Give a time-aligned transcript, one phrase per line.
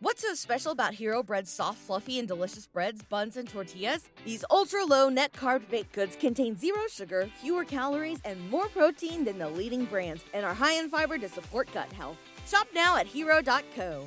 [0.00, 4.10] What's so special about Hero Bread's soft, fluffy, and delicious breads, buns, and tortillas?
[4.26, 9.24] These ultra low net carb baked goods contain zero sugar, fewer calories, and more protein
[9.24, 12.18] than the leading brands, and are high in fiber to support gut health.
[12.46, 14.06] Shop now at hero.co.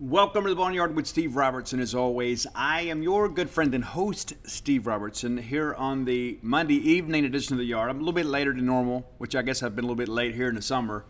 [0.00, 1.78] Welcome to the Boneyard with Steve Robertson.
[1.78, 6.78] As always, I am your good friend and host, Steve Robertson, here on the Monday
[6.78, 7.90] evening edition of the Yard.
[7.90, 10.08] I'm a little bit later than normal, which I guess I've been a little bit
[10.08, 11.04] late here in the summer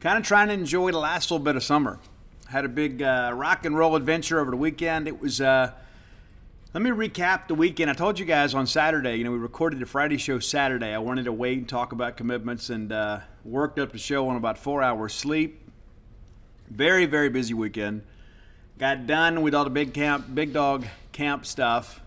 [0.00, 1.98] kind of trying to enjoy the last little bit of summer.
[2.48, 5.06] Had a big uh, rock and roll adventure over the weekend.
[5.08, 5.40] It was.
[5.40, 5.72] Uh,
[6.74, 7.90] let me recap the weekend.
[7.90, 9.16] I told you guys on Saturday.
[9.16, 10.94] You know, we recorded the Friday show Saturday.
[10.94, 14.36] I wanted to wait and talk about commitments, and uh, worked up the show on
[14.36, 15.60] about four hours sleep.
[16.70, 18.02] Very very busy weekend.
[18.78, 22.00] Got done with all the big camp, big dog camp stuff.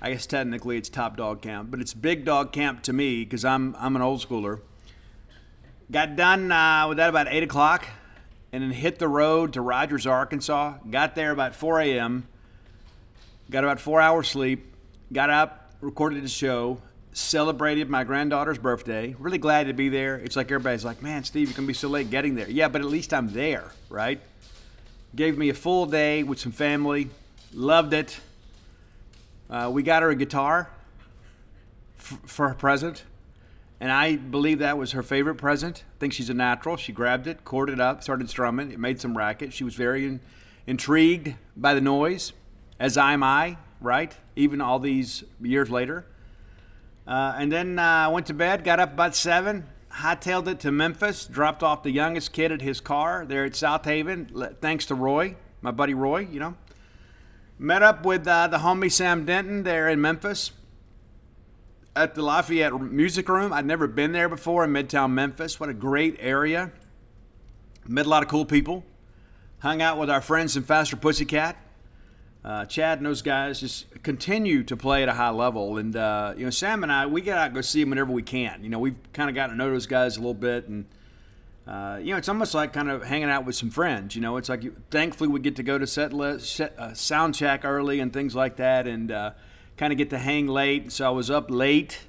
[0.00, 3.44] I guess technically it's top dog camp, but it's big dog camp to me because
[3.44, 4.60] I'm I'm an old schooler.
[5.90, 7.86] Got done uh, with that about 8 o'clock
[8.52, 10.74] and then hit the road to Rogers, Arkansas.
[10.90, 12.26] Got there about 4 a.m.
[13.50, 14.74] Got about four hours sleep.
[15.12, 19.16] Got up, recorded the show, celebrated my granddaughter's birthday.
[19.18, 20.16] Really glad to be there.
[20.16, 22.48] It's like everybody's like, man, Steve, you're going to be so late getting there.
[22.50, 24.20] Yeah, but at least I'm there, right?
[25.16, 27.08] Gave me a full day with some family.
[27.54, 28.20] Loved it.
[29.48, 30.68] Uh, we got her a guitar
[31.98, 33.04] f- for her present.
[33.80, 35.84] And I believe that was her favorite present.
[35.86, 36.76] I think she's a natural.
[36.76, 38.72] She grabbed it, corded it up, started strumming.
[38.72, 39.52] It made some racket.
[39.52, 40.20] She was very in,
[40.66, 42.32] intrigued by the noise,
[42.80, 44.16] as I am I, right?
[44.34, 46.06] Even all these years later.
[47.06, 49.64] Uh, and then I uh, went to bed, got up about 7,
[49.94, 53.84] hightailed it to Memphis, dropped off the youngest kid at his car there at South
[53.84, 56.54] Haven, thanks to Roy, my buddy Roy, you know.
[57.58, 60.52] Met up with uh, the homie Sam Denton there in Memphis
[61.98, 63.52] at the Lafayette Music Room.
[63.52, 65.58] I'd never been there before in Midtown Memphis.
[65.58, 66.70] What a great area.
[67.88, 68.84] Met a lot of cool people.
[69.58, 71.56] Hung out with our friends in Faster Pussycat.
[72.44, 75.76] Uh, Chad and those guys just continue to play at a high level.
[75.76, 78.12] And, uh, you know, Sam and I, we get out and go see them whenever
[78.12, 78.62] we can.
[78.62, 80.68] You know, we've kind of gotten to know those guys a little bit.
[80.68, 80.86] And,
[81.66, 84.14] uh, you know, it's almost like kind of hanging out with some friends.
[84.14, 87.34] You know, it's like, thankfully, we get to go to set, list, set uh, sound
[87.34, 88.86] check early and things like that.
[88.86, 89.32] And, uh,
[89.78, 90.92] kind of get to hang late.
[90.92, 92.00] So I was up late,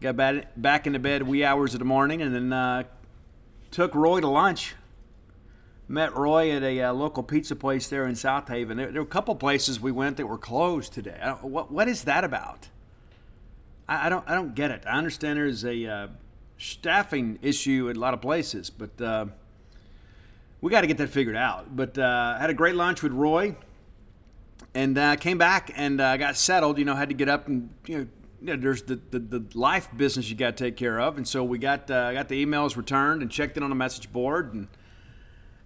[0.00, 2.84] got back into bed wee hours of the morning, and then uh,
[3.70, 4.76] took Roy to lunch.
[5.88, 8.78] Met Roy at a uh, local pizza place there in South Haven.
[8.78, 11.18] There, there, were a couple places we went that were closed today.
[11.42, 12.68] what what is that about?
[13.88, 14.84] I, I, don't I don't get it.
[14.86, 16.08] I understand there's a uh,
[16.56, 19.26] staffing issue at a lot of places, but uh,
[20.62, 21.76] we got to get that figured out.
[21.76, 23.56] But uh, had a great lunch with Roy
[24.74, 26.78] and uh, came back and uh, got settled.
[26.78, 28.06] You know, had to get up and you know.
[28.44, 31.28] You know, there's the, the, the, life business you got to take care of, and
[31.28, 34.52] so we got uh, got the emails returned and checked in on the message board,
[34.52, 34.66] and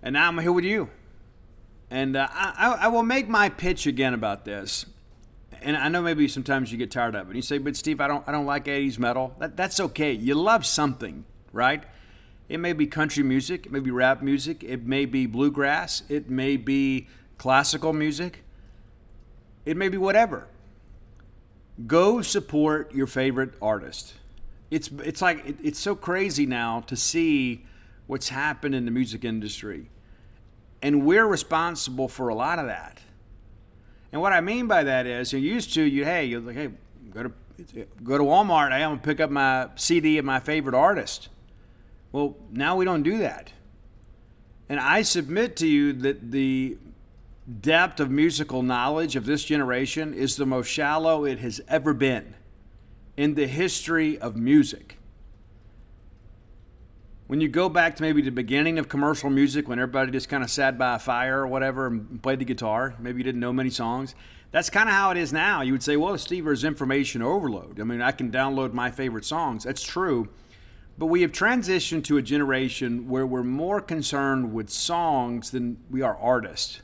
[0.03, 0.91] and now I'm here with you,
[1.91, 4.85] and uh, I, I will make my pitch again about this,
[5.63, 7.29] and I know maybe sometimes you get tired of it.
[7.29, 9.35] And you say, but Steve, I don't I don't like '80s metal.
[9.39, 10.13] That, that's okay.
[10.13, 11.25] You love something,
[11.55, 11.83] right?
[12.49, 16.31] It may be country music, it may be rap music, it may be bluegrass, it
[16.31, 17.09] may be
[17.39, 18.45] classical music.
[19.67, 20.47] It may be whatever.
[21.87, 24.15] Go support your favorite artist.
[24.71, 27.67] It's it's like it, it's so crazy now to see
[28.07, 29.91] what's happened in the music industry.
[30.81, 33.01] And we're responsible for a lot of that.
[34.13, 36.71] And what I mean by that is, you used to, you hey, you're like, hey,
[37.11, 37.33] go to
[38.03, 38.73] go to Walmart.
[38.73, 41.29] I'm gonna pick up my CD of my favorite artist.
[42.13, 43.53] Well, now we don't do that.
[44.69, 46.79] And I submit to you that the
[47.47, 52.35] depth of musical knowledge of this generation is the most shallow it has ever been
[53.17, 54.99] in the history of music.
[57.29, 60.45] When you go back to maybe the beginning of commercial music, when everybody just kind
[60.45, 63.53] of sat by a fire or whatever and played the guitar, maybe you didn't know
[63.53, 64.15] many songs.
[64.53, 65.63] That's kind of how it is now.
[65.63, 67.81] You would say, well, Steve, there's information overload.
[67.81, 69.65] I mean, I can download my favorite songs.
[69.65, 70.29] That's true.
[70.99, 76.03] But we have transitioned to a generation where we're more concerned with songs than we
[76.03, 76.81] are artists.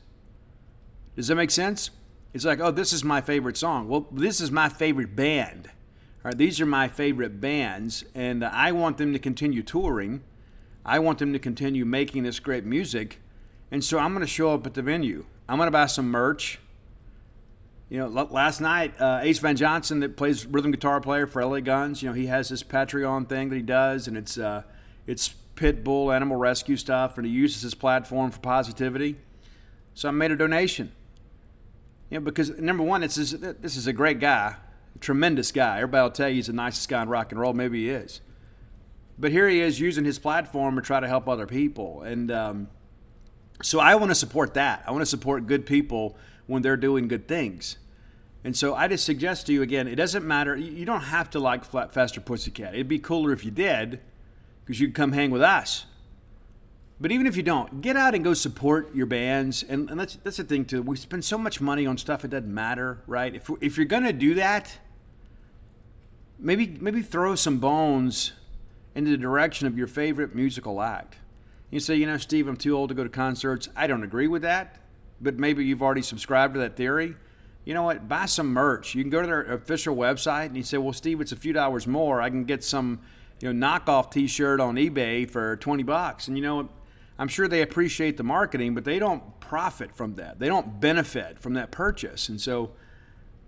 [1.16, 1.90] Does that make sense?
[2.32, 3.88] It's like, oh, this is my favorite song.
[3.88, 5.68] Well, this is my favorite band.
[6.24, 10.22] All right, these are my favorite bands, and I want them to continue touring.
[10.84, 13.20] I want them to continue making this great music.
[13.70, 15.24] And so I'm going to show up at the venue.
[15.48, 16.58] I'm going to buy some merch.
[17.88, 21.60] You know, last night, uh, Ace Von Johnson, that plays rhythm guitar player for LA
[21.60, 24.62] Guns, you know, he has this Patreon thing that he does, and it's uh,
[25.06, 29.16] it's pit bull animal rescue stuff, and he uses his platform for positivity.
[29.92, 30.92] So I made a donation.
[32.12, 34.56] You know, because number one, this is this is a great guy,
[34.94, 35.76] a tremendous guy.
[35.76, 37.54] Everybody will tell you he's the nicest guy in rock and roll.
[37.54, 38.20] Maybe he is,
[39.18, 42.68] but here he is using his platform to try to help other people, and um,
[43.62, 44.84] so I want to support that.
[44.86, 47.78] I want to support good people when they're doing good things.
[48.44, 50.54] And so I just suggest to you again, it doesn't matter.
[50.54, 52.74] You don't have to like Faster Pussycat.
[52.74, 54.00] It'd be cooler if you did,
[54.64, 55.86] because you'd come hang with us.
[57.02, 59.64] But even if you don't, get out and go support your bands.
[59.64, 60.82] And, and that's that's the thing too.
[60.82, 63.34] We spend so much money on stuff it doesn't matter, right?
[63.34, 64.78] If if you're gonna do that,
[66.38, 68.32] maybe maybe throw some bones
[68.94, 71.16] in the direction of your favorite musical act.
[71.70, 73.68] You say, you know, Steve, I'm too old to go to concerts.
[73.74, 74.78] I don't agree with that,
[75.20, 77.16] but maybe you've already subscribed to that theory
[77.64, 78.08] you know what?
[78.08, 78.94] Buy some merch.
[78.94, 81.52] You can go to their official website and you say, well, Steve, it's a few
[81.52, 82.20] dollars more.
[82.20, 83.00] I can get some,
[83.40, 86.26] you know, knockoff T-shirt on eBay for twenty bucks.
[86.26, 86.68] And you know,
[87.18, 90.38] I'm sure they appreciate the marketing, but they don't profit from that.
[90.38, 92.28] They don't benefit from that purchase.
[92.28, 92.72] And so,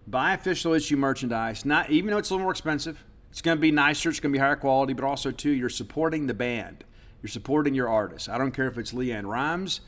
[0.07, 1.65] buy official issue merchandise.
[1.65, 3.05] Not even though it's a little more expensive.
[3.31, 4.11] It's going to be nicer.
[4.11, 6.85] It's going to be higher quality, but also too, you're supporting the band.
[7.23, 8.29] You're supporting your artist.
[8.29, 9.81] I don't care if it's LeAnn Rimes.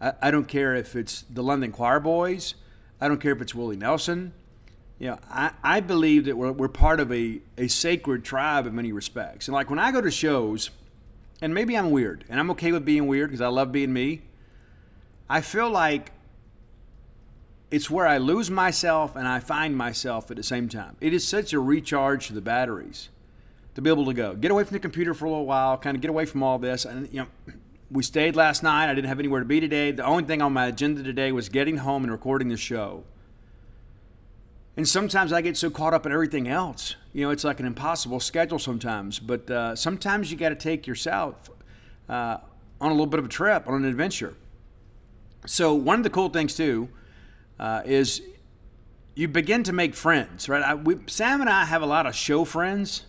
[0.00, 2.54] I, I don't care if it's the London Choir Boys.
[3.00, 4.32] I don't care if it's Willie Nelson.
[4.98, 8.74] You know, I, I believe that we're, we're part of a, a sacred tribe in
[8.74, 9.46] many respects.
[9.46, 10.70] And like when I go to shows,
[11.40, 14.22] and maybe I'm weird, and I'm okay with being weird because I love being me,
[15.28, 16.12] I feel like
[17.70, 20.96] it's where I lose myself and I find myself at the same time.
[21.00, 23.10] It is such a recharge to the batteries
[23.74, 25.94] to be able to go get away from the computer for a little while, kind
[25.94, 26.84] of get away from all this.
[26.84, 27.26] And you know,
[27.90, 28.90] we stayed last night.
[28.90, 29.90] I didn't have anywhere to be today.
[29.90, 33.04] The only thing on my agenda today was getting home and recording the show.
[34.78, 36.94] And sometimes I get so caught up in everything else.
[37.12, 39.18] You know, it's like an impossible schedule sometimes.
[39.18, 41.50] But uh, sometimes you got to take yourself
[42.08, 42.36] uh,
[42.80, 44.36] on a little bit of a trip, on an adventure.
[45.46, 46.90] So one of the cool things too
[47.58, 48.22] uh, is
[49.16, 50.62] you begin to make friends, right?
[50.62, 53.02] I, we, Sam and I have a lot of show friends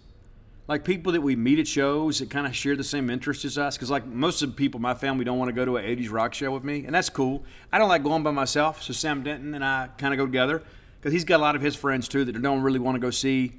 [0.67, 3.59] like people that we meet at shows that kind of share the same interests as
[3.59, 3.77] us.
[3.77, 5.85] Because like most of the people, in my family don't want to go to an
[5.85, 7.43] '80s rock show with me, and that's cool.
[7.71, 10.63] I don't like going by myself, so Sam Denton and I kind of go together
[10.99, 13.09] because he's got a lot of his friends too that don't really want to go
[13.09, 13.53] see,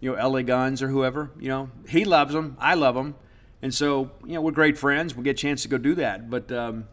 [0.00, 1.30] you know, LA Guns or whoever.
[1.38, 3.14] You know, he loves them, I love them,
[3.60, 5.14] and so you know we're great friends.
[5.14, 6.88] We get a chance to go do that, but um,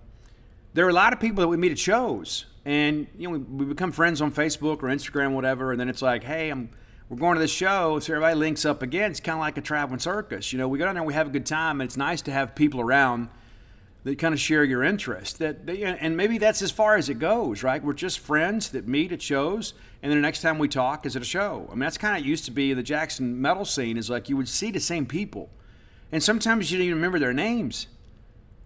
[0.73, 3.39] there are a lot of people that we meet at shows, and you know we,
[3.39, 6.69] we become friends on Facebook or Instagram, or whatever, and then it's like, hey, I'm
[7.09, 9.09] we're going to the show, so everybody links up again.
[9.09, 10.53] It's kind of like a traveling circus.
[10.53, 12.31] You know, we go down there, we have a good time, and it's nice to
[12.31, 13.29] have people around
[14.03, 15.39] that kind of share your interest.
[15.39, 17.83] That they, and maybe that's as far as it goes, right?
[17.83, 21.15] We're just friends that meet at shows, and then the next time we talk is
[21.15, 21.67] at a show.
[21.69, 23.97] I mean, that's kind of used to be the Jackson metal scene.
[23.97, 25.49] Is like you would see the same people,
[26.11, 27.87] and sometimes you didn't even remember their names.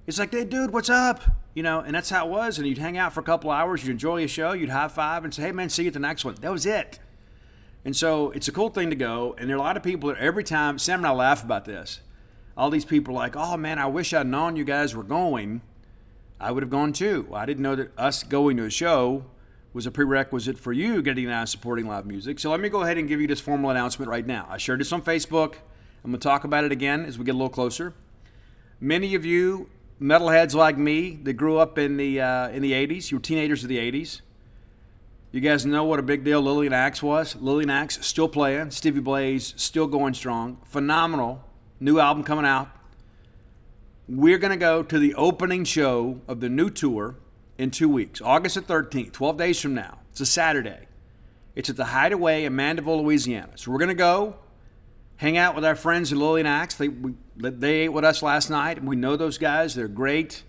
[0.06, 1.24] It's like, hey, dude, what's up?
[1.54, 2.58] You know, and that's how it was.
[2.58, 5.24] And you'd hang out for a couple hours, you'd enjoy a show, you'd high five,
[5.24, 6.36] and say, hey, man, see you at the next one.
[6.36, 7.00] That was it.
[7.86, 9.36] And so it's a cool thing to go.
[9.38, 11.66] And there are a lot of people that every time, Sam and I laugh about
[11.66, 12.02] this.
[12.56, 15.62] All these people are like, oh man, I wish I'd known you guys were going.
[16.40, 17.30] I would have gone too.
[17.34, 19.26] I didn't know that us going to a show
[19.74, 22.40] was a prerequisite for you getting out and supporting live music.
[22.40, 24.48] So let me go ahead and give you this formal announcement right now.
[24.50, 25.56] I shared this on Facebook.
[26.04, 27.94] I'm going to talk about it again as we get a little closer.
[28.80, 33.10] Many of you metalheads like me that grew up in the uh, in the 80s,
[33.10, 34.22] you were teenagers of the 80s.
[35.32, 37.36] You guys know what a big deal Lillian Axe was.
[37.38, 38.70] Lillian Axe still playing.
[38.70, 40.60] Stevie Blaze still going strong.
[40.66, 41.44] Phenomenal.
[41.80, 42.70] New album coming out.
[44.08, 47.16] We're going to go to the opening show of the new tour
[47.58, 50.00] in two weeks, August the 13th, 12 days from now.
[50.12, 50.88] It's a Saturday.
[51.56, 53.54] It's at the Hideaway in Mandeville, Louisiana.
[53.56, 54.38] So we're going to go
[55.18, 56.76] hang out with our friends at Lillian Axe.
[56.76, 58.78] They, we, they ate with us last night.
[58.78, 59.76] And we know those guys.
[59.76, 60.44] They're great.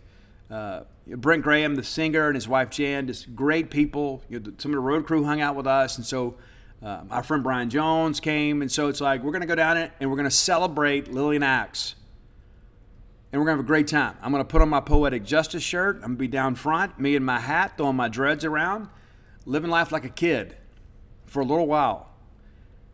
[0.51, 4.23] Uh, Brent Graham, the singer, and his wife Jan, just great people.
[4.29, 6.37] You know, some of the road crew hung out with us, and so
[6.83, 9.77] uh, my friend Brian Jones came, and so it's like we're going to go down
[9.77, 11.95] it and we're going to celebrate Lillian Axe,
[13.35, 14.17] and we're going to have a great time.
[14.23, 15.97] I'm going to put on my poetic justice shirt.
[15.97, 18.89] I'm going to be down front, me and my hat, throwing my dreads around,
[19.45, 20.57] living life like a kid
[21.27, 22.11] for a little while.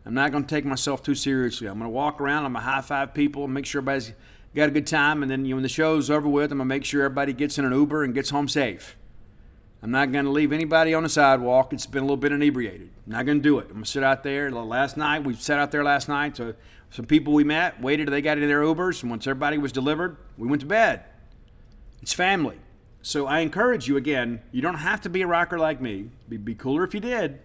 [0.03, 1.67] I'm not going to take myself too seriously.
[1.67, 2.45] I'm going to walk around.
[2.45, 4.13] I'm going to high five people, make sure everybody's
[4.55, 6.65] got a good time, and then you know, when the show's over with, I'm gonna
[6.65, 8.97] make sure everybody gets in an Uber and gets home safe.
[9.83, 12.89] I'm not gonna leave anybody on the sidewalk that's been a little bit inebriated.
[13.05, 13.67] I'm not gonna do it.
[13.67, 14.51] I'm gonna sit out there.
[14.51, 16.53] Last night we sat out there last night, so
[16.91, 19.71] Some people we met waited till they got into their Ubers, and once everybody was
[19.71, 21.05] delivered, we went to bed.
[22.01, 22.57] It's family.
[23.01, 26.09] So I encourage you again, you don't have to be a rocker like me.
[26.27, 27.39] Be, be cooler if you did.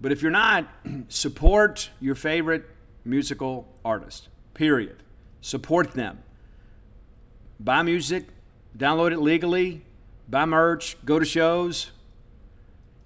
[0.00, 0.66] But if you're not,
[1.08, 2.64] support your favorite
[3.04, 5.02] musical artist, period.
[5.42, 6.22] Support them.
[7.60, 8.28] Buy music,
[8.76, 9.82] download it legally,
[10.28, 11.90] buy merch, go to shows.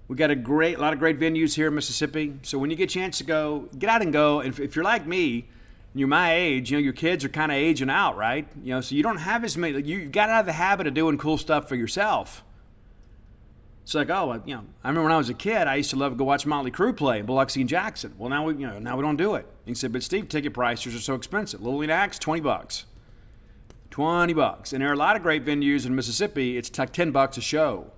[0.07, 2.35] We got a great, a lot of great venues here in Mississippi.
[2.43, 4.39] So when you get a chance to go, get out and go.
[4.39, 5.49] And if, if you're like me,
[5.95, 8.47] you're my age, you know, your kids are kind of aging out, right?
[8.61, 9.81] You know, so you don't have as many.
[9.81, 12.43] You've got out of the habit of doing cool stuff for yourself.
[13.83, 15.95] It's like, oh, you know, I remember when I was a kid, I used to
[15.95, 18.13] love to go watch Motley Crue play in Biloxi and Jackson.
[18.17, 19.47] Well, now we, you know, now we don't do it.
[19.65, 21.61] he said, but Steve, ticket prices are so expensive.
[21.61, 22.85] Lillian Axe, twenty bucks.
[23.91, 24.73] 20 bucks.
[24.73, 26.57] And there are a lot of great venues in Mississippi.
[26.57, 27.93] It's like 10 bucks a show.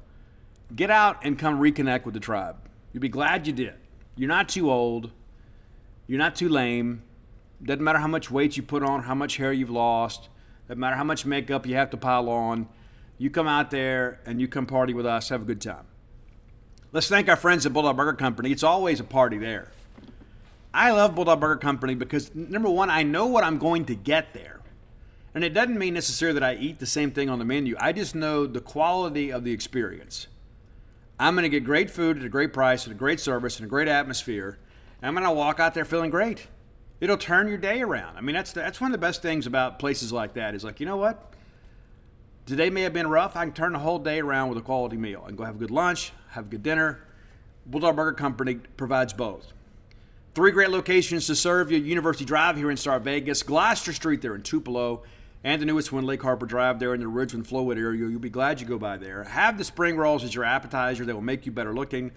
[0.76, 2.56] Get out and come reconnect with the tribe.
[2.94, 3.74] You'll be glad you did.
[4.16, 5.10] You're not too old.
[6.06, 7.02] You're not too lame.
[7.64, 10.30] Doesn't matter how much weight you put on, how much hair you've lost.
[10.68, 12.68] Doesn't matter how much makeup you have to pile on.
[13.18, 15.30] You come out there and you come party with us.
[15.30, 15.86] Have a good time.
[16.92, 18.52] Let's thank our friends at Bulldog Burger Company.
[18.52, 19.72] It's always a party there.
[20.74, 24.34] I love Bulldog Burger Company because, number one, I know what I'm going to get
[24.34, 24.62] there.
[25.34, 27.76] And it doesn't mean necessarily that I eat the same thing on the menu.
[27.80, 30.28] I just know the quality of the experience.
[31.20, 33.66] I'm going to get great food at a great price, at a great service, and
[33.66, 34.60] a great atmosphere.
[35.02, 36.48] And I'm going to walk out there feeling great.
[37.00, 38.18] It'll turn your day around.
[38.18, 40.56] I mean, that's that's one of the best things about places like that.
[40.56, 41.34] Is like, you know what?
[42.46, 43.36] Today may have been rough.
[43.36, 45.22] I can turn the whole day around with a quality meal.
[45.22, 47.02] Can go have a good lunch, have a good dinner.
[47.66, 49.52] Bulldog Burger Company provides both.
[50.34, 54.34] Three great locations to serve you: University Drive here in Star Vegas, Gloster Street there
[54.34, 55.04] in Tupelo,
[55.44, 58.08] and the newest one, Lake Harbor Drive there in the Ridgeland Flowood area.
[58.08, 59.24] You'll be glad you go by there.
[59.26, 61.06] Have the spring rolls as your appetizer.
[61.06, 62.12] They will make you better looking.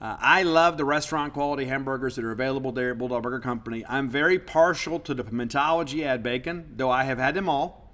[0.00, 3.84] Uh, I love the restaurant quality hamburgers that are available there at Bulldog Burger Company.
[3.86, 7.90] I'm very partial to the pimentology add bacon, though I have had them all.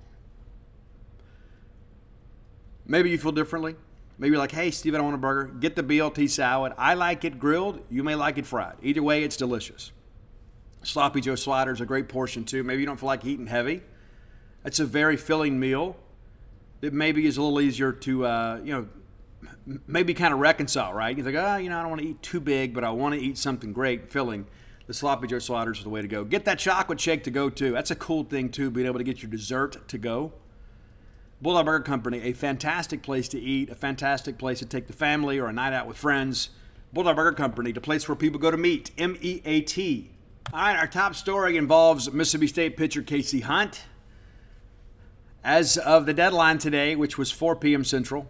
[2.86, 3.75] Maybe you feel differently.
[4.18, 5.52] Maybe you're like, hey, Steve, I want a burger.
[5.52, 6.72] Get the BLT salad.
[6.78, 7.80] I like it grilled.
[7.90, 8.76] You may like it fried.
[8.82, 9.90] Either way, it's delicious.
[10.84, 12.62] Sloppy Joe sliders, a great portion too.
[12.62, 13.82] Maybe you don't feel like eating heavy.
[14.64, 15.96] It's a very filling meal.
[16.80, 18.88] It maybe is a little easier to, uh, you know,
[19.87, 21.16] maybe kind of reconcile, right?
[21.16, 23.14] You're like, oh, you know, I don't want to eat too big, but I want
[23.14, 24.46] to eat something great, filling.
[24.87, 26.25] The sloppy Joe sliders is the way to go.
[26.25, 27.73] Get that chocolate shake to go too.
[27.73, 30.32] That's a cool thing too, being able to get your dessert to go.
[31.42, 35.38] Bulldog Burger Company, a fantastic place to eat, a fantastic place to take the family
[35.38, 36.50] or a night out with friends.
[36.92, 38.92] Bulldog Burger Company, the place where people go to meet.
[38.96, 40.12] M E A T.
[40.52, 43.82] All right, our top story involves Mississippi State pitcher Casey Hunt.
[45.42, 47.85] As of the deadline today, which was 4 p.m.
[47.85, 48.28] Central,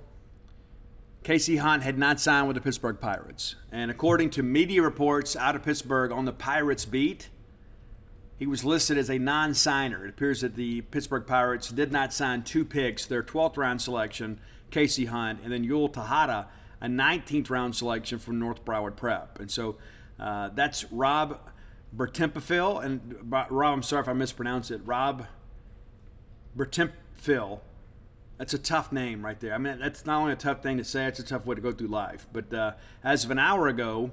[1.27, 3.57] Casey Hunt had not signed with the Pittsburgh Pirates.
[3.73, 7.31] And according to media reports out of Pittsburgh on the Pirates beat,
[8.37, 10.07] he was listed as a non signer.
[10.07, 14.39] It appears that the Pittsburgh Pirates did not sign two picks, their 12th round selection,
[14.71, 16.47] Casey Hunt, and then Yul Tahada,
[16.81, 19.41] a 19th round selection from North Broward Prep.
[19.41, 19.79] And so
[20.21, 21.41] uh, that's Rob
[21.97, 22.85] Biertempfel.
[22.85, 24.81] And Rob, I'm sorry if I mispronounce it.
[24.85, 25.27] Rob
[26.57, 27.63] Biertempfel
[28.39, 29.55] that's a tough name right there.
[29.55, 31.61] I mean, that's not only a tough thing to say, it's a tough way to
[31.61, 32.27] go through life.
[32.33, 34.11] But uh, as of an hour ago,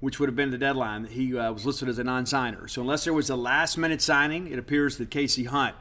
[0.00, 2.68] which would have been the deadline, he uh, was listed as a non signer.
[2.68, 5.74] So, unless there was a last minute signing, it appears that Casey Hunt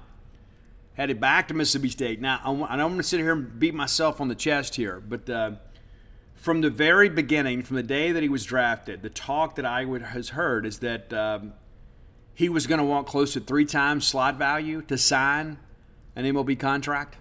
[0.95, 2.19] headed back to Mississippi State.
[2.19, 5.29] Now, I don't want to sit here and beat myself on the chest here, but
[5.29, 5.51] uh,
[6.33, 9.85] from the very beginning, from the day that he was drafted, the talk that I
[9.85, 11.53] would, has heard is that um,
[12.33, 15.59] he was going to want close to three times slot value to sign
[16.15, 17.17] an MLB contract.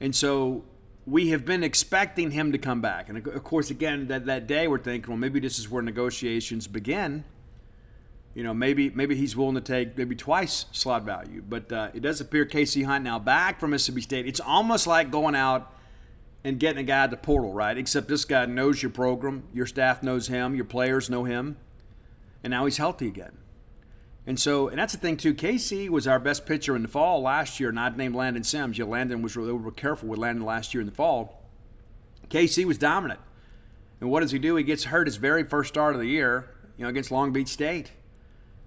[0.00, 0.64] And so
[1.06, 3.08] we have been expecting him to come back.
[3.08, 6.66] And of course, again, that, that day we're thinking, well, maybe this is where negotiations
[6.66, 7.24] begin.
[8.34, 11.42] You know, maybe maybe he's willing to take maybe twice slot value.
[11.48, 14.26] But uh, it does appear Casey Hunt now back from Mississippi State.
[14.26, 15.72] It's almost like going out
[16.44, 17.78] and getting a guy at the portal, right?
[17.78, 21.56] Except this guy knows your program, your staff knows him, your players know him,
[22.44, 23.38] and now he's healthy again.
[24.26, 25.34] And so, and that's the thing too.
[25.34, 28.78] KC was our best pitcher in the fall last year, not named Landon Sims.
[28.78, 31.42] Know, Landon was really, were careful with Landon last year in the fall.
[32.28, 33.20] KC was dominant.
[34.00, 34.56] And what does he do?
[34.56, 37.48] He gets hurt his very first start of the year, you know, against Long Beach
[37.48, 37.92] State.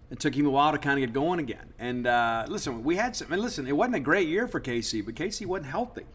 [0.10, 1.74] It took him a while to kind of get going again.
[1.78, 3.32] And uh, listen, we had some.
[3.32, 6.06] And listen, it wasn't a great year for KC, but KC wasn't healthy.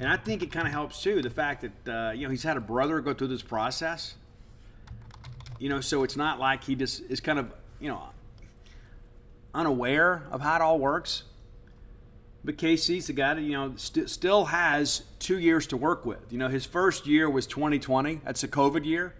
[0.00, 2.42] And I think it kind of helps too the fact that uh, you know he's
[2.42, 4.16] had a brother go through this process.
[5.58, 8.02] You know, so it's not like he just is kind of you know
[9.54, 11.24] unaware of how it all works.
[12.44, 16.32] But Casey's the guy that, you know, st- still has two years to work with.
[16.32, 18.20] You know, his first year was 2020.
[18.24, 19.14] That's a COVID year.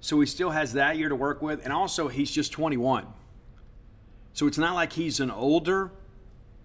[0.00, 1.62] So he still has that year to work with.
[1.64, 3.06] And also, he's just 21.
[4.32, 5.90] So it's not like he's an older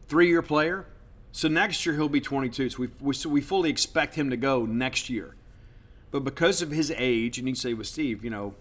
[0.07, 0.85] three year player.
[1.31, 2.69] So next year he'll be 22.
[2.69, 5.35] So we, we, so we fully expect him to go next year.
[6.11, 8.53] But because of his age, and you say with Steve, you know,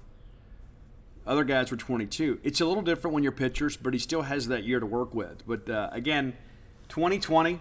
[1.26, 2.40] other guys were 22.
[2.42, 5.14] It's a little different when you're pitchers, but he still has that year to work
[5.14, 5.46] with.
[5.46, 6.34] But uh, again,
[6.88, 7.60] 2020,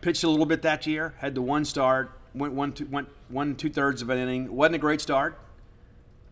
[0.00, 3.56] pitched a little bit that year, had the one start, went one two, went one
[3.56, 4.54] two thirds of an inning.
[4.54, 5.38] wasn't a great start.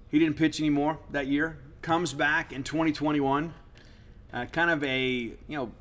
[0.08, 1.58] He didn't pitch anymore that year.
[1.82, 3.54] Comes back in 2021,
[4.32, 5.72] uh, kind of a you know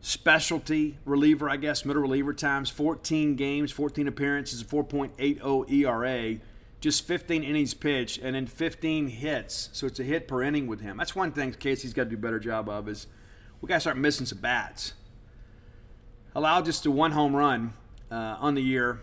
[0.00, 2.70] specialty reliever, I guess, middle reliever times.
[2.70, 6.38] 14 games, 14 appearances, 4.80 ERA,
[6.80, 9.68] just 15 innings pitched, and then 15 hits.
[9.72, 10.96] So it's a hit per inning with him.
[10.96, 13.06] That's one thing Casey's got to do a better job of is
[13.60, 14.94] we got to start missing some bats.
[16.34, 17.74] Allowed just a one home run
[18.10, 19.00] uh, on the year,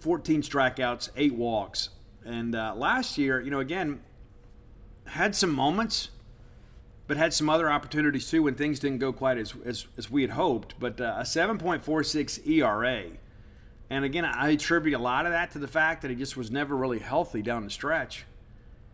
[0.00, 1.90] 14 strikeouts, eight walks.
[2.24, 4.00] And uh, last year, you know, again,
[5.06, 6.08] had some moments,
[7.06, 10.22] but had some other opportunities too when things didn't go quite as, as, as we
[10.22, 10.74] had hoped.
[10.80, 13.10] But uh, a 7.46 ERA.
[13.90, 16.50] And again, I attribute a lot of that to the fact that he just was
[16.50, 18.24] never really healthy down the stretch.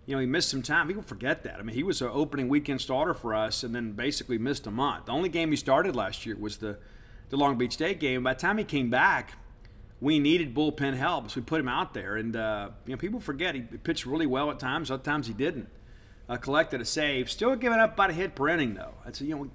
[0.06, 0.88] You know, he missed some time.
[0.88, 1.61] People forget that.
[1.61, 4.70] I mean, he was an opening weekend starter for us and then basically missed a
[4.70, 5.06] month.
[5.06, 6.78] The only game he started last year was the,
[7.28, 8.25] the Long Beach State game.
[8.25, 9.35] By the time he came back,
[10.00, 12.16] we needed bullpen help, so we put him out there.
[12.16, 14.90] And uh, you know, people forget he pitched really well at times.
[14.90, 15.68] Other times he didn't.
[16.28, 18.94] Uh, collected a save, still giving up about a hit per inning though.
[19.04, 19.50] That's you know,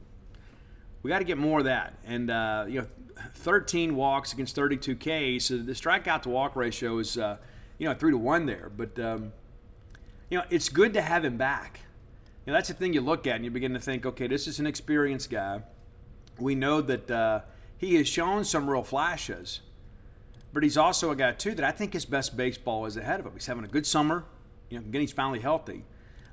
[1.05, 1.93] we, got to get more of that.
[2.05, 2.87] And uh, you know,
[3.35, 7.37] 13 walks against 32 K, so the strikeout to walk ratio is uh,
[7.77, 8.71] you know three to one there.
[8.75, 9.31] But um,
[10.29, 11.81] you know, it's good to have him back.
[12.45, 14.47] You know, that's the thing you look at and you begin to think, okay, this
[14.47, 15.61] is an experienced guy.
[16.39, 17.41] We know that uh,
[17.77, 19.61] he has shown some real flashes
[20.55, 23.25] but he's also a guy too that I think his best baseball is ahead of
[23.25, 23.33] him.
[23.33, 24.23] He's having a good summer.
[24.69, 25.83] You know, again, he's finally healthy.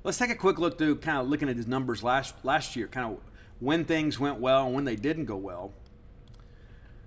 [0.05, 2.87] Let's take a quick look through kind of looking at his numbers last last year,
[2.87, 3.19] kind of
[3.63, 5.71] when things went well and when they didn't go well.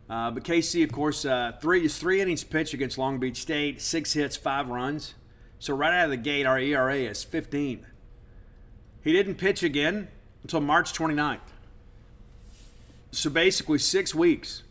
[0.09, 3.83] Uh, but KC, of course, uh, three is three innings pitched against Long Beach State,
[3.83, 5.15] six hits, five runs.
[5.59, 7.87] So right out of the gate, our ERA is 15.
[9.03, 10.09] He didn't pitch again
[10.43, 11.41] until March 29th.
[13.11, 14.63] So basically, six weeks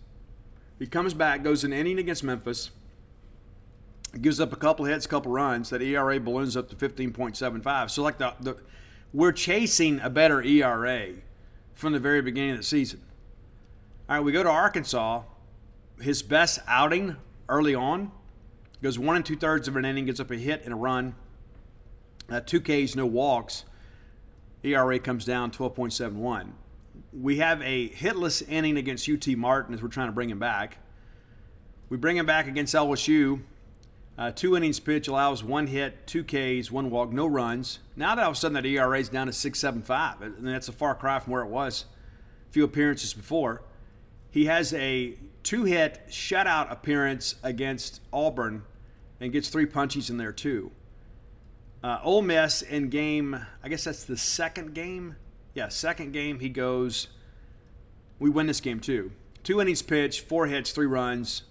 [0.80, 2.72] he comes back, goes an inning against Memphis,
[4.20, 5.70] gives up a couple hits, a couple runs.
[5.70, 7.90] That ERA balloons up to 15.75.
[7.90, 8.58] So, like the, the
[9.14, 11.14] we're chasing a better ERA
[11.76, 13.02] from the very beginning of the season.
[14.10, 15.22] All right, we go to Arkansas.
[16.02, 18.12] His best outing early on
[18.82, 21.16] goes one and two thirds of an inning, gets up a hit and a run.
[22.30, 23.66] Uh, two Ks, no walks.
[24.64, 26.54] ERA comes down 12.71
[27.14, 30.78] we have a hitless inning against UT Martin as we're trying to bring him back.
[31.90, 33.42] We bring him back against LSU.
[34.18, 37.80] Uh, two innings pitch allows one hit, two Ks, one walk, no runs.
[37.96, 40.72] Now that all of a sudden that ERA is down to 6.75, and that's a
[40.72, 41.86] far cry from where it was
[42.50, 43.62] a few appearances before.
[44.32, 48.64] He has a two-hit shutout appearance against Auburn
[49.20, 50.72] and gets three punchies in there too.
[51.84, 55.18] Uh, Ole Miss in game, I guess that's the second game
[55.56, 57.08] yeah, second game he goes.
[58.20, 59.12] We win this game too.
[59.44, 61.44] Two innings pitched, four hits, three runs,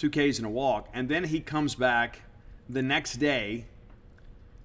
[0.00, 2.22] two Ks and a walk, and then he comes back
[2.70, 3.66] the next day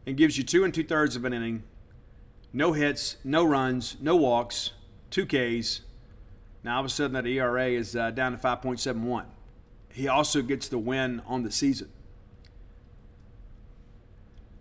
[0.05, 1.63] and gives you two and two thirds of an inning,
[2.53, 4.71] no hits, no runs, no walks,
[5.09, 5.81] two Ks.
[6.63, 9.25] Now all of a sudden that ERA is uh, down to 5.71.
[9.91, 11.89] He also gets the win on the season.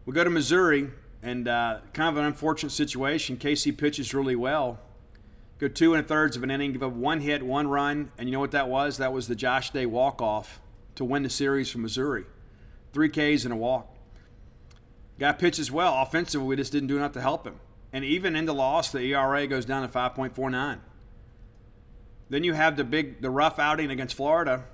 [0.04, 0.90] We go to Missouri.
[1.22, 3.38] And uh, kind of an unfortunate situation.
[3.38, 4.78] KC pitches really well.
[5.58, 8.28] Go two and a thirds of an inning, give up one hit, one run, and
[8.28, 8.98] you know what that was?
[8.98, 10.60] That was the Josh Day walk off
[10.94, 12.24] to win the series from Missouri.
[12.92, 13.94] Three Ks and a walk.
[15.18, 16.00] Guy pitches well.
[16.02, 17.61] Offensively, we just didn't do enough to help him.
[17.92, 20.80] And even in the loss, the ERA goes down to 5.49.
[22.28, 24.64] Then you have the big, the rough outing against Florida.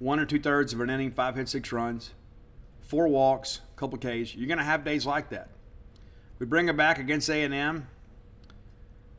[0.00, 2.12] One or two thirds of an inning, five hits, six runs,
[2.80, 4.34] four walks, a couple Ks.
[4.34, 5.50] You're going to have days like that.
[6.38, 7.88] We bring him back against A&M.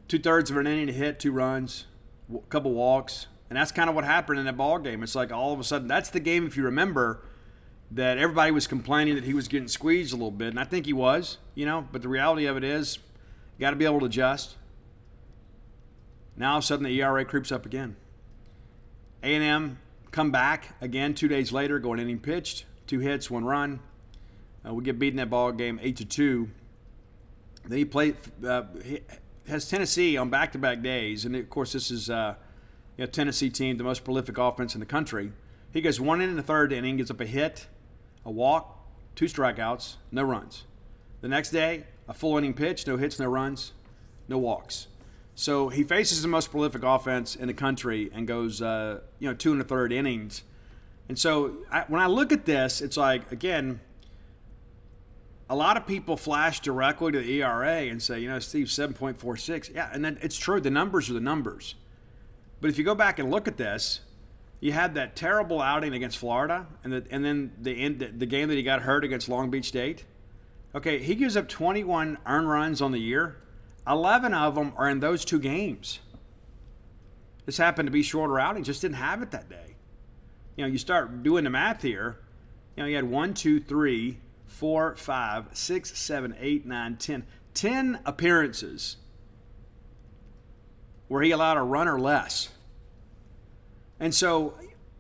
[0.08, 1.86] Two thirds of an inning to hit, two runs,
[2.34, 5.04] a couple walks, and that's kind of what happened in that ball game.
[5.04, 6.46] It's like all of a sudden that's the game.
[6.46, 7.22] If you remember,
[7.92, 10.86] that everybody was complaining that he was getting squeezed a little bit, and I think
[10.86, 11.88] he was, you know.
[11.92, 12.98] But the reality of it is,
[13.58, 14.56] you got to be able to adjust.
[16.36, 17.96] Now all of a sudden the ERA creeps up again.
[19.24, 19.80] A&M
[20.12, 23.80] come back again two days later, going inning pitched, two hits, one run.
[24.68, 26.50] Uh, we get beaten in that ball game eight to two.
[27.68, 28.18] Then he played.
[28.46, 28.64] Uh,
[29.48, 32.34] has Tennessee on back-to-back days, and of course this is uh,
[32.98, 35.32] you know, Tennessee team, the most prolific offense in the country.
[35.72, 37.68] He goes one in the third inning, gets up a hit,
[38.26, 38.80] a walk,
[39.16, 40.64] two strikeouts, no runs.
[41.22, 43.74] The next day, a full inning pitch, no hits, no runs,
[44.28, 44.88] no walks.
[45.36, 49.34] So he faces the most prolific offense in the country and goes, uh, you know,
[49.34, 50.44] two and a third innings.
[51.10, 53.82] And so I, when I look at this, it's like again,
[55.50, 58.96] a lot of people flash directly to the ERA and say, you know, Steve, seven
[58.96, 59.70] point four six.
[59.70, 60.62] Yeah, and then it's true.
[60.62, 61.76] The numbers are the numbers.
[62.62, 64.02] But if you go back and look at this,
[64.60, 68.50] you had that terrible outing against Florida, and the, and then the end, the game
[68.50, 70.06] that he got hurt against Long Beach State.
[70.74, 73.38] Okay, he gives up 21 earned runs on the year.
[73.88, 76.00] 11 of them are in those two games.
[77.46, 79.76] This happened to be shorter outings, just didn't have it that day.
[80.56, 82.18] You know, you start doing the math here.
[82.76, 87.26] You know, you had one, two, three, four, five, six, seven, eight, nine, ten.
[87.54, 88.98] Ten appearances
[91.08, 92.50] where he allowed a run or less.
[94.00, 94.56] And so,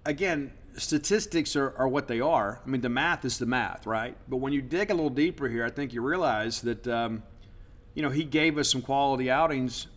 [0.05, 2.61] again, statistics are, are what they are.
[2.65, 4.15] I mean, the math is the math, right?
[4.27, 7.23] But when you dig a little deeper here, I think you realize that, um,
[7.93, 9.87] you know, he gave us some quality outings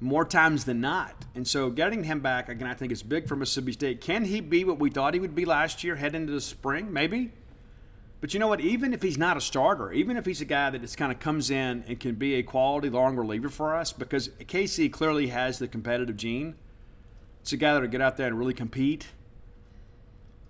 [0.00, 1.24] more times than not.
[1.34, 4.00] And so getting him back, again, I think is big for Mississippi State.
[4.00, 6.92] Can he be what we thought he would be last year, head into the spring?
[6.92, 7.32] Maybe.
[8.20, 8.60] But you know what?
[8.60, 11.20] Even if he's not a starter, even if he's a guy that just kind of
[11.20, 15.58] comes in and can be a quality long reliever for us, because KC clearly has
[15.58, 16.54] the competitive gene.
[17.42, 19.08] It's a guy that'll get out there and really compete.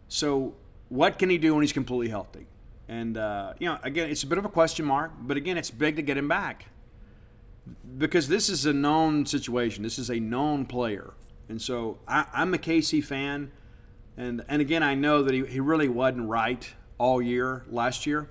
[0.07, 0.55] So,
[0.88, 2.46] what can he do when he's completely healthy?
[2.88, 5.70] And, uh, you know, again, it's a bit of a question mark, but again, it's
[5.70, 6.66] big to get him back
[7.98, 9.83] because this is a known situation.
[9.83, 11.14] This is a known player.
[11.48, 13.53] And so I, am a KC fan.
[14.16, 18.28] And, and again, I know that he, he really wasn't right all year last year.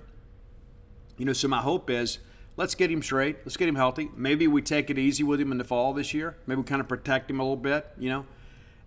[1.16, 2.18] You know, so my hope is
[2.56, 3.38] let's get him straight.
[3.44, 4.10] Let's get him healthy.
[4.16, 6.36] Maybe we take it easy with him in the fall this year.
[6.46, 8.26] Maybe we kind of protect him a little bit, you know,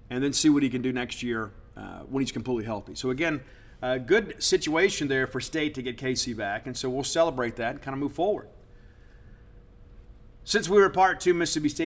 [0.10, 2.96] and then see what he can do next year uh, when he's completely healthy.
[2.96, 3.42] So, again,
[3.82, 6.66] a good situation there for State to get Casey back.
[6.66, 8.50] And so we'll celebrate that and kind of move forward.
[10.44, 11.87] Since we were part two, Mississippi State.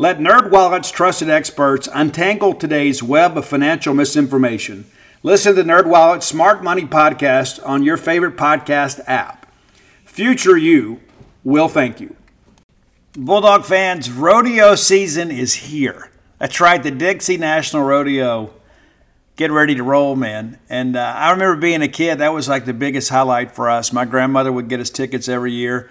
[0.00, 4.86] Let NerdWallet's trusted experts untangle today's web of financial misinformation.
[5.22, 9.46] Listen to NerdWallet's Smart Money podcast on your favorite podcast app.
[10.06, 11.02] Future you
[11.44, 12.16] will thank you.
[13.12, 16.10] Bulldog fans, rodeo season is here.
[16.38, 18.54] That's right, the Dixie National Rodeo.
[19.36, 20.58] Get ready to roll, man.
[20.70, 23.92] And uh, I remember being a kid, that was like the biggest highlight for us.
[23.92, 25.90] My grandmother would get us tickets every year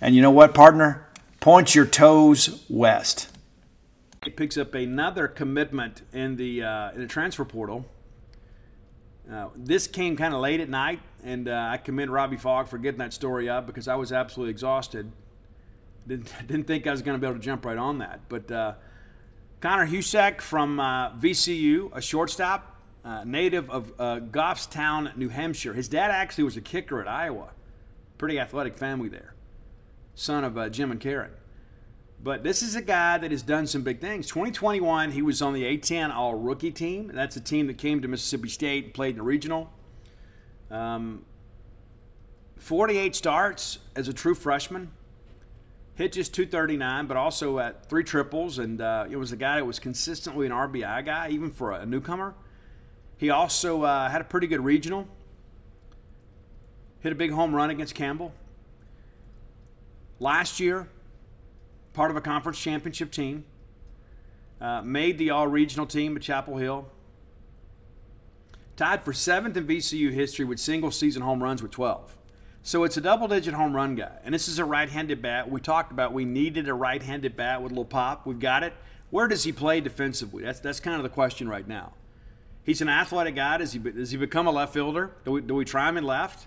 [0.00, 1.06] and you know what, partner?
[1.40, 3.28] Point your toes west.
[4.22, 7.86] State picks up another commitment in the uh, in the transfer portal.
[9.30, 12.78] Uh, this came kind of late at night, and uh, I commend Robbie Fogg for
[12.78, 15.10] getting that story up because I was absolutely exhausted.
[16.06, 18.20] Didn't, didn't think I was going to be able to jump right on that.
[18.28, 18.74] But uh,
[19.60, 25.74] Connor Hujsak from uh, VCU, a shortstop, uh, native of uh, Goffstown, New Hampshire.
[25.74, 27.50] His dad actually was a kicker at Iowa.
[28.18, 29.34] Pretty athletic family there.
[30.14, 31.30] Son of Jim and Karen.
[32.22, 34.26] But this is a guy that has done some big things.
[34.26, 37.10] 2021, he was on the A10 All Rookie team.
[37.14, 39.70] That's a team that came to Mississippi State and played in the regional.
[40.70, 41.24] Um,
[42.58, 44.90] 48 starts as a true freshman.
[45.94, 48.58] Hit just 239, but also at three triples.
[48.58, 51.86] And uh, it was a guy that was consistently an RBI guy, even for a
[51.86, 52.34] newcomer.
[53.16, 55.08] He also uh, had a pretty good regional.
[57.00, 58.32] Hit a big home run against Campbell.
[60.20, 60.86] Last year,
[61.94, 63.44] part of a conference championship team,
[64.60, 66.86] uh, made the all regional team at Chapel Hill,
[68.76, 72.18] tied for seventh in VCU history with single season home runs with 12.
[72.62, 74.12] So it's a double digit home run guy.
[74.22, 75.50] And this is a right handed bat.
[75.50, 78.26] We talked about we needed a right handed bat with a little pop.
[78.26, 78.74] We've got it.
[79.08, 80.44] Where does he play defensively?
[80.44, 81.94] That's, that's kind of the question right now.
[82.62, 83.56] He's an athletic guy.
[83.56, 85.12] Does he, does he become a left fielder?
[85.24, 86.46] Do we, do we try him in left?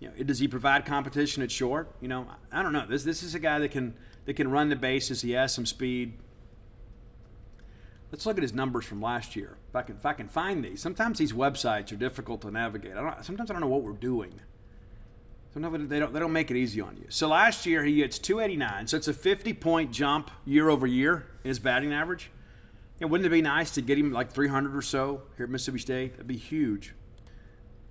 [0.00, 1.94] You know, does he provide competition at short?
[2.00, 2.86] You know, I don't know.
[2.86, 5.20] This this is a guy that can that can run the bases.
[5.22, 6.14] He has some speed.
[8.10, 9.56] Let's look at his numbers from last year.
[9.68, 10.80] If I can if I can find these.
[10.80, 12.96] Sometimes these websites are difficult to navigate.
[12.96, 14.32] I don't, sometimes I don't know what we're doing.
[15.52, 17.06] Sometimes they don't they don't make it easy on you.
[17.10, 18.86] So last year he hits 289.
[18.86, 22.30] So it's a 50 point jump year over year in his batting average.
[23.02, 25.78] And wouldn't it be nice to get him like 300 or so here at Mississippi
[25.78, 26.12] State?
[26.12, 26.94] That'd be huge.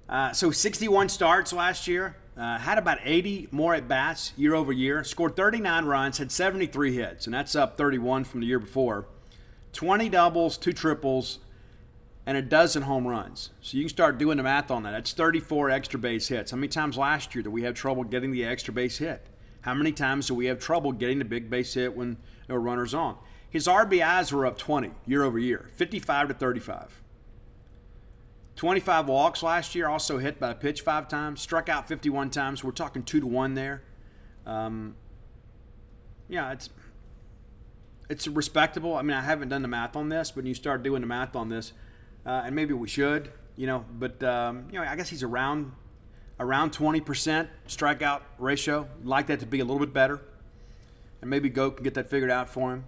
[0.10, 2.16] Uh, so 61 starts last year.
[2.36, 5.04] Uh, had about 80 more at bats year over year.
[5.04, 9.08] Scored 39 runs, had 73 hits, and that's up 31 from the year before.
[9.74, 11.40] 20 doubles, two triples,
[12.26, 13.50] and a dozen home runs.
[13.62, 14.92] So you can start doing the math on that.
[14.92, 16.52] That's 34 extra base hits.
[16.52, 19.28] How many times last year did we have trouble getting the extra base hit?
[19.62, 22.18] How many times do we have trouble getting the big base hit when
[22.48, 23.18] no runners on?
[23.50, 26.99] His RBIs were up 20 year over year, 55 to 35.
[28.60, 32.62] 25 walks last year, also hit by a pitch five times, struck out 51 times.
[32.62, 33.84] We're talking two to one there.
[34.46, 34.98] Um,
[36.28, 36.70] yeah, it's
[38.10, 38.98] it's respectable.
[38.98, 41.38] I mean, I haven't done the math on this, but you start doing the math
[41.38, 41.72] on this,
[42.26, 43.86] uh, and maybe we should, you know.
[43.98, 45.72] But um, you know, I guess he's around
[46.38, 48.90] around 20% strikeout ratio.
[49.06, 50.20] like that to be a little bit better,
[51.22, 52.84] and maybe Go can get that figured out for him.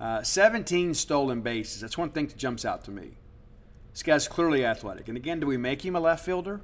[0.00, 1.80] Uh, 17 stolen bases.
[1.80, 3.12] That's one thing that jumps out to me.
[3.96, 5.08] This guy's clearly athletic.
[5.08, 6.60] And again, do we make him a left fielder?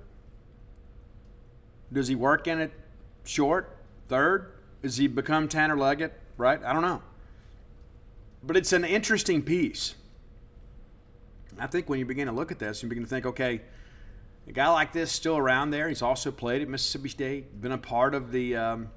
[1.90, 2.72] Does he work in it
[3.24, 3.74] short,
[4.06, 4.52] third?
[4.82, 6.12] Does he become Tanner Leggett?
[6.36, 6.62] Right?
[6.62, 7.00] I don't know.
[8.42, 9.94] But it's an interesting piece.
[11.58, 13.62] I think when you begin to look at this, you begin to think, okay,
[14.46, 15.88] a guy like this still around there.
[15.88, 18.90] He's also played at Mississippi State, been a part of the, um,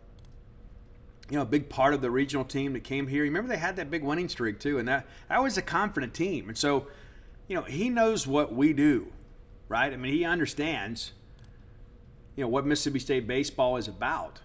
[1.30, 3.24] you know, a big part of the regional team that came here.
[3.24, 6.50] Remember they had that big winning streak too, and that that was a confident team.
[6.50, 6.88] And so
[7.48, 9.12] you know, he knows what we do,
[9.68, 9.92] right?
[9.92, 11.14] I mean, he understands,
[12.36, 14.40] you know, what Mississippi State baseball is about.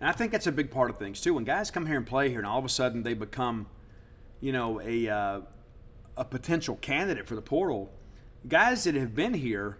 [0.00, 1.34] And I think that's a big part of things too.
[1.34, 3.66] When guys come here and play here, and all of a sudden they become,
[4.40, 5.40] you know, a uh,
[6.16, 7.90] a potential candidate for the portal,
[8.48, 9.78] guys that have been here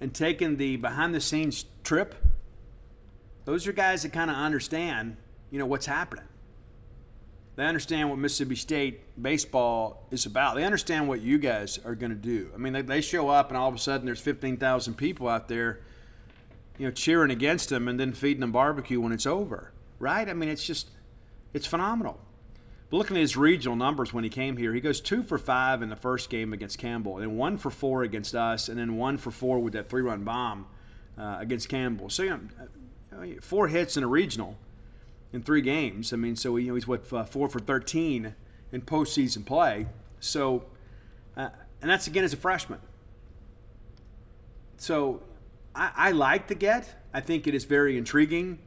[0.00, 2.14] and taken the behind the scenes trip,
[3.44, 5.16] those are guys that kind of understand,
[5.50, 6.24] you know, what's happening.
[7.56, 10.56] They understand what Mississippi State baseball is about.
[10.56, 12.50] They understand what you guys are going to do.
[12.52, 15.46] I mean, they, they show up and all of a sudden there's 15,000 people out
[15.48, 15.80] there,
[16.78, 20.28] you know, cheering against them and then feeding them barbecue when it's over, right?
[20.28, 20.88] I mean, it's just,
[21.52, 22.18] it's phenomenal.
[22.90, 25.80] But looking at his regional numbers when he came here, he goes two for five
[25.80, 28.96] in the first game against Campbell, and then one for four against us, and then
[28.96, 30.66] one for four with that three-run bomb
[31.16, 32.10] uh, against Campbell.
[32.10, 32.40] So, you
[33.12, 34.58] know, four hits in a regional
[35.34, 36.12] in three games.
[36.12, 38.34] I mean, so you know he's what uh, four for 13
[38.72, 39.86] in postseason play.
[40.20, 40.64] So,
[41.36, 41.50] uh,
[41.82, 42.78] and that's again as a freshman.
[44.76, 45.22] So,
[45.74, 47.02] I, I like the get.
[47.12, 48.60] I think it is very intriguing.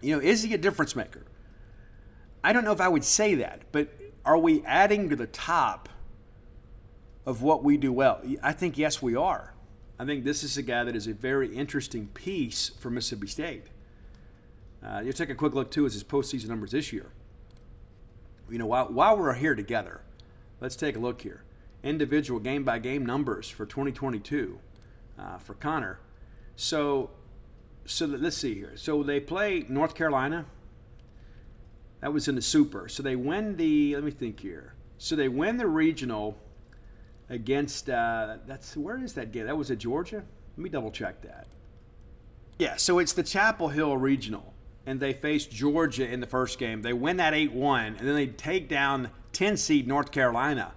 [0.00, 1.24] You know, is he a difference maker?
[2.44, 3.88] I don't know if I would say that, but
[4.24, 5.88] are we adding to the top
[7.26, 8.20] of what we do well?
[8.42, 9.54] I think yes, we are.
[9.98, 13.66] I think this is a guy that is a very interesting piece for Mississippi State.
[14.84, 17.10] Uh, you take a quick look too at his postseason numbers this year.
[18.50, 20.02] You know, while, while we're here together,
[20.60, 21.44] let's take a look here.
[21.82, 24.58] Individual game by game numbers for 2022
[25.18, 25.98] uh, for Connor.
[26.56, 27.10] So,
[27.84, 28.72] so let's see here.
[28.76, 30.46] So they play North Carolina.
[32.00, 32.88] That was in the Super.
[32.88, 33.94] So they win the.
[33.94, 34.74] Let me think here.
[34.98, 36.36] So they win the regional
[37.28, 37.88] against.
[37.88, 39.46] Uh, that's where is that game?
[39.46, 40.24] That was at Georgia.
[40.56, 41.46] Let me double check that.
[42.58, 42.76] Yeah.
[42.76, 44.51] So it's the Chapel Hill Regional,
[44.86, 46.82] and they face Georgia in the first game.
[46.82, 50.74] They win that eight one, and then they take down 10 seed North Carolina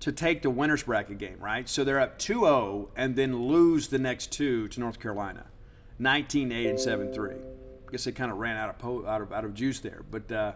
[0.00, 1.68] to take the winners bracket game, right?
[1.68, 5.46] So they're up 2 0 and then lose the next two to North Carolina
[5.98, 7.30] 19 8 and 7 3.
[7.30, 10.02] I guess they kind of ran out of, po- out of, out of juice there.
[10.10, 10.52] But, uh,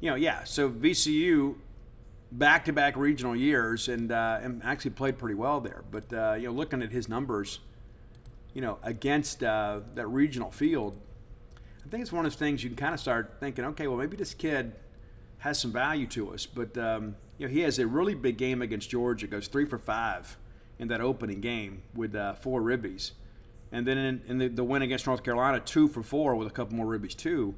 [0.00, 1.54] you know, yeah, so VCU
[2.32, 5.84] back to back regional years and, uh, and actually played pretty well there.
[5.90, 7.60] But, uh, you know, looking at his numbers,
[8.52, 10.98] you know, against uh, that regional field,
[11.84, 13.98] I think it's one of those things you can kind of start thinking, okay, well,
[13.98, 14.72] maybe this kid
[15.38, 16.46] has some value to us.
[16.46, 19.26] But um, you know, he has a really big game against Georgia.
[19.26, 20.36] Goes three for five
[20.78, 23.12] in that opening game with uh, four ribbies,
[23.70, 26.50] and then in, in the, the, win against North Carolina, two for four with a
[26.50, 27.54] couple more ribbies too.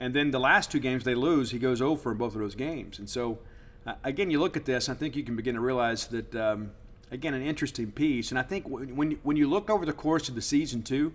[0.00, 2.56] And then the last two games they lose, he goes over in both of those
[2.56, 2.98] games.
[2.98, 3.38] And so,
[3.86, 6.34] uh, again, you look at this, I think you can begin to realize that.
[6.34, 6.72] Um,
[7.12, 8.30] again, an interesting piece.
[8.30, 11.12] And I think when when you look over the course of the season too,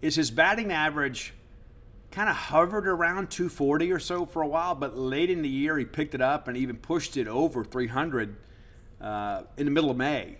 [0.00, 1.34] is his batting average
[2.14, 5.76] kind of hovered around 240 or so for a while, but late in the year
[5.76, 8.36] he picked it up and even pushed it over 300
[9.00, 10.36] uh, in the middle of May.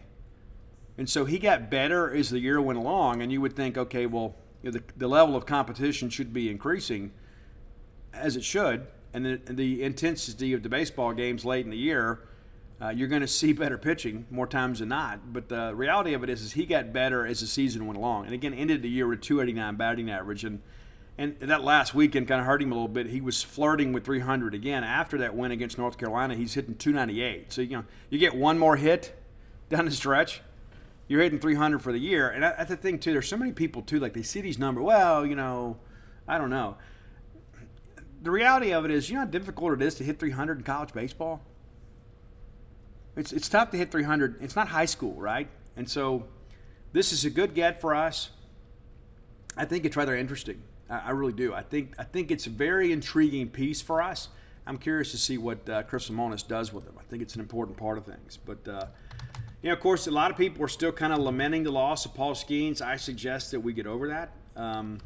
[0.97, 4.07] And so he got better as the year went along, and you would think, okay,
[4.07, 7.11] well, you know, the, the level of competition should be increasing,
[8.13, 12.21] as it should, and the, the intensity of the baseball games late in the year,
[12.81, 15.33] uh, you're going to see better pitching more times than not.
[15.33, 18.27] But the reality of it is, is he got better as the season went along,
[18.27, 20.63] and again ended the year with 289 batting average, and
[21.17, 23.07] and that last weekend kind of hurt him a little bit.
[23.07, 24.83] He was flirting with 300 again.
[24.83, 27.53] After that win against North Carolina, he's hitting 298.
[27.53, 29.15] So you know, you get one more hit
[29.69, 30.43] down the stretch,
[31.07, 32.29] you're hitting 300 for the year.
[32.29, 33.13] And that's the thing too.
[33.13, 34.85] There's so many people too, like they see these numbers.
[34.85, 35.79] Well, you know,
[36.27, 36.77] I don't know.
[38.23, 40.65] The reality of it is, you know how difficult it is to hit 300 in
[40.65, 41.43] college baseball.
[43.17, 44.43] It's it's tough to hit 300.
[44.43, 45.49] It's not high school, right?
[45.77, 46.25] And so,
[46.93, 48.31] this is a good get for us.
[49.57, 50.63] I think it's rather interesting.
[50.91, 51.55] I, really do.
[51.55, 54.29] I think I think it's a very intriguing piece for us.
[54.67, 56.95] I'm curious to see what uh, Chris Lemonis does with them.
[56.99, 58.39] I think it's an important part of things.
[58.45, 58.87] But uh,
[59.63, 62.05] you know, of course, a lot of people are still kind of lamenting the loss
[62.05, 62.83] of Paul Skenes.
[62.83, 64.33] I suggest that we get over that.
[64.57, 64.99] Um,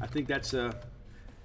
[0.00, 0.74] I think that's a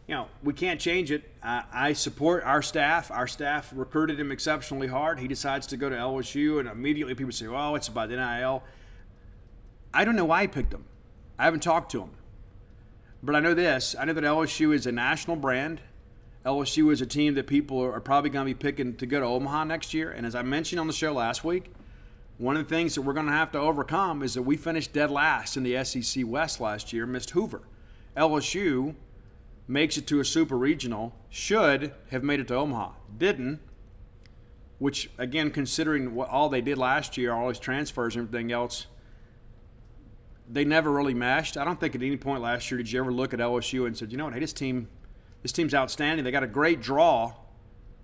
[0.07, 1.23] you know, we can't change it.
[1.41, 3.09] I, I, support our staff.
[3.09, 5.19] Our staff recruited him exceptionally hard.
[5.19, 8.63] He decides to go to LSU, and immediately people say, "Oh, it's about the NIL."
[9.93, 10.83] I don't know why he picked him.
[11.39, 12.09] I haven't talked to him.
[13.23, 15.79] But I know this I know that LSU is a national brand.
[16.45, 19.25] LSU is a team that people are probably going to be picking to go to
[19.25, 20.11] Omaha next year.
[20.11, 21.71] And as I mentioned on the show last week,
[22.37, 24.91] one of the things that we're going to have to overcome is that we finished
[24.91, 27.61] dead last in the SEC West last year, missed Hoover.
[28.17, 28.95] LSU
[29.69, 32.91] makes it to a super regional, should have made it to Omaha.
[33.17, 33.61] Didn't,
[34.79, 38.87] which, again, considering what all they did last year, all these transfers and everything else,
[40.49, 41.57] they never really meshed.
[41.57, 43.97] I don't think at any point last year did you ever look at LSU and
[43.97, 44.87] said, you know what, hey, this team,
[45.41, 46.23] this team's outstanding.
[46.23, 47.33] They got a great draw.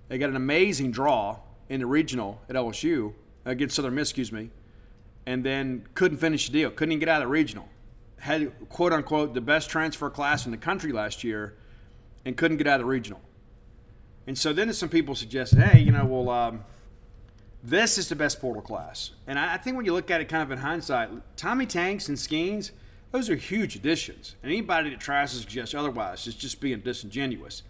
[0.07, 3.13] They got an amazing draw in the regional at LSU
[3.45, 4.49] against Southern Miss, excuse me,
[5.25, 6.71] and then couldn't finish the deal.
[6.71, 7.69] Couldn't even get out of the regional.
[8.19, 11.55] Had quote unquote the best transfer class in the country last year,
[12.25, 13.21] and couldn't get out of the regional.
[14.27, 16.29] And so then some people suggested, hey, you know, well.
[16.29, 16.63] Um,
[17.63, 19.11] this is the best portal class.
[19.27, 22.17] And I, think when you look at it kind of in hindsight, Tommy Tanks and
[22.17, 22.71] Skenes,
[23.11, 24.35] those are huge additions.
[24.41, 27.63] And anybody that tries to suggest otherwise is just being disingenuous.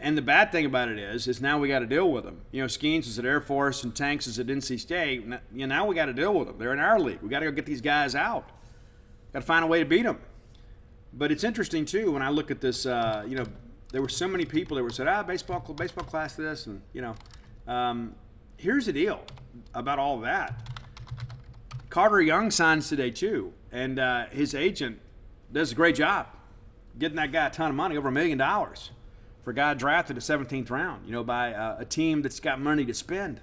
[0.00, 2.40] And the bad thing about it is, is now we got to deal with them.
[2.50, 5.22] You know, Skenes is at Air Force and Tanks is at NC State.
[5.22, 6.58] You know, now we got to deal with them.
[6.58, 7.20] They're in our league.
[7.22, 8.48] We got to go get these guys out.
[9.32, 10.18] Got to find a way to beat them.
[11.12, 12.86] But it's interesting too when I look at this.
[12.86, 13.44] Uh, you know,
[13.92, 17.02] there were so many people that were said, ah, baseball, baseball class, this, and you
[17.02, 17.14] know,
[17.72, 18.14] um,
[18.56, 19.22] here's the deal
[19.74, 20.54] about all that.
[21.90, 25.00] Carter Young signs today too, and uh, his agent
[25.52, 26.26] does a great job
[26.98, 28.90] getting that guy a ton of money, over a million dollars,
[29.42, 31.06] for a guy drafted the 17th round.
[31.06, 33.40] You know, by uh, a team that's got money to spend.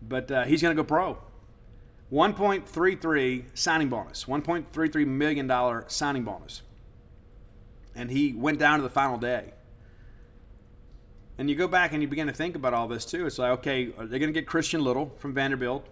[0.00, 1.18] But uh, he's going to go pro.
[2.12, 6.62] 1.33 signing bonus, 1.33 million dollar signing bonus,
[7.94, 9.52] and he went down to the final day.
[11.38, 13.24] And you go back and you begin to think about all this too.
[13.26, 15.86] It's like, okay, are they going to get Christian Little from Vanderbilt?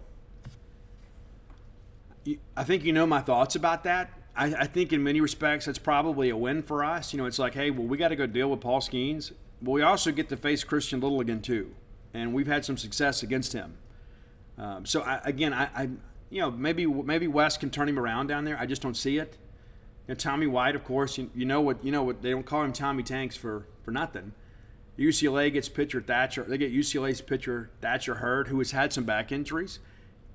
[2.57, 4.11] I think you know my thoughts about that.
[4.35, 7.13] I, I, think in many respects that's probably a win for us.
[7.13, 9.31] You know, it's like, hey, well, we got to go deal with Paul Skenes,
[9.61, 11.73] but we also get to face Christian Little again too,
[12.13, 13.77] and we've had some success against him.
[14.57, 15.89] Um, so I, again, I, I,
[16.29, 18.57] you know, maybe maybe Wes can turn him around down there.
[18.59, 19.37] I just don't see it.
[20.07, 22.63] And Tommy White, of course, you, you know what you know what they don't call
[22.63, 24.33] him Tommy Tanks for for nothing.
[24.97, 26.43] UCLA gets pitcher Thatcher.
[26.43, 29.79] They get UCLA's pitcher Thatcher Hurd, who has had some back injuries.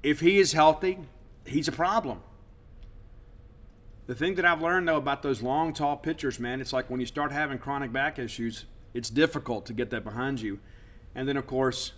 [0.03, 0.99] If he is healthy,
[1.45, 2.23] he's a problem.
[4.07, 7.01] The thing that I've learned though about those long, tall pitchers, man, it's like when
[7.01, 10.59] you start having chronic back issues, it's difficult to get that behind you.
[11.15, 11.93] And then of course,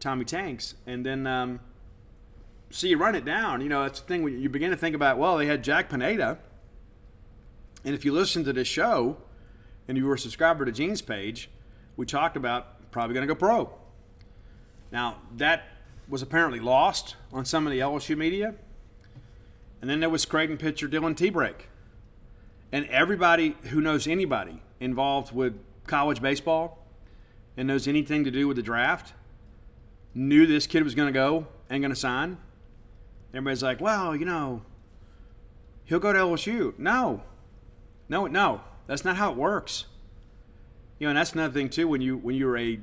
[0.00, 1.60] Tommy Tanks, and then um,
[2.70, 3.60] see you run it down.
[3.60, 5.18] You know, that's the thing when you begin to think about.
[5.18, 6.38] Well, they had Jack Pineda,
[7.84, 9.18] and if you listen to this show,
[9.86, 11.48] and you were a subscriber to Gene's page,
[11.96, 13.72] we talked about probably going to go pro.
[14.90, 15.64] Now that
[16.08, 18.54] was apparently lost on some of the LSU media.
[19.80, 21.66] And then there was Creighton pitcher Dylan Tebrake.
[22.70, 26.86] And everybody who knows anybody involved with college baseball
[27.56, 29.12] and knows anything to do with the draft
[30.14, 32.38] knew this kid was going to go and going to sign.
[33.32, 34.62] Everybody's like, well, you know,
[35.84, 36.78] he'll go to LSU.
[36.78, 37.22] No,
[38.08, 39.86] no, no, that's not how it works.
[40.98, 41.88] You know, and that's another thing too.
[41.88, 42.78] When you when you're a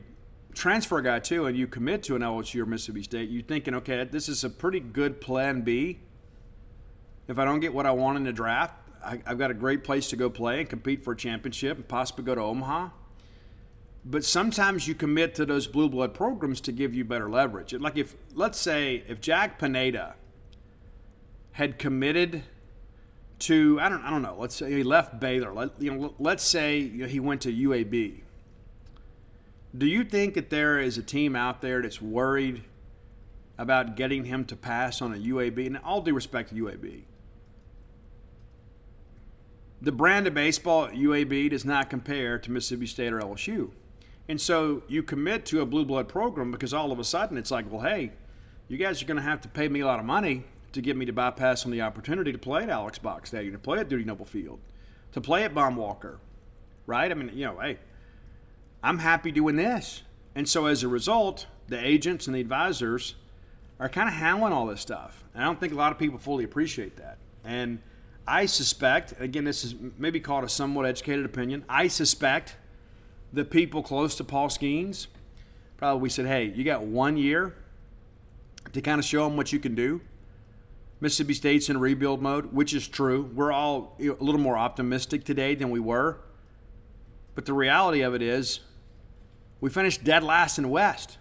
[0.53, 4.03] transfer guy too, and you commit to an LSU or Mississippi State, you're thinking, okay,
[4.03, 5.99] this is a pretty good plan B
[7.29, 8.73] if I don't get what I want in the draft,
[9.05, 11.87] I, have got a great place to go play and compete for a championship and
[11.87, 12.89] possibly go to Omaha.
[14.03, 17.73] But sometimes you commit to those blue blood programs to give you better leverage.
[17.73, 20.15] Like if, let's say, if Jack Pineda
[21.51, 22.43] had committed
[23.39, 25.53] to, I don't, I don't know, let's say he left Baylor.
[25.53, 28.21] Let, you know, let's say he went to UAB.
[29.77, 32.63] Do you think that there is a team out there that's worried
[33.57, 35.65] about getting him to pass on a UAB?
[35.65, 37.03] And all due respect to UAB,
[39.81, 43.71] the brand of baseball at UAB does not compare to Mississippi State or LSU.
[44.27, 47.51] And so you commit to a blue blood program because all of a sudden it's
[47.51, 48.11] like, well, hey,
[48.67, 50.43] you guys are going to have to pay me a lot of money
[50.73, 53.59] to get me to bypass on the opportunity to play at Alex Box Stadium, to
[53.59, 54.59] play at Dudy Noble Field,
[55.11, 56.19] to play at Baum-Walker,
[56.85, 57.09] right?
[57.09, 57.79] I mean, you know, hey,
[58.83, 60.03] I'm happy doing this.
[60.35, 63.15] And so as a result, the agents and the advisors
[63.79, 65.23] are kind of handling all this stuff.
[65.33, 67.17] And I don't think a lot of people fully appreciate that.
[67.43, 67.79] And
[68.27, 71.65] I suspect, again, this is maybe called a somewhat educated opinion.
[71.67, 72.57] I suspect
[73.33, 75.07] the people close to Paul Skenes
[75.77, 77.55] probably said, hey, you got one year
[78.73, 80.01] to kind of show them what you can do.
[81.01, 83.29] Mississippi State's in rebuild mode, which is true.
[83.33, 86.19] We're all a little more optimistic today than we were.
[87.35, 88.59] But the reality of it is,
[89.61, 91.17] we finished dead last in the West.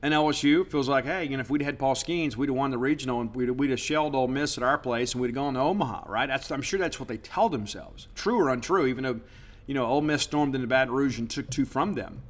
[0.00, 2.72] And LSU feels like, hey, you know, if we'd had Paul Skenes, we'd have won
[2.72, 5.34] the regional and we'd, we'd have shelled Ole Miss at our place and we'd have
[5.34, 6.26] gone to Omaha, right?
[6.26, 9.20] That's, I'm sure that's what they tell themselves, true or untrue, even though,
[9.66, 12.22] you know, Ole Miss stormed into Baton Rouge and took two from them.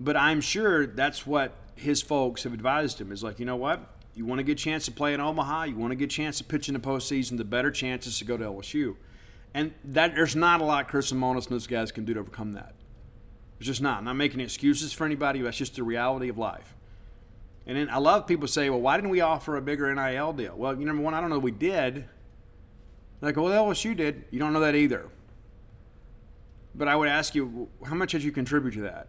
[0.00, 3.86] But I'm sure that's what his folks have advised him is like, you know what?
[4.14, 6.04] You want to get a good chance to play in Omaha, you want to get
[6.04, 8.96] a good chance to pitch in the postseason, the better chances to go to LSU.
[9.54, 12.52] And that there's not a lot Chris Lemonis and those guys can do to overcome
[12.52, 12.74] that.
[13.58, 13.98] It's just not.
[13.98, 15.40] I'm not making excuses for anybody.
[15.40, 16.74] That's just the reality of life.
[17.66, 20.56] And then I love people say, well, why didn't we offer a bigger NIL deal?
[20.56, 22.06] Well, you number one, I don't know we did.
[23.20, 24.24] Like, well, LSU did.
[24.30, 25.08] You don't know that either.
[26.74, 29.06] But I would ask you, how much did you contribute to that?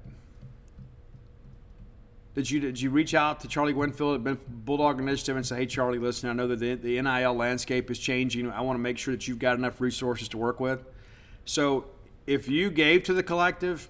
[2.35, 5.65] Did you did you reach out to Charlie Winfield at Bulldog Initiative and say, hey,
[5.67, 8.49] Charlie, listen, I know that the, the NIL landscape is changing.
[8.49, 10.83] I want to make sure that you've got enough resources to work with.
[11.45, 11.85] So
[12.25, 13.87] if you gave to the collective,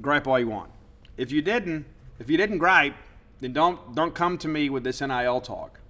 [0.00, 0.70] gripe all you want.
[1.16, 1.86] If you didn't,
[2.20, 2.94] if you didn't gripe,
[3.40, 5.80] then don't don't come to me with this NIL talk.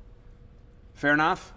[0.94, 1.52] Fair enough?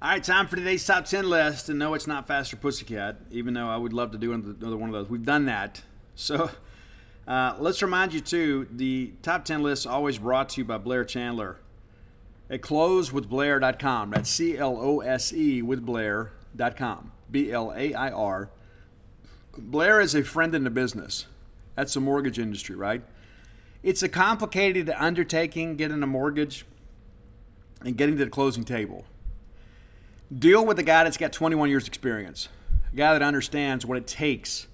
[0.00, 1.68] All right, time for today's top 10 list.
[1.68, 4.88] And no, it's not Faster Pussycat, even though I would love to do another one
[4.88, 5.08] of those.
[5.08, 5.82] We've done that.
[6.14, 6.50] So
[7.28, 10.78] uh, let's remind you, too, the top 10 list is always brought to you by
[10.78, 11.58] Blair Chandler
[12.50, 14.10] at closewithblair.com.
[14.10, 17.12] That's C L O S E with Blair.com.
[17.30, 18.50] B L A I R
[19.58, 21.26] Blair is a friend in the business.
[21.74, 23.02] That's the mortgage industry, right?
[23.82, 26.64] It's a complicated undertaking getting a mortgage
[27.84, 29.04] and getting to the closing table.
[30.36, 32.48] Deal with a guy that's got 21 years experience,
[32.92, 34.66] a guy that understands what it takes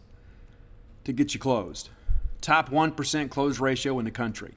[1.04, 1.90] to get you closed.
[2.44, 4.52] Top 1% close ratio in the country.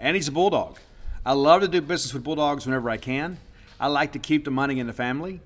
[0.00, 0.78] And he's a bulldog.
[1.24, 3.38] I love to do business with bulldogs whenever I can.
[3.78, 5.40] I like to keep the money in the family.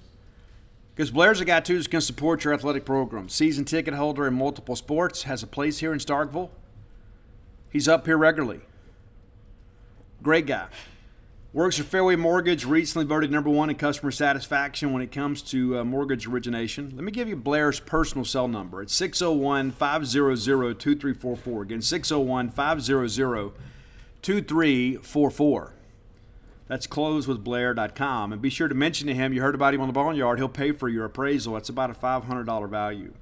[0.95, 3.29] Because Blair's a guy too who's going to support your athletic program.
[3.29, 6.49] Season ticket holder in multiple sports, has a place here in Starkville.
[7.69, 8.61] He's up here regularly.
[10.23, 10.69] Great guy.
[11.55, 15.81] Works for Fairway Mortgage, recently voted number one in customer satisfaction when it comes to
[15.81, 16.95] uh, mortgage origination.
[16.95, 18.81] Let me give you Blair's personal cell number.
[18.81, 21.63] It's 601 500 2344.
[21.63, 23.53] Again, 601 500
[24.23, 25.75] 2344.
[26.69, 28.33] That's closewithblair.com.
[28.33, 30.39] And be sure to mention to him you heard about him on the Boneyard.
[30.39, 31.59] He'll pay for your appraisal.
[31.59, 33.13] It's about a $500 value.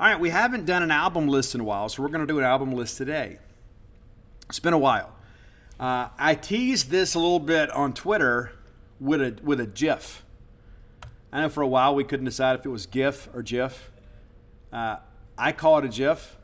[0.00, 2.32] All right, we haven't done an album list in a while, so we're going to
[2.32, 3.38] do an album list today.
[4.48, 5.14] It's been a while.
[5.78, 8.52] Uh, I teased this a little bit on Twitter
[8.98, 10.24] with a with a GIF.
[11.32, 13.90] I know for a while we couldn't decide if it was GIF or GIF.
[14.72, 14.96] Uh,
[15.36, 16.36] I call it a GIF.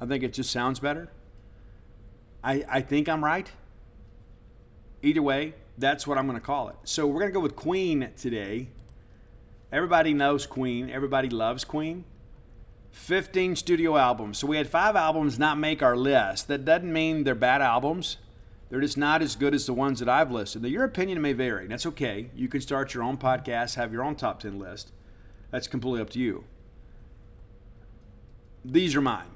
[0.00, 1.10] I think it just sounds better.
[2.42, 3.50] I, I think I'm right.
[5.02, 6.76] Either way, that's what I'm going to call it.
[6.84, 8.68] So we're going to go with Queen today.
[9.70, 10.90] Everybody knows Queen.
[10.90, 12.04] Everybody loves Queen.
[12.90, 14.38] 15 studio albums.
[14.38, 16.48] So we had five albums not make our list.
[16.48, 18.16] That doesn't mean they're bad albums.
[18.72, 20.62] They're just not as good as the ones that I've listed.
[20.62, 21.66] Now, your opinion may vary.
[21.66, 22.30] That's okay.
[22.34, 24.92] You can start your own podcast, have your own top 10 list.
[25.50, 26.44] That's completely up to you.
[28.64, 29.28] These are mine.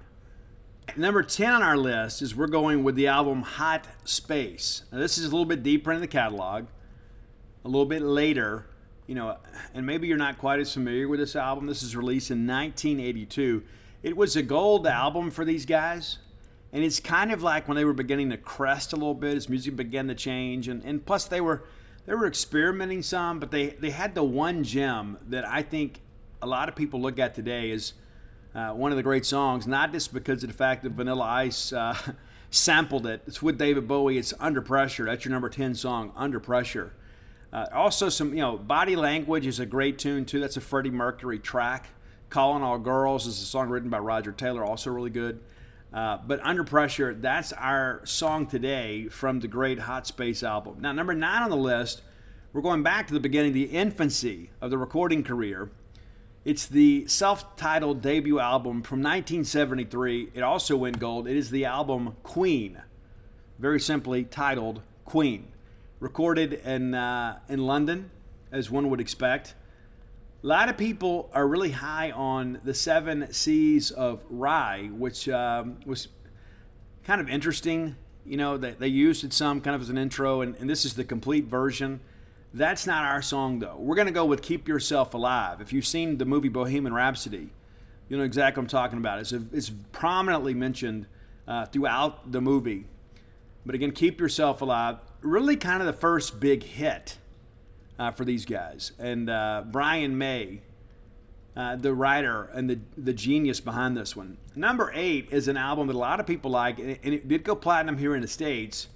[0.97, 4.85] Number 10 on our list is we're going with the album Hot Space.
[4.91, 6.65] Now, this is a little bit deeper in the catalog,
[7.63, 8.65] a little bit later,
[9.07, 9.37] you know,
[9.75, 11.67] and maybe you're not quite as familiar with this album.
[11.67, 13.65] This is released in 1982.
[14.03, 16.21] It was a gold album for these guys,
[16.77, 19.49] and it's kind of like when they were beginning to crest a little bit as
[19.49, 21.65] music began to change, and, and plus they were
[22.05, 26.01] they were experimenting some, but they, they had the one gem that I think
[26.41, 27.95] a lot of people look at today as–
[28.57, 31.75] uh, one of the great songs, not just because of the fact that Vanilla Ice
[31.75, 31.95] uh,
[32.51, 33.21] sampled it.
[33.27, 34.17] It's with David Bowie.
[34.17, 35.05] It's Under Pressure.
[35.05, 36.95] That's your number 10 song, Under Pressure.
[37.53, 40.41] Uh, also, some, you know, Body Language is a great tune, too.
[40.41, 41.89] That's a Freddie Mercury track.
[42.31, 45.39] Calling All Girls is a song written by Roger Taylor, also really good.
[45.93, 50.79] Uh, but Under Pressure, that's our song today from the great Hot Space album.
[50.81, 52.03] Now, number nine on the list,
[52.53, 55.71] we're going back to the beginning, the infancy of the recording career
[56.47, 60.31] it's the self titled debut album from 1973.
[60.33, 61.27] It also went gold.
[61.27, 62.81] It is the album Queen,
[63.59, 65.49] very simply titled Queen.
[65.99, 68.13] Recorded in, uh, in London,
[68.53, 69.57] as one would expect.
[70.47, 75.81] A lot of people are really high on the Seven Seas of Rhye, which um,
[75.85, 76.07] was
[77.03, 77.97] kind of interesting.
[78.25, 80.85] You know, they, they used it some kind of as an intro, and, and this
[80.85, 81.99] is the complete version.
[82.55, 83.75] That's not our song, though.
[83.77, 85.61] We're going to go with Keep Yourself Alive.
[85.61, 87.51] If you've seen the movie Bohemian Rhapsody,
[88.09, 89.19] you know exactly what I'm talking about.
[89.19, 91.09] It's, a, it's prominently mentioned
[91.49, 92.87] uh, throughout the movie.
[93.65, 97.19] But again, Keep Yourself Alive, really kind of the first big hit
[97.99, 98.93] uh, for these guys.
[98.99, 100.61] And uh, Brian May,
[101.57, 104.37] uh, the writer and the, the genius behind this one.
[104.55, 107.55] Number eight is an album that a lot of people like, and it did go
[107.55, 108.89] platinum here in the States.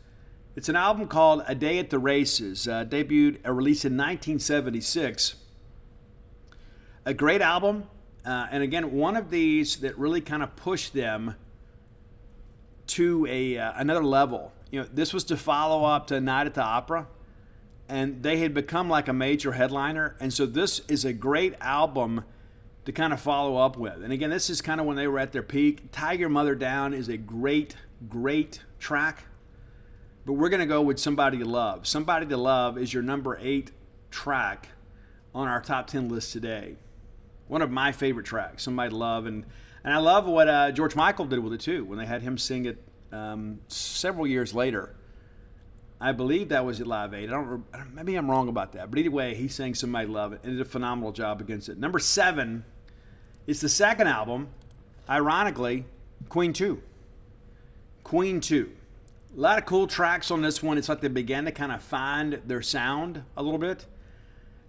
[0.57, 5.37] It's an album called A Day at the Races, uh, debuted, uh, released in 1976.
[7.07, 7.85] A great album,
[8.27, 11.37] uh, and again, one of these that really kind of pushed them
[12.89, 14.53] to a another level.
[14.71, 17.07] You know, this was to follow up to Night at the Opera,
[17.91, 22.25] and they had become like a major headliner, and so this is a great album
[22.87, 24.03] to kind of follow up with.
[24.03, 25.83] And again, this is kind of when they were at their peak.
[26.17, 27.77] Your Mother Down is a great,
[28.09, 29.25] great track
[30.27, 31.87] but we're going to go with Somebody to Love.
[31.87, 33.73] Somebody to Love is your number eight
[34.11, 34.69] track
[35.35, 36.77] on our top 10 list today.
[37.49, 39.27] One of my favorite tracks, Somebody to Love.
[39.27, 39.45] And,
[39.83, 42.37] and I love what uh, George Michael did with it too when they had him
[42.37, 42.79] sing it
[43.13, 44.95] um, several years later.
[46.01, 47.29] I believe that was at Live Aid.
[47.29, 47.65] I don't.
[47.95, 48.91] Maybe I'm wrong about that.
[48.91, 51.79] But either way, he sang "Somebody Love It" and did a phenomenal job against it.
[51.79, 52.65] Number seven
[53.47, 54.49] is the second album,
[55.09, 55.85] ironically,
[56.29, 56.83] Queen Two.
[58.03, 58.71] Queen Two.
[59.37, 60.79] A lot of cool tracks on this one.
[60.79, 63.87] It's like they began to kind of find their sound a little bit.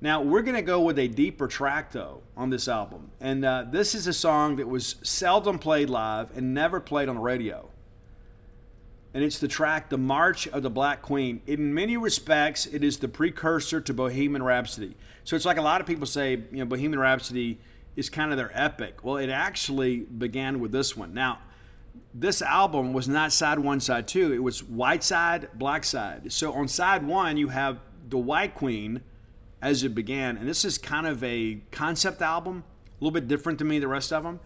[0.04, 3.12] Now, we're to go with a deeper track, though, on this album.
[3.20, 7.16] And uh, this is a song that was seldom played live and never played on
[7.16, 7.70] the radio.
[9.14, 11.42] And it's the track The March of the Black Queen.
[11.46, 14.96] In many respects, it is the precursor to Bohemian Rhapsody.
[15.24, 17.60] So it's like a lot of people say, you know, Bohemian Rhapsody
[17.96, 19.04] is kind of their epic.
[19.04, 21.14] Well, it actually began with this one.
[21.14, 21.40] Now,
[22.14, 24.32] this album was not side one, side two.
[24.32, 26.32] It was white side, black side.
[26.32, 29.02] So on side one, you have the White Queen
[29.62, 32.64] as it began, and this is kind of a concept album,
[33.00, 34.40] a little bit different to me the rest of them.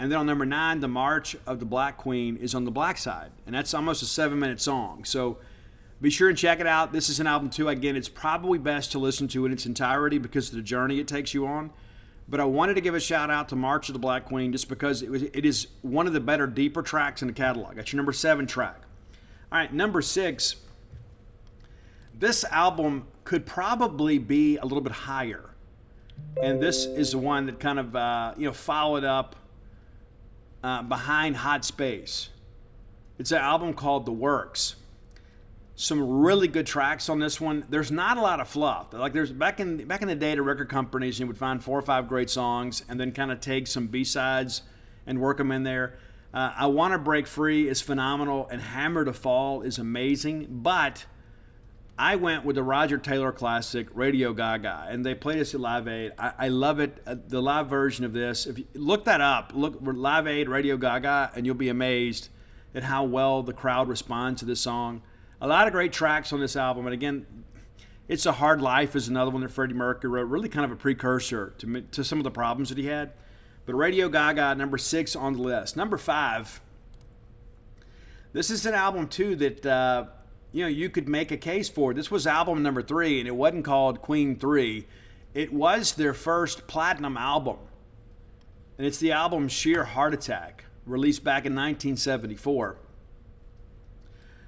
[0.00, 2.96] And then on number nine, the March of the Black Queen is on the black
[2.96, 5.04] side, and that's almost a seven-minute song.
[5.04, 5.36] So
[6.00, 6.90] be sure and check it out.
[6.90, 7.68] This is an album too.
[7.68, 11.06] Again, it's probably best to listen to in its entirety because of the journey it
[11.06, 11.70] takes you on.
[12.26, 14.70] But I wanted to give a shout out to March of the Black Queen just
[14.70, 17.74] because it, was, it is one of the better, deeper tracks in the catalog.
[17.74, 18.80] That's your number seven track.
[19.52, 20.56] All right, number six.
[22.18, 25.50] This album could probably be a little bit higher.
[26.42, 29.36] And this is the one that kind of, uh, you know, followed up
[30.62, 32.30] uh, behind Hot Space.
[33.18, 34.76] It's an album called The Works
[35.80, 37.64] some really good tracks on this one.
[37.70, 38.92] There's not a lot of fluff.
[38.92, 41.78] Like there's back in back in the day, the record companies you would find four
[41.78, 44.60] or five great songs and then kind of take some B sides
[45.06, 45.98] and work them in there.
[46.34, 50.48] Uh, I Want to Break Free is phenomenal, and Hammer to Fall is amazing.
[50.50, 51.06] But
[52.00, 55.86] I went with the Roger Taylor classic, Radio Gaga, and they played us at Live
[55.86, 56.12] Aid.
[56.18, 56.96] I, I love it.
[57.06, 60.78] Uh, the live version of this, if you look that up, look Live Aid, Radio
[60.78, 62.30] Gaga, and you'll be amazed
[62.74, 65.02] at how well the crowd responds to this song.
[65.42, 67.26] A lot of great tracks on this album, and again,
[68.08, 70.76] It's a Hard Life is another one that Freddie Mercury wrote, really kind of a
[70.76, 73.12] precursor to, to some of the problems that he had.
[73.66, 75.76] But Radio Gaga, number six on the list.
[75.76, 76.62] Number five,
[78.32, 80.06] this is an album too that uh,
[80.52, 81.94] you know you could make a case for.
[81.94, 84.86] This was album number three, and it wasn't called Queen Three.
[85.34, 87.58] It was their first platinum album,
[88.76, 92.76] and it's the album Sheer Heart Attack, released back in 1974.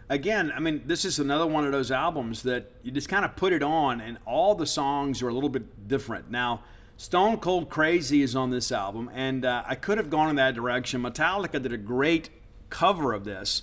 [0.09, 3.37] Again, I mean, this is another one of those albums that you just kind of
[3.37, 6.31] put it on, and all the songs are a little bit different.
[6.31, 6.63] Now,
[6.97, 10.55] Stone Cold Crazy is on this album, and uh, I could have gone in that
[10.55, 11.03] direction.
[11.03, 12.29] Metallica did a great
[12.69, 13.63] cover of this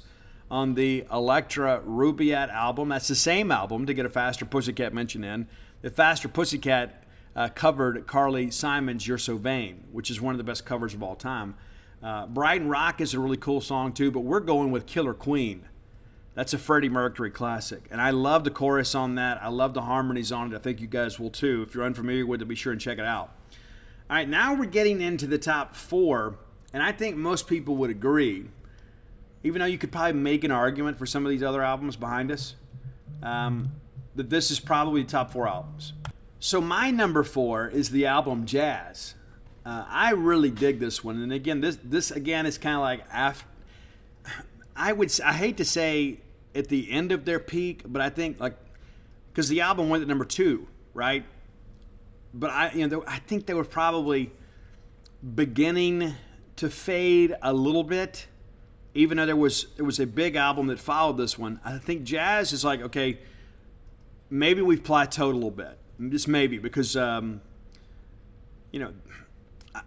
[0.51, 2.89] on the Elektra Rubaiyat album.
[2.89, 5.47] That's the same album to get a Faster Pussycat mention in.
[5.81, 7.03] The Faster Pussycat
[7.35, 11.03] uh, covered Carly Simon's You're So Vain, which is one of the best covers of
[11.03, 11.55] all time.
[12.01, 15.67] Uh, Brighton Rock is a really cool song too, but we're going with Killer Queen.
[16.33, 17.83] That's a Freddie Mercury classic.
[17.91, 19.43] And I love the chorus on that.
[19.43, 20.55] I love the harmonies on it.
[20.55, 21.65] I think you guys will too.
[21.67, 23.35] If you're unfamiliar with it, be sure and check it out.
[24.09, 26.37] All right, now we're getting into the top four.
[26.71, 28.45] And I think most people would agree,
[29.43, 32.31] even though you could probably make an argument for some of these other albums behind
[32.31, 32.55] us,
[33.23, 33.71] um,
[34.15, 35.93] that this is probably the top four albums.
[36.39, 39.15] So my number four is the album Jazz.
[39.65, 43.03] Uh, I really dig this one, and again, this this again is kind of like
[43.11, 43.45] after.
[44.75, 46.21] I would I hate to say
[46.55, 48.57] at the end of their peak, but I think like
[49.31, 51.25] because the album went at number two, right?
[52.33, 54.31] But I you know I think they were probably
[55.35, 56.15] beginning
[56.55, 58.27] to fade a little bit,
[58.93, 61.59] even though there was there was a big album that followed this one.
[61.63, 63.19] I think jazz is like okay,
[64.29, 65.77] maybe we've plateaued a little bit,
[66.09, 67.41] just maybe because um,
[68.71, 68.93] you know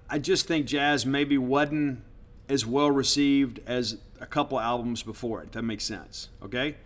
[0.09, 2.03] I just think jazz maybe wasn't
[2.49, 5.53] as well received as a couple albums before it.
[5.53, 6.29] that makes sense.
[6.43, 6.77] Okay?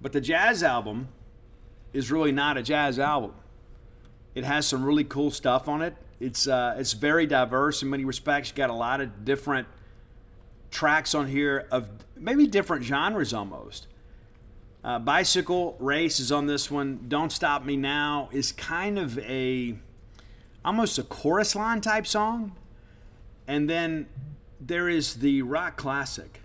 [0.00, 1.08] But the jazz album
[1.92, 3.34] is really not a jazz album.
[4.34, 5.96] It has some really cool stuff on it.
[6.20, 8.50] It's uh, it's very diverse in many respects.
[8.50, 9.66] You got a lot of different
[10.70, 13.86] tracks on here of maybe different genres almost.
[14.82, 17.04] Uh, Bicycle Race is on this one.
[17.08, 19.76] Don't Stop Me Now is kind of a
[20.64, 22.52] almost a chorus line type song.
[23.46, 24.08] And then
[24.60, 26.40] there is the rock classic,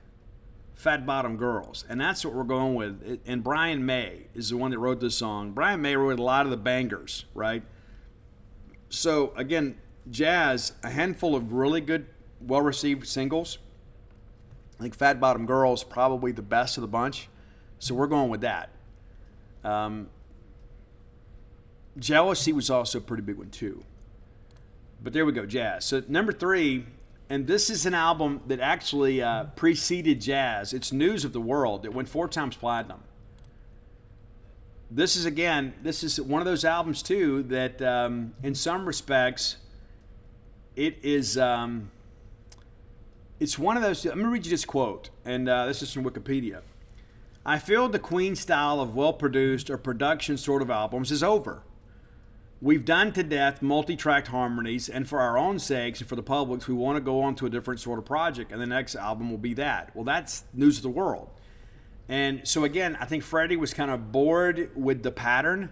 [0.73, 1.85] Fat Bottom Girls.
[1.87, 3.19] And that's what we're going with.
[3.25, 5.51] And Brian May is the one that wrote this song.
[5.51, 7.63] Brian May wrote a lot of the bangers, right?
[8.89, 9.77] So, again,
[10.09, 12.07] jazz, a handful of really good,
[12.41, 13.59] well received singles.
[14.77, 17.29] I think Fat Bottom Girls probably the best of the bunch.
[17.79, 18.69] So we're going with that.
[19.63, 20.09] Um,
[21.97, 23.83] Jealousy was also a pretty big one, too.
[25.01, 25.85] But there we go, jazz.
[25.85, 26.85] So number three,
[27.29, 30.73] and this is an album that actually uh, preceded jazz.
[30.73, 31.85] It's News of the World.
[31.85, 33.03] It went four times platinum.
[34.91, 39.57] This is again, this is one of those albums too that, um, in some respects,
[40.75, 41.37] it is.
[41.37, 41.91] Um,
[43.39, 44.05] it's one of those.
[44.05, 46.61] I'm gonna read you this quote, and uh, this is from Wikipedia.
[47.45, 51.61] I feel the Queen style of well-produced or production sort of albums is over.
[52.61, 56.23] We've done to death multi tracked harmonies, and for our own sakes and for the
[56.23, 58.95] public's, we want to go on to a different sort of project, and the next
[58.95, 59.95] album will be that.
[59.95, 61.29] Well, that's News of the World.
[62.07, 65.71] And so, again, I think Freddie was kind of bored with the pattern.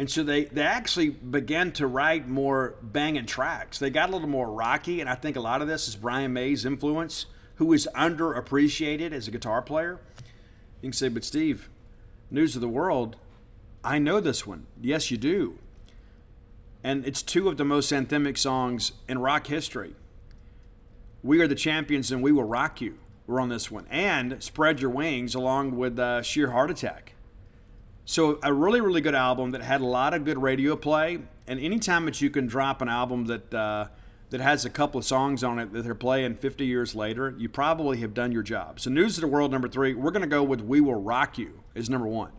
[0.00, 3.78] And so they, they actually began to write more banging tracks.
[3.78, 6.32] They got a little more rocky, and I think a lot of this is Brian
[6.32, 7.26] May's influence,
[7.56, 10.00] who is underappreciated as a guitar player.
[10.80, 11.68] You can say, but Steve,
[12.30, 13.16] News of the World,
[13.84, 14.66] I know this one.
[14.80, 15.58] Yes, you do
[16.82, 19.94] and it's two of the most anthemic songs in rock history.
[21.22, 22.96] We are the champions, and we will rock you.
[23.26, 27.14] We're on this one, and spread your wings along with uh, sheer heart attack.
[28.10, 31.20] So a really, really good album that had a lot of good radio play.
[31.46, 33.86] And anytime that you can drop an album that uh,
[34.30, 37.48] that has a couple of songs on it that they're playing 50 years later, you
[37.48, 38.80] probably have done your job.
[38.80, 41.38] So News of the World number three, we're going to go with We Will Rock
[41.38, 42.32] You is number one.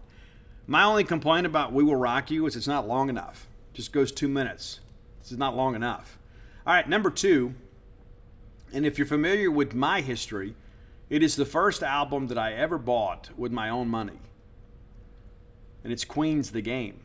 [0.68, 3.48] My only complaint about We Will Rock You is it's not long enough.
[3.72, 4.82] Just goes two minutes.
[5.22, 6.20] This is not long enough.
[6.68, 7.56] All right, number two,
[8.74, 10.54] and if you're familiar with my history,
[11.10, 14.20] it is the first album that I ever bought with my own money.
[15.84, 17.02] And it's Queen's The Game.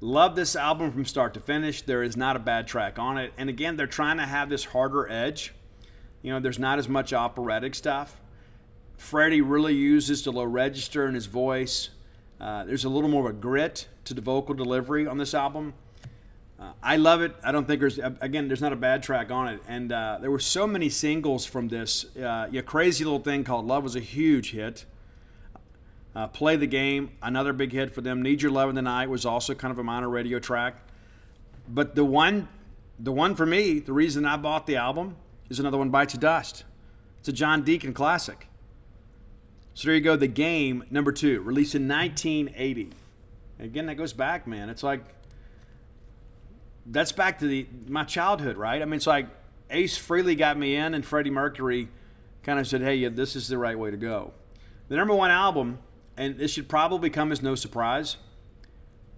[0.00, 1.82] Love this album from start to finish.
[1.82, 3.32] There is not a bad track on it.
[3.36, 5.52] And again, they're trying to have this harder edge.
[6.22, 8.20] You know, there's not as much operatic stuff.
[8.96, 11.90] Freddie really uses the low register in his voice.
[12.40, 15.74] Uh, there's a little more of a grit to the vocal delivery on this album.
[16.60, 17.34] Uh, I love it.
[17.42, 18.48] I don't think there's again.
[18.48, 21.68] There's not a bad track on it, and uh, there were so many singles from
[21.68, 22.16] this.
[22.16, 24.84] Uh, crazy little thing called "Love" was a huge hit.
[26.18, 28.22] Uh, Play the game, another big hit for them.
[28.22, 30.74] Need Your Love in the Night was also kind of a minor radio track,
[31.68, 32.48] but the one,
[32.98, 35.14] the one for me, the reason I bought the album
[35.48, 36.64] is another one, "Bites of Dust."
[37.20, 38.48] It's a John Deacon classic.
[39.74, 40.16] So there you go.
[40.16, 42.90] The game number two, released in 1980.
[43.60, 44.70] Again, that goes back, man.
[44.70, 45.02] It's like
[46.84, 48.82] that's back to the my childhood, right?
[48.82, 49.28] I mean, it's like
[49.70, 51.90] Ace Frehley got me in, and Freddie Mercury
[52.42, 54.32] kind of said, "Hey, yeah, this is the right way to go."
[54.88, 55.78] The number one album,
[56.18, 58.18] and this should probably come as no surprise.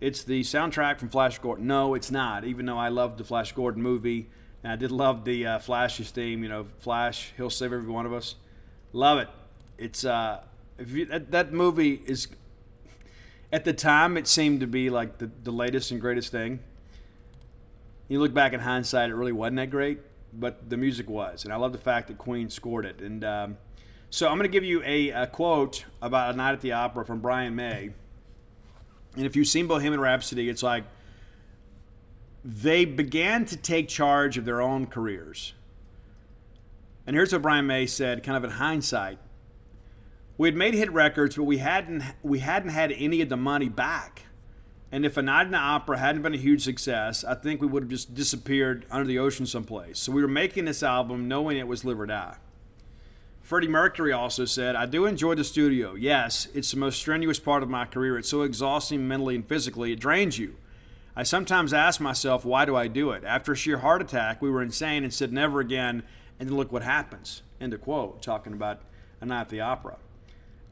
[0.00, 1.66] It's the soundtrack from Flash Gordon.
[1.66, 2.44] No, it's not.
[2.44, 4.30] Even though I loved the Flash Gordon movie,
[4.62, 6.42] and I did love the uh, Flash's theme.
[6.42, 8.36] You know, Flash, he'll save every one of us.
[8.92, 9.28] Love it.
[9.76, 10.44] It's uh,
[10.78, 12.28] you, that, that movie is.
[13.52, 16.60] At the time, it seemed to be like the, the latest and greatest thing
[18.10, 20.00] you look back in hindsight, it really wasn't that great,
[20.32, 23.00] but the music was, and I love the fact that Queen scored it.
[23.00, 23.56] And um,
[24.10, 27.04] so I'm going to give you a, a, quote about a night at the opera
[27.04, 27.90] from Brian May.
[29.16, 30.84] And if you've seen Bohemian Rhapsody, it's like
[32.44, 35.54] they began to take charge of their own careers.
[37.06, 39.18] And here's what Brian May said, kind of in hindsight.
[40.38, 43.68] We had made hit records, but we hadn't we hadn't had any of the money
[43.68, 44.22] back.
[44.92, 47.68] And if A Night in the Opera hadn't been a huge success, I think we
[47.68, 50.00] would have just disappeared under the ocean someplace.
[50.00, 52.36] So we were making this album knowing it was live or die.
[53.50, 55.96] Freddie Mercury also said, I do enjoy the studio.
[55.96, 58.16] Yes, it's the most strenuous part of my career.
[58.16, 60.54] It's so exhausting mentally and physically, it drains you.
[61.16, 63.24] I sometimes ask myself, why do I do it?
[63.24, 66.04] After a sheer heart attack, we were insane and said never again,
[66.38, 67.42] and then look what happens.
[67.60, 68.82] End of quote, talking about
[69.20, 69.96] A Night at the Opera.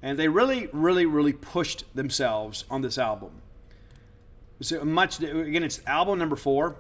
[0.00, 3.42] And they really, really, really pushed themselves on this album.
[4.60, 6.76] So much again, it's album number four.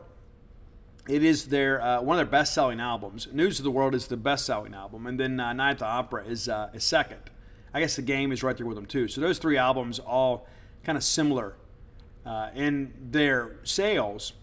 [1.08, 3.28] It is their uh, one of their best-selling albums.
[3.32, 6.24] News of the World is the best-selling album, and then uh, Night at the Opera
[6.24, 7.20] is uh, is second.
[7.72, 9.08] I guess the game is right there with them too.
[9.08, 10.46] So those three albums all
[10.84, 11.54] kind of similar
[12.26, 14.34] uh, in their sales,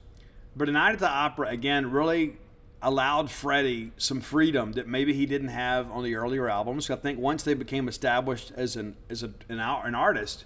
[0.56, 2.38] but Night at the Opera again really
[2.82, 6.90] allowed Freddie some freedom that maybe he didn't have on the earlier albums.
[6.90, 10.46] I think once they became established as an as a, an, an artist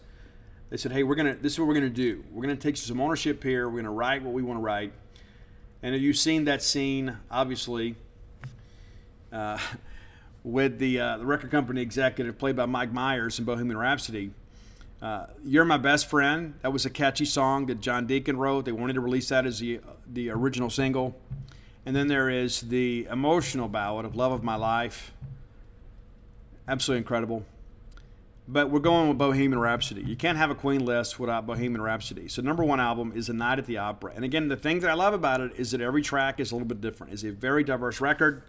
[0.69, 1.35] they said, "Hey, we're gonna.
[1.35, 2.23] This is what we're gonna do.
[2.31, 3.67] We're gonna take some ownership here.
[3.69, 4.93] We're gonna write what we want to write."
[5.81, 7.17] And you've you seen that scene?
[7.31, 7.95] Obviously,
[9.31, 9.57] uh,
[10.43, 14.31] with the uh, the record company executive played by Mike Myers in Bohemian Rhapsody.
[15.01, 16.55] Uh, You're my best friend.
[16.63, 18.65] That was a catchy song that John Deacon wrote.
[18.65, 19.79] They wanted to release that as the
[20.11, 21.15] the original single.
[21.85, 25.13] And then there is the emotional ballad of Love of My Life.
[26.67, 27.45] Absolutely incredible
[28.51, 30.01] but we're going with Bohemian Rhapsody.
[30.01, 32.27] You can't have a Queen list without Bohemian Rhapsody.
[32.27, 34.13] So number one album is A Night at the Opera.
[34.15, 36.55] And again, the thing that I love about it is that every track is a
[36.55, 37.13] little bit different.
[37.13, 38.41] It's a very diverse record.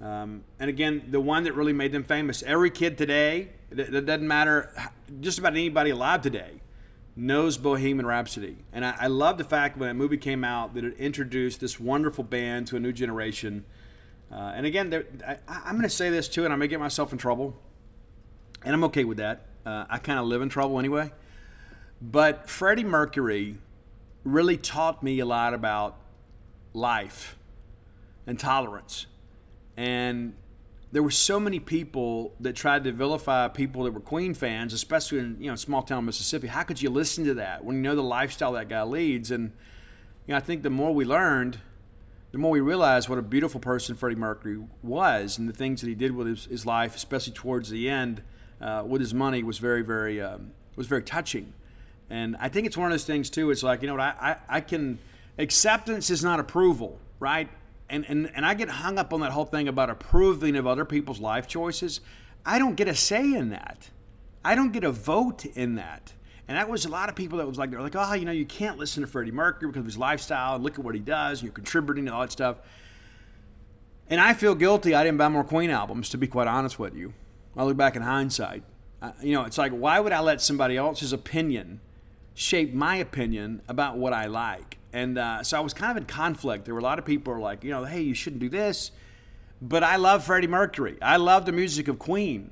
[0.00, 2.42] Um, and again, the one that really made them famous.
[2.44, 4.72] Every kid today, that doesn't matter,
[5.20, 6.62] just about anybody alive today,
[7.14, 8.56] knows Bohemian Rhapsody.
[8.72, 11.78] And I, I love the fact when that movie came out that it introduced this
[11.78, 13.66] wonderful band to a new generation.
[14.32, 17.12] Uh, and again, I, I'm going to say this too, and I may get myself
[17.12, 17.54] in trouble
[18.64, 19.46] and I'm okay with that.
[19.64, 21.12] Uh, I kind of live in trouble anyway.
[22.00, 23.58] But Freddie Mercury
[24.24, 25.96] really taught me a lot about
[26.74, 27.38] life
[28.26, 29.06] and tolerance.
[29.76, 30.34] And
[30.92, 35.18] there were so many people that tried to vilify people that were Queen fans, especially
[35.18, 36.46] in you know small town Mississippi.
[36.46, 39.30] How could you listen to that when you know the lifestyle that guy leads?
[39.30, 39.52] And
[40.26, 41.58] you know, I think the more we learned,
[42.32, 45.88] the more we realized what a beautiful person Freddie Mercury was, and the things that
[45.88, 48.22] he did with his, his life, especially towards the end
[48.60, 51.52] uh, with his money was very, very um, was very touching.
[52.08, 53.50] And I think it's one of those things too.
[53.50, 54.98] It's like you know what I, I, I can
[55.38, 57.48] acceptance is not approval, right?
[57.88, 60.84] And, and and I get hung up on that whole thing about approving of other
[60.84, 62.00] people's life choices.
[62.44, 63.90] I don't get a say in that.
[64.44, 66.12] I don't get a vote in that.
[66.48, 68.30] And that was a lot of people that was like, they're like, oh, you know,
[68.30, 71.00] you can't listen to Freddie Mercury because of his lifestyle and look at what he
[71.00, 72.58] does and you're contributing to all that stuff.
[74.08, 76.94] And I feel guilty I didn't buy more Queen albums, to be quite honest with
[76.94, 77.12] you.
[77.56, 78.62] I look back in hindsight.
[79.22, 81.80] You know, it's like, why would I let somebody else's opinion
[82.34, 84.78] shape my opinion about what I like?
[84.92, 86.64] And uh, so I was kind of in conflict.
[86.64, 88.90] There were a lot of people like, you know, hey, you shouldn't do this.
[89.62, 90.98] But I love Freddie Mercury.
[91.00, 92.50] I love the music of Queen.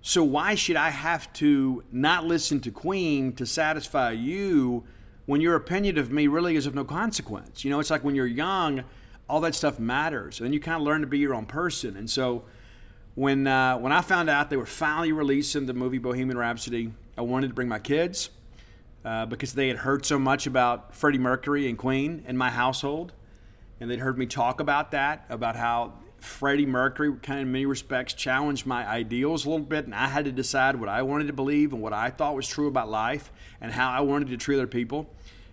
[0.00, 4.84] So why should I have to not listen to Queen to satisfy you
[5.26, 7.64] when your opinion of me really is of no consequence.
[7.64, 8.84] You know, it's like when you're young,
[9.28, 11.96] all that stuff matters, and you kind of learn to be your own person.
[11.96, 12.44] And so,
[13.16, 17.22] when uh, when I found out they were finally releasing the movie Bohemian Rhapsody, I
[17.22, 18.28] wanted to bring my kids
[19.06, 23.14] uh, because they had heard so much about Freddie Mercury and Queen in my household,
[23.80, 27.64] and they'd heard me talk about that, about how Freddie Mercury, kind of in many
[27.64, 31.28] respects, challenged my ideals a little bit, and I had to decide what I wanted
[31.28, 34.36] to believe and what I thought was true about life and how I wanted to
[34.36, 35.08] treat other people.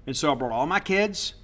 [0.05, 1.35] And so I brought all my kids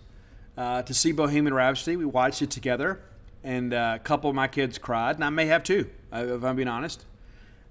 [0.57, 1.95] uh, to see Bohemian Rhapsody.
[1.95, 2.99] We watched it together,
[3.41, 6.55] and uh, a couple of my kids cried, and I may have too, if I'm
[6.55, 7.05] being honest.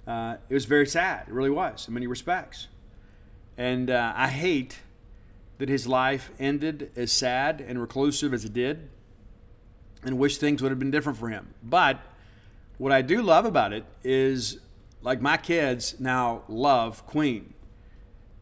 [0.07, 1.29] Uh, it was very sad.
[1.29, 2.69] It really was, in many respects.
[3.57, 4.79] And uh, I hate
[5.59, 8.89] that his life ended as sad and reclusive as it did,
[10.05, 11.55] and wish things would have been different for him.
[11.63, 12.01] But
[12.79, 14.61] what I do love about it is,
[15.03, 17.55] like my kids now love Queen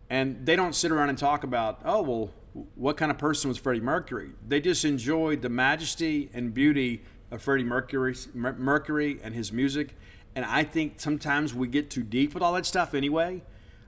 [0.08, 2.30] and they don't sit around and talk about, oh, well,
[2.74, 4.30] what kind of person was Freddie Mercury?
[4.46, 7.02] They just enjoyed the majesty and beauty
[7.36, 9.94] of Freddie Mercury, Mercury and his music.
[10.34, 13.42] And I think sometimes we get too deep with all that stuff anyway.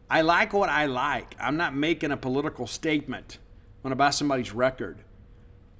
[0.08, 1.34] I like what I like.
[1.40, 3.38] I'm not making a political statement
[3.82, 4.98] when I buy somebody's record.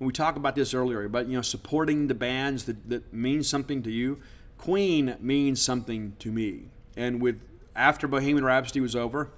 [0.00, 3.42] And we talked about this earlier about you know supporting the bands that, that mean
[3.42, 4.20] something to you.
[4.56, 6.64] Queen means something to me.
[6.96, 7.40] And with
[7.76, 9.30] after Bohemian Rhapsody was over,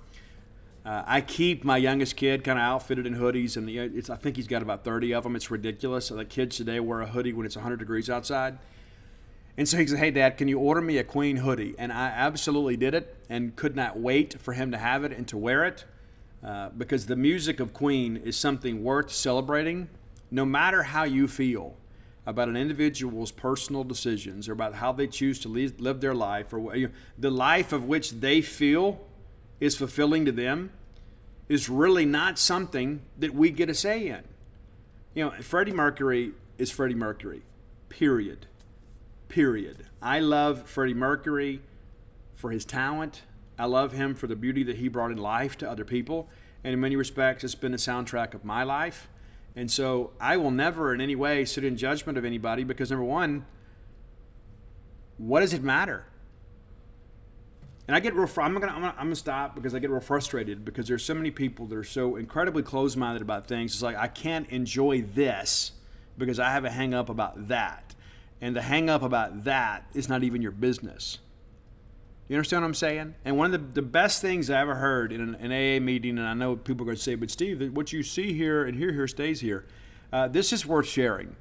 [0.84, 4.36] uh, I keep my youngest kid kind of outfitted in hoodies, and it's, I think
[4.36, 5.36] he's got about 30 of them.
[5.36, 6.06] It's ridiculous.
[6.06, 8.58] So the kids today wear a hoodie when it's 100 degrees outside.
[9.56, 11.74] And so he said, Hey, Dad, can you order me a Queen hoodie?
[11.78, 15.28] And I absolutely did it and could not wait for him to have it and
[15.28, 15.84] to wear it
[16.42, 19.88] uh, because the music of Queen is something worth celebrating
[20.30, 21.76] no matter how you feel
[22.24, 26.74] about an individual's personal decisions or about how they choose to live their life or
[26.76, 29.00] you know, the life of which they feel
[29.60, 30.72] is fulfilling to them
[31.48, 34.22] is really not something that we get a say in.
[35.14, 37.42] You know, Freddie Mercury is Freddie Mercury,
[37.88, 38.46] period.
[39.28, 39.86] Period.
[40.00, 41.60] I love Freddie Mercury
[42.34, 43.22] for his talent.
[43.58, 46.28] I love him for the beauty that he brought in life to other people.
[46.64, 49.08] And in many respects, it's been the soundtrack of my life.
[49.56, 53.04] And so I will never in any way sit in judgment of anybody because, number
[53.04, 53.44] one,
[55.18, 56.06] what does it matter?
[57.90, 58.28] And I get real.
[58.36, 61.12] I'm gonna, I'm gonna I'm gonna stop because I get real frustrated because there's so
[61.12, 63.72] many people that are so incredibly closed-minded about things.
[63.72, 65.72] It's like I can't enjoy this
[66.16, 67.96] because I have a hang up about that,
[68.40, 71.18] and the hang up about that is not even your business.
[72.28, 73.14] You understand what I'm saying?
[73.24, 76.16] And one of the, the best things I ever heard in an, an AA meeting,
[76.16, 78.78] and I know people are going to say, but Steve, what you see here and
[78.78, 79.66] hear here stays here.
[80.12, 81.34] Uh, this is worth sharing.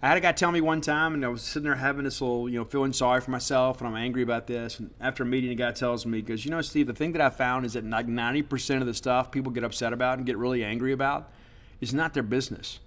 [0.00, 2.20] I had a guy tell me one time, and I was sitting there having this
[2.20, 4.78] little, you know, feeling sorry for myself, and I'm angry about this.
[4.78, 7.20] And after a meeting, a guy tells me, because you know, Steve, the thing that
[7.20, 10.36] I found is that like 90% of the stuff people get upset about and get
[10.36, 11.32] really angry about
[11.80, 12.78] is not their business.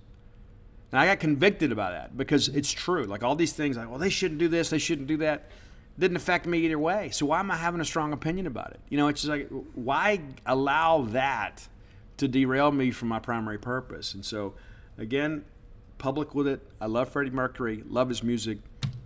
[0.92, 3.04] And I got convicted about that because it's true.
[3.04, 5.50] Like all these things, like, well, they shouldn't do this, they shouldn't do that.
[6.00, 7.10] Didn't affect me either way.
[7.10, 8.80] So why am I having a strong opinion about it?
[8.88, 11.68] You know, it's just like, why allow that
[12.18, 14.14] to derail me from my primary purpose?
[14.14, 14.54] And so,
[14.98, 15.44] again,
[16.02, 16.62] public with it.
[16.82, 18.58] I love Freddie Mercury, love his music,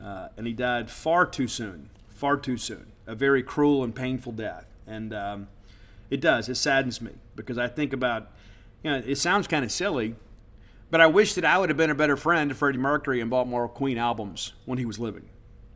[0.02, 2.88] uh, and he died far too soon, far too soon.
[3.06, 5.48] A very cruel and painful death, and um,
[6.10, 6.48] it does.
[6.48, 8.32] It saddens me because I think about,
[8.82, 10.16] you know, it sounds kind of silly,
[10.89, 13.30] but I wish that I would have been a better friend to Freddie Mercury and
[13.30, 15.28] bought more Queen albums when he was living.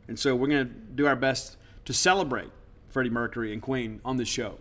[0.08, 2.50] And so we're going to do our best to celebrate
[2.88, 4.58] Freddie Mercury and Queen on this show.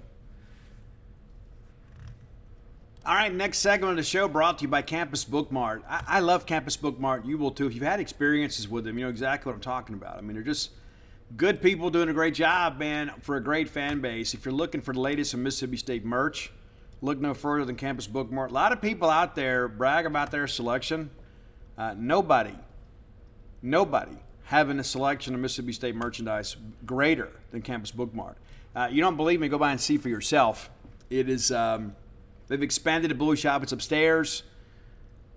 [3.07, 5.82] All right, next segment of the show brought to you by Campus Bookmart.
[5.88, 7.24] I, I, love Campus Bookmart.
[7.24, 7.66] You will too.
[7.66, 10.18] If you've had experiences with them, you know exactly what I'm talking about.
[10.18, 10.72] I mean, they're just
[11.36, 14.34] good people doing a great job, man, for a great fan base.
[14.34, 16.53] If you're looking for the latest in Mississippi State merch,
[17.01, 18.51] look no further than Campus Bookmart.
[18.51, 21.11] A lot of people out there brag about their selection.
[21.78, 22.57] Uh, nobody,
[23.62, 28.34] nobody having a selection of Mississippi State merchandise greater than Campus Bookmart.
[28.76, 29.49] Uh, you don't believe me?
[29.49, 30.68] Go by and see for yourself.
[31.09, 31.51] It is.
[31.51, 31.94] Um,
[32.49, 33.62] They've expanded the Blue Shop.
[33.62, 34.42] It's upstairs.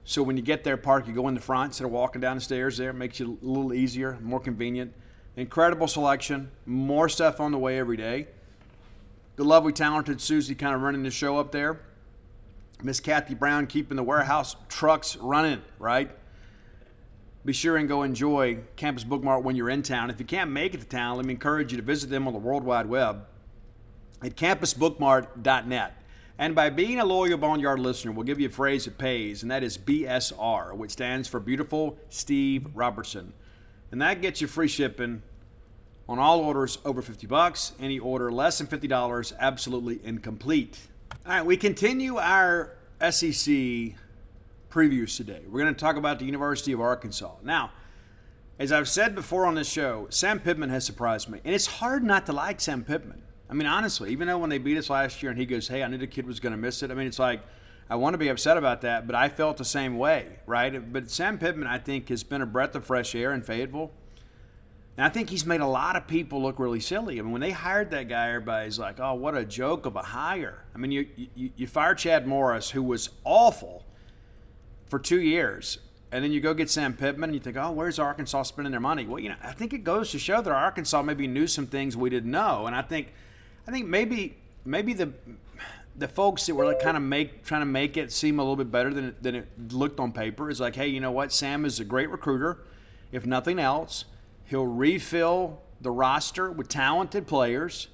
[0.03, 2.37] So when you get there, park, you go in the front instead of walking down
[2.37, 2.89] the stairs there.
[2.89, 4.93] It makes you a little easier, more convenient.
[5.35, 6.51] Incredible selection.
[6.65, 8.27] More stuff on the way every day.
[9.35, 11.79] The lovely, talented Susie kind of running the show up there.
[12.83, 16.09] Miss Kathy Brown keeping the warehouse trucks running, right?
[17.45, 20.09] Be sure and go enjoy Campus Bookmart when you're in town.
[20.09, 22.33] If you can't make it to town, let me encourage you to visit them on
[22.33, 23.25] the World Wide Web
[24.23, 26.00] at campusbookmart.net.
[26.41, 29.51] And by being a loyal Boneyard listener, we'll give you a phrase that pays, and
[29.51, 33.33] that is BSR, which stands for Beautiful Steve Robertson.
[33.91, 35.21] And that gets you free shipping
[36.09, 37.73] on all orders over 50 bucks.
[37.79, 40.79] Any order less than $50, absolutely incomplete.
[41.27, 43.53] All right, we continue our SEC
[44.71, 45.41] previews today.
[45.47, 47.35] We're going to talk about the University of Arkansas.
[47.43, 47.69] Now,
[48.57, 51.39] as I've said before on this show, Sam Pittman has surprised me.
[51.45, 53.21] And it's hard not to like Sam Pittman.
[53.51, 55.83] I mean, honestly, even though when they beat us last year and he goes, hey,
[55.83, 57.41] I knew the kid was going to miss it, I mean, it's like,
[57.89, 60.93] I want to be upset about that, but I felt the same way, right?
[60.93, 63.91] But Sam Pittman, I think, has been a breath of fresh air in Fayetteville.
[64.95, 67.19] And I think he's made a lot of people look really silly.
[67.19, 70.01] I mean, when they hired that guy, everybody's like, oh, what a joke of a
[70.01, 70.63] hire.
[70.73, 73.83] I mean, you, you, you fire Chad Morris, who was awful
[74.85, 75.79] for two years,
[76.09, 78.79] and then you go get Sam Pittman and you think, oh, where's Arkansas spending their
[78.79, 79.05] money?
[79.05, 81.97] Well, you know, I think it goes to show that Arkansas maybe knew some things
[81.97, 82.65] we didn't know.
[82.67, 83.13] And I think,
[83.67, 85.11] I think maybe, maybe the,
[85.95, 88.55] the folks that were like kind of make trying to make it seem a little
[88.55, 91.31] bit better than it, than it looked on paper is like, hey, you know what?
[91.31, 92.59] Sam is a great recruiter.
[93.11, 94.05] If nothing else,
[94.51, 97.87] He'll refill the roster with talented players,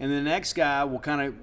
[0.00, 1.34] and the next guy will kind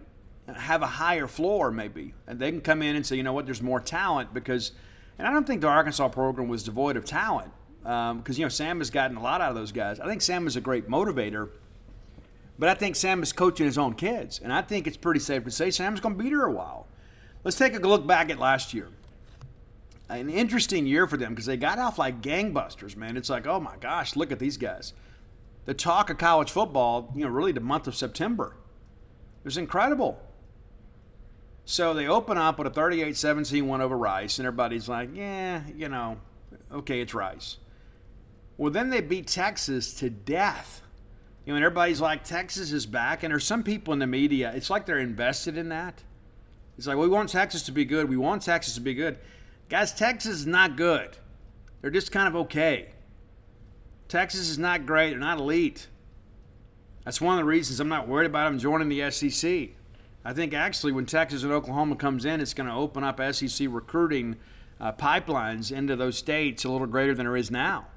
[0.50, 2.16] of have a higher floor, maybe.
[2.26, 4.72] And they can come in and say, you know what, there's more talent because,
[5.20, 7.52] and I don't think the Arkansas program was devoid of talent
[7.84, 10.00] because, um, you know, Sam has gotten a lot out of those guys.
[10.00, 11.50] I think Sam is a great motivator.
[12.60, 15.44] But I think Sam is coaching his own kids, and I think it's pretty safe
[15.44, 16.88] to say Sam's going to be here a while.
[17.44, 18.90] Let's take a look back at last year
[20.10, 23.18] an interesting year for them because they got off like gangbusters, man.
[23.18, 24.94] It's like, oh my gosh, look at these guys.
[25.66, 28.56] The talk of college football, you know, really the month of September.
[29.44, 30.22] It was incredible.
[31.66, 35.64] So they open up with a 38 17 win over Rice, and everybody's like, yeah,
[35.76, 36.18] you know,
[36.72, 37.58] okay, it's Rice.
[38.56, 40.82] Well, then they beat Texas to death.
[41.48, 43.24] You know, and everybody's like, Texas is back.
[43.24, 46.04] And there's some people in the media, it's like they're invested in that.
[46.78, 48.10] It's like, well, we want Texas to be good.
[48.10, 49.18] We want Texas to be good.
[49.70, 51.16] Guys, Texas is not good.
[51.80, 52.90] They're just kind of okay.
[54.10, 55.12] Texas is not great.
[55.12, 55.88] They're not elite.
[57.06, 59.70] That's one of the reasons I'm not worried about them joining the SEC.
[60.26, 63.68] I think actually when Texas and Oklahoma comes in, it's going to open up SEC
[63.72, 64.36] recruiting
[64.82, 67.88] uh, pipelines into those states a little greater than there is now.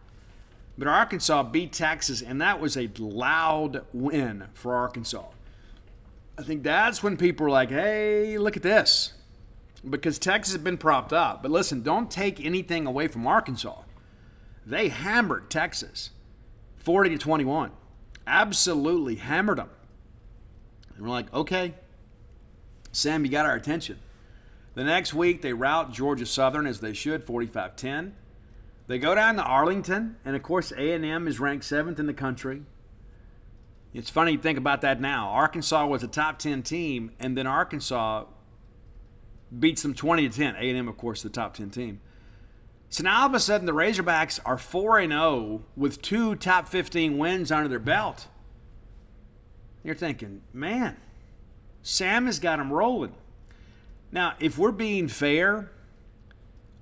[0.81, 5.27] But Arkansas beat Texas, and that was a loud win for Arkansas.
[6.39, 9.13] I think that's when people were like, hey, look at this
[9.89, 11.43] because Texas has been propped up.
[11.43, 13.83] But listen, don't take anything away from Arkansas.
[14.65, 16.13] They hammered Texas
[16.79, 17.73] 40 to 21.
[18.27, 19.69] Absolutely hammered them.
[20.97, 21.75] And we're like, okay,
[22.91, 23.99] Sam, you got our attention.
[24.73, 28.15] The next week, they rout Georgia Southern as they should, 45 10.
[28.91, 32.63] They go down to Arlington, and of course, A&M is ranked seventh in the country.
[33.95, 35.29] It's funny to think about that now.
[35.29, 38.25] Arkansas was a top 10 team, and then Arkansas
[39.57, 40.57] beats them 20 to 10.
[40.57, 42.01] A&M, of course, the top 10 team.
[42.89, 47.17] So now all of a sudden the Razorbacks are 4 0 with two top 15
[47.17, 48.27] wins under their belt.
[49.85, 50.97] You're thinking, man,
[51.85, 53.15] Sam has got them rolling.
[54.11, 55.71] Now, if we're being fair,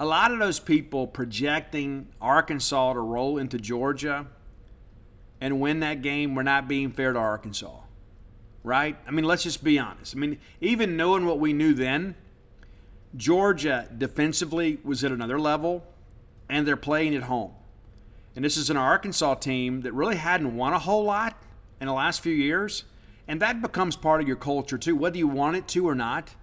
[0.01, 4.27] a lot of those people projecting Arkansas to roll into Georgia
[5.41, 7.81] and win that game were not being fair to Arkansas.
[8.65, 8.97] Right?
[9.07, 10.15] I mean, let's just be honest.
[10.15, 12.17] I mean, even knowing what we knew then,
[13.17, 15.85] Georgia defensively was at another level,
[16.49, 17.53] and they're playing at home.
[18.37, 21.37] And this is an Arkansas team that really hadn't won a whole lot
[21.81, 22.85] in the last few years.
[23.27, 26.35] And that becomes part of your culture too, whether you want it to or not.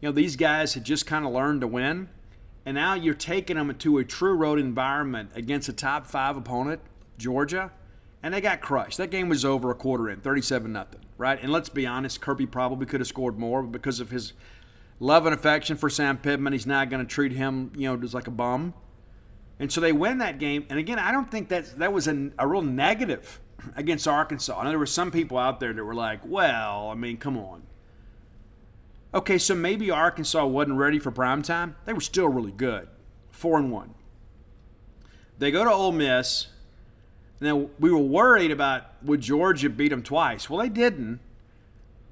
[0.00, 2.08] You know, these guys had just kind of learned to win.
[2.68, 6.82] And now you're taking them into a true road environment against a top five opponent,
[7.16, 7.72] Georgia,
[8.22, 8.98] and they got crushed.
[8.98, 11.42] That game was over a quarter in, 37 nothing, right?
[11.42, 14.34] And let's be honest, Kirby probably could have scored more but because of his
[15.00, 16.52] love and affection for Sam Pittman.
[16.52, 18.74] He's not going to treat him, you know, just like a bum.
[19.58, 20.66] And so they win that game.
[20.68, 23.40] And again, I don't think that that was a, a real negative
[23.76, 24.60] against Arkansas.
[24.60, 27.38] I know there were some people out there that were like, well, I mean, come
[27.38, 27.62] on.
[29.14, 31.76] Okay, so maybe Arkansas wasn't ready for prime time.
[31.86, 32.88] They were still really good.
[33.30, 33.94] Four and one.
[35.38, 36.48] They go to Ole Miss.
[37.40, 40.50] Now we were worried about would Georgia beat them twice.
[40.50, 41.20] Well, they didn't.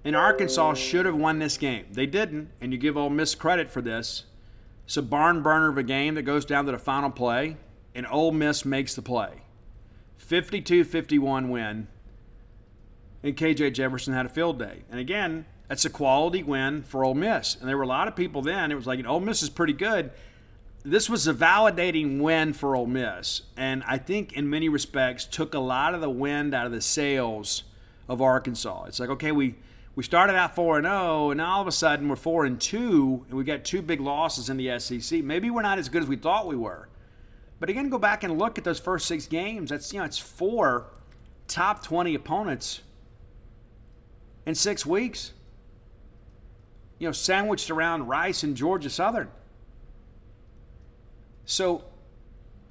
[0.04, 1.86] And Arkansas should have won this game.
[1.90, 4.24] They didn't, and you give Ole Miss credit for this.
[4.84, 7.56] It's a barn burner of a game that goes down to the final play,
[7.92, 9.42] and Ole Miss makes the play.
[10.18, 11.88] 52 51 win,
[13.24, 14.84] and KJ Jefferson had a field day.
[14.88, 17.56] And again, that's a quality win for Ole Miss.
[17.56, 19.72] And there were a lot of people then, it was like, Ole Miss is pretty
[19.72, 20.10] good.
[20.84, 25.52] This was a validating win for Ole Miss, and I think in many respects took
[25.52, 27.64] a lot of the wind out of the sails
[28.08, 28.84] of Arkansas.
[28.84, 29.56] It's like, okay, we
[29.96, 32.60] we started out 4 and 0 and now all of a sudden we're 4 and
[32.60, 35.24] 2 and we got two big losses in the SEC.
[35.24, 36.88] Maybe we're not as good as we thought we were.
[37.58, 39.70] But again, go back and look at those first 6 games.
[39.70, 40.88] That's you know, it's four
[41.48, 42.82] top 20 opponents
[44.44, 45.32] in 6 weeks.
[46.98, 49.28] You know, sandwiched around Rice and Georgia Southern.
[51.44, 51.84] So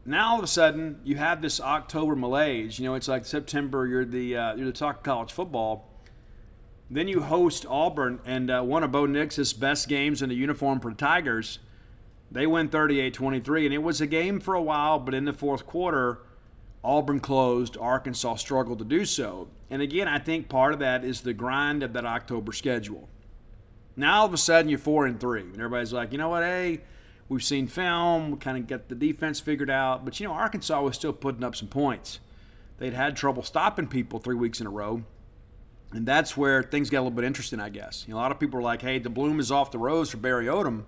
[0.05, 2.79] now all of a sudden you have this October malaise.
[2.79, 3.87] You know, it's like September.
[3.87, 5.89] You're the uh, you're the talk of college football.
[6.89, 10.79] Then you host Auburn and uh, one of Bo Nix's best games in the uniform
[10.79, 11.59] for the Tigers.
[12.31, 15.65] They win 38-23, and it was a game for a while, but in the fourth
[15.65, 16.19] quarter,
[16.83, 17.77] Auburn closed.
[17.77, 19.47] Arkansas struggled to do so.
[19.69, 23.09] And again, I think part of that is the grind of that October schedule.
[23.95, 26.43] Now all of a sudden you're four and three, and everybody's like, you know what,
[26.43, 26.81] hey,
[27.29, 30.81] we've seen film, we kind of get the defense figured out, but you know Arkansas
[30.81, 32.19] was still putting up some points.
[32.77, 35.03] They'd had trouble stopping people three weeks in a row,
[35.91, 38.03] and that's where things get a little bit interesting, I guess.
[38.07, 40.09] You know, a lot of people are like, hey, the bloom is off the rose
[40.09, 40.83] for Barry Odom.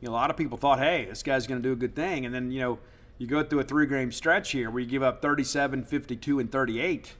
[0.00, 1.96] You know, a lot of people thought, hey, this guy's going to do a good
[1.96, 2.78] thing, and then you know
[3.18, 6.52] you go through a three game stretch here where you give up 37, 52, and
[6.52, 7.14] 38.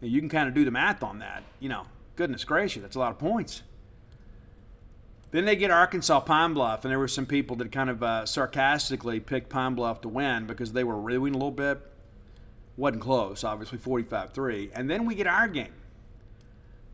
[0.00, 1.42] You can kind of do the math on that.
[1.58, 3.62] You know, goodness gracious, that's a lot of points.
[5.30, 8.24] Then they get Arkansas Pine Bluff, and there were some people that kind of uh,
[8.24, 11.80] sarcastically picked Pine Bluff to win because they were reeling a little bit.
[12.76, 14.70] Wasn't close, obviously 45 3.
[14.72, 15.72] And then we get our game.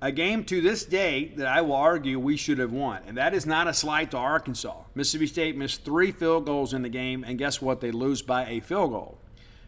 [0.00, 3.02] A game to this day that I will argue we should have won.
[3.06, 4.82] And that is not a slight to Arkansas.
[4.94, 7.80] Mississippi State missed three field goals in the game, and guess what?
[7.80, 9.18] They lose by a field goal.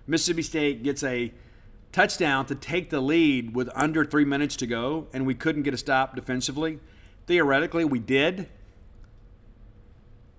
[0.06, 1.32] Mississippi State gets a
[1.92, 5.72] touchdown to take the lead with under three minutes to go, and we couldn't get
[5.72, 6.80] a stop defensively.
[7.26, 8.48] Theoretically, we did.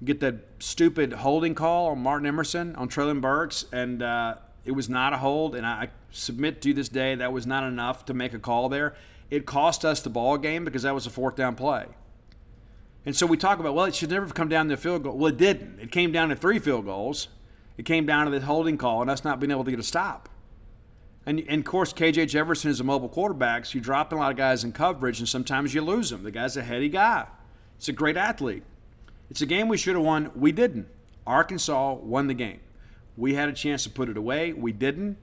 [0.03, 4.87] Get that stupid holding call on Martin Emerson on Treylon Burks, and uh, it was
[4.87, 5.55] not a hold.
[5.55, 8.95] And I submit to this day that was not enough to make a call there.
[9.29, 11.87] It cost us the ball game because that was a fourth down play.
[13.05, 15.17] And so we talk about, well, it should never come down to a field goal.
[15.17, 15.79] Well, it didn't.
[15.79, 17.29] It came down to three field goals.
[17.77, 19.83] It came down to the holding call and us not being able to get a
[19.83, 20.29] stop.
[21.27, 24.31] And, and, of course, KJ Jefferson is a mobile quarterback, so you drop a lot
[24.31, 26.23] of guys in coverage, and sometimes you lose them.
[26.23, 27.27] The guy's a heady guy.
[27.75, 28.63] It's a great athlete.
[29.29, 30.31] It's a game we should have won.
[30.33, 30.87] We didn't.
[31.27, 32.61] Arkansas won the game.
[33.17, 34.53] We had a chance to put it away.
[34.53, 35.17] We didn't.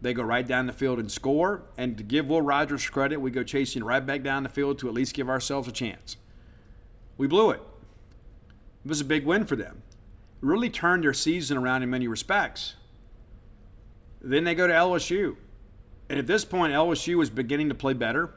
[0.00, 1.64] They go right down the field and score.
[1.76, 4.88] And to give Will Rogers credit, we go chasing right back down the field to
[4.88, 6.18] at least give ourselves a chance.
[7.16, 7.62] We blew it.
[8.84, 9.82] It was a big win for them.
[10.40, 12.76] It really turned their season around in many respects.
[14.20, 15.34] Then they go to LSU.
[16.08, 18.30] And at this point, LSU was beginning to play better.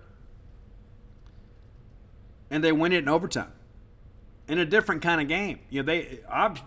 [2.50, 3.54] And they win it in overtime.
[4.48, 5.60] In a different kind of game.
[5.70, 6.58] You know, they op,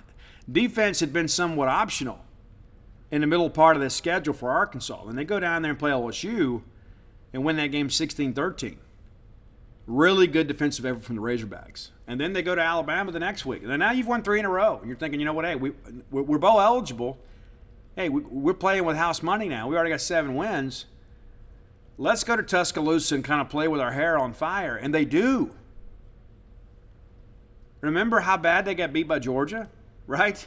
[0.50, 2.24] defense had been somewhat optional
[3.10, 5.06] in the middle part of the schedule for Arkansas.
[5.06, 6.62] And they go down there and play LSU
[7.32, 8.78] and win that game 16 13.
[9.86, 11.90] Really good defensive effort from the Razorbacks.
[12.06, 13.62] And then they go to Alabama the next week.
[13.62, 14.78] And now you've won three in a row.
[14.78, 15.72] And you're thinking, you know what, hey, we,
[16.10, 17.18] we're bowl eligible
[17.98, 19.66] hey, we, are playing with house money now.
[19.66, 20.86] We already got seven wins.
[21.96, 24.76] Let's go to Tuscaloosa and kind of play with our hair on fire.
[24.76, 25.50] And they do.
[27.80, 29.68] Remember how bad they got beat by Georgia,
[30.06, 30.46] right?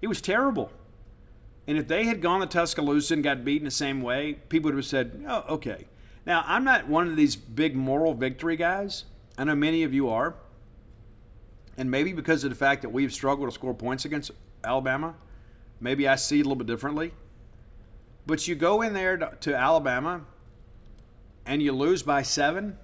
[0.00, 0.72] It was terrible.
[1.66, 4.76] And if they had gone to Tuscaloosa and got beaten the same way, people would
[4.76, 5.86] have said, oh, okay.
[6.24, 9.04] Now, I'm not one of these big moral victory guys.
[9.36, 10.34] I know many of you are.
[11.76, 14.30] And maybe because of the fact that we've struggled to score points against
[14.64, 15.16] Alabama–
[15.80, 17.12] Maybe I see it a little bit differently.
[18.26, 20.22] But you go in there to, to Alabama
[21.46, 22.78] and you lose by seven,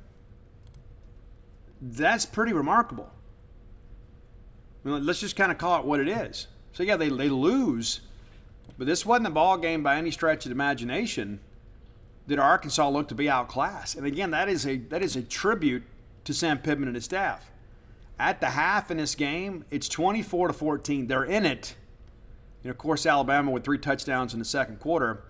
[1.80, 3.12] that's pretty remarkable.
[4.84, 6.47] I mean, let's just kind of call it what it is.
[6.72, 8.01] So, yeah, they, they lose,
[8.79, 11.41] but this wasn't a ball game by any stretch of imagination
[12.26, 13.96] that Arkansas looked to be outclassed.
[13.96, 15.84] And again, that is a that is a tribute
[16.25, 17.50] to Sam Pittman and his staff.
[18.18, 21.07] At the half in this game, it's 24 to 14.
[21.07, 21.76] They're in it
[22.71, 25.22] of course, Alabama with three touchdowns in the second quarter,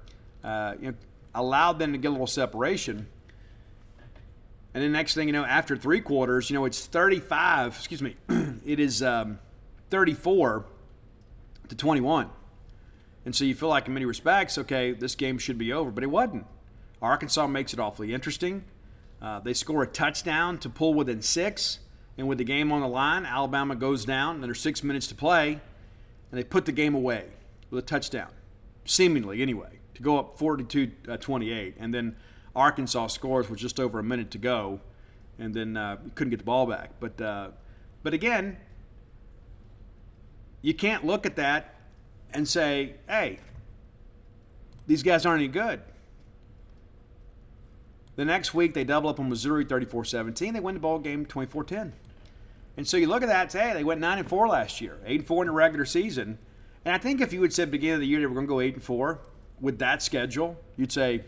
[0.44, 0.94] uh, you know,
[1.34, 3.06] allowed them to get a little separation.
[4.74, 7.76] And then next thing you know, after three quarters, you know, it's 35.
[7.76, 8.16] Excuse me,
[8.64, 9.38] it is um,
[9.90, 10.64] 34
[11.68, 12.30] to 21.
[13.24, 16.04] And so you feel like, in many respects, okay, this game should be over, but
[16.04, 16.46] it wasn't.
[17.02, 18.64] Arkansas makes it awfully interesting.
[19.20, 21.80] Uh, they score a touchdown to pull within six,
[22.16, 25.60] and with the game on the line, Alabama goes down, there's six minutes to play
[26.30, 27.26] and they put the game away
[27.70, 28.30] with a touchdown,
[28.84, 31.74] seemingly anyway, to go up 42 uh, 28.
[31.78, 32.16] And then
[32.54, 34.80] Arkansas scores with just over a minute to go,
[35.38, 36.90] and then uh, couldn't get the ball back.
[37.00, 37.48] But, uh,
[38.02, 38.56] but again,
[40.62, 41.74] you can't look at that
[42.32, 43.38] and say, hey,
[44.86, 45.80] these guys aren't any good.
[48.16, 50.54] The next week, they double up on Missouri 34 17.
[50.54, 51.92] They win the ball game 24 10.
[52.76, 55.20] And so you look at that hey, they went nine and four last year, eight
[55.20, 56.38] and four in the regular season.
[56.84, 58.52] And I think if you had said beginning of the year they were going to
[58.52, 59.20] go eight and four
[59.60, 61.24] with that schedule, you'd say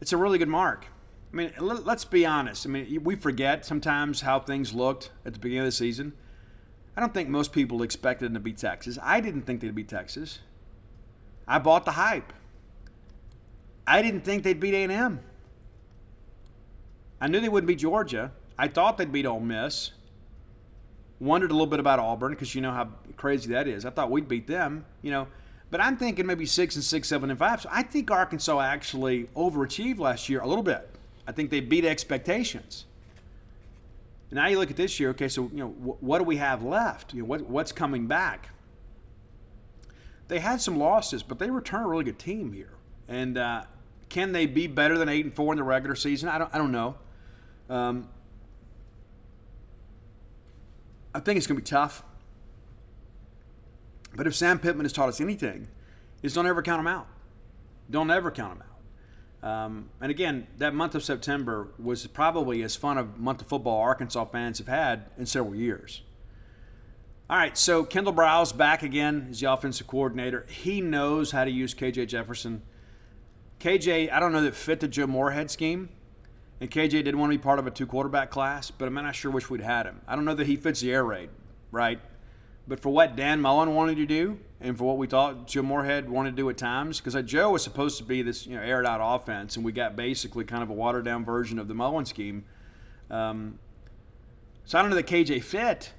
[0.00, 0.86] it's a really good mark.
[1.32, 2.66] I mean, let's be honest.
[2.66, 6.12] I mean, we forget sometimes how things looked at the beginning of the season.
[6.96, 8.98] I don't think most people expected them to beat Texas.
[9.02, 10.40] I didn't think they'd beat Texas.
[11.46, 12.32] I bought the hype.
[13.86, 15.20] I didn't think they'd beat A&M.
[17.20, 18.32] I knew they wouldn't beat Georgia.
[18.58, 19.92] I thought they'd beat Ole Miss.
[21.20, 23.84] Wondered a little bit about Auburn because you know how crazy that is.
[23.84, 25.26] I thought we'd beat them, you know.
[25.70, 27.60] But I'm thinking maybe six and six, seven and five.
[27.60, 30.88] So I think Arkansas actually overachieved last year a little bit.
[31.26, 32.86] I think they beat expectations.
[34.30, 35.10] Now you look at this year.
[35.10, 37.14] Okay, so you know what do we have left?
[37.14, 38.50] You know what, what's coming back?
[40.28, 42.72] They had some losses, but they return a really good team here.
[43.08, 43.64] And uh,
[44.08, 46.28] can they be better than eight and four in the regular season?
[46.28, 46.54] I don't.
[46.54, 46.96] I don't know.
[47.70, 48.08] Um,
[51.18, 52.04] I think it's going to be tough.
[54.14, 55.66] But if Sam Pittman has taught us anything,
[56.22, 57.08] is don't ever count them out.
[57.90, 58.68] Don't ever count them
[59.42, 59.48] out.
[59.50, 63.80] Um, and again, that month of September was probably as fun a month of football
[63.80, 66.02] Arkansas fans have had in several years.
[67.28, 70.46] All right, so Kendal Briles back again as the offensive coordinator.
[70.48, 72.62] He knows how to use KJ Jefferson.
[73.58, 75.88] KJ, I don't know that fit the Joe Moorhead scheme,
[76.60, 79.14] and KJ didn't want to be part of a two quarterback class, but I'm not
[79.14, 80.00] sure which we'd had him.
[80.06, 81.30] I don't know that he fits the air raid,
[81.70, 82.00] right?
[82.66, 86.10] But for what Dan Mullen wanted to do, and for what we thought Joe Moorhead
[86.10, 88.84] wanted to do at times, because Joe was supposed to be this you know aired
[88.84, 92.04] out offense, and we got basically kind of a watered down version of the Mullen
[92.04, 92.44] scheme.
[93.10, 93.58] Um,
[94.66, 95.92] so I don't know that KJ fit,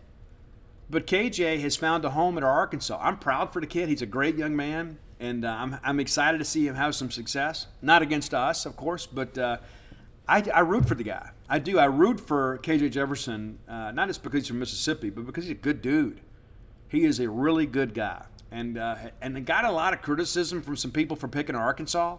[0.89, 2.99] but KJ has found a home at Arkansas.
[3.01, 3.89] I'm proud for the kid.
[3.89, 7.09] He's a great young man, and uh, I'm, I'm excited to see him have some
[7.09, 7.65] success.
[7.81, 9.57] Not against us, of course, but uh,
[10.29, 11.31] I, I root for the guy.
[11.49, 11.79] I do.
[11.79, 15.51] I root for KJ Jefferson, uh, not just because he's from Mississippi, but because he's
[15.51, 16.21] a good dude.
[16.87, 20.75] He is a really good guy, and uh, and got a lot of criticism from
[20.75, 22.17] some people for picking Arkansas.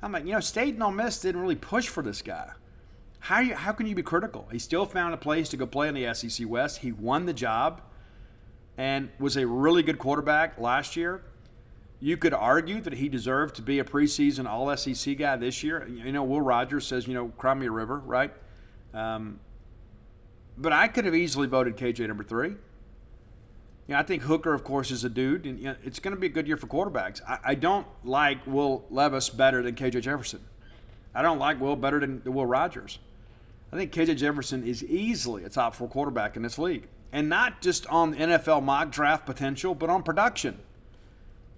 [0.00, 2.52] I'm like, you know, State and Ole Miss didn't really push for this guy.
[3.18, 4.48] How you, how can you be critical?
[4.52, 6.78] He still found a place to go play in the SEC West.
[6.78, 7.82] He won the job,
[8.78, 11.22] and was a really good quarterback last year.
[12.00, 15.86] You could argue that he deserved to be a preseason All SEC guy this year.
[15.86, 18.32] You know, Will Rogers says, you know, cry me a river, right?
[18.94, 19.38] Um,
[20.56, 22.48] but I could have easily voted KJ number three.
[22.48, 26.14] You know, I think Hooker, of course, is a dude, and you know, it's going
[26.14, 27.20] to be a good year for quarterbacks.
[27.28, 30.40] I, I, don't like Will Levis better than KJ Jefferson.
[31.14, 32.98] I don't like Will better than Will Rogers.
[33.72, 37.60] I think KJ Jefferson is easily a top four quarterback in this league, and not
[37.60, 40.58] just on NFL mock draft potential, but on production.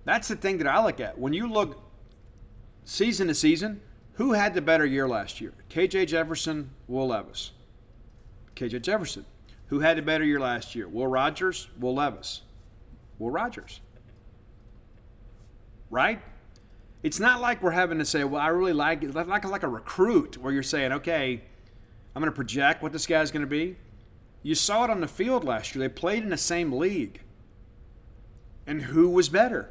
[0.05, 1.19] That's the thing that I look at.
[1.19, 1.81] When you look
[2.85, 3.81] season to season,
[4.15, 5.53] who had the better year last year?
[5.70, 7.53] KJ Jefferson, Will Levis.
[8.57, 9.24] KJ Jefferson.
[9.69, 10.87] Who had a better year last year?
[10.87, 12.43] Will Rogers, Will Levis?
[13.19, 13.81] Will Rogers.
[15.91, 16.20] Right?
[17.03, 19.15] It's not like we're having to say, well, I really like it.
[19.15, 21.43] Like, like a recruit where you're saying, okay,
[22.15, 23.77] I'm going to project what this guy's going to be.
[24.43, 25.89] You saw it on the field last year.
[25.89, 27.23] They played in the same league.
[28.66, 29.70] And who was better?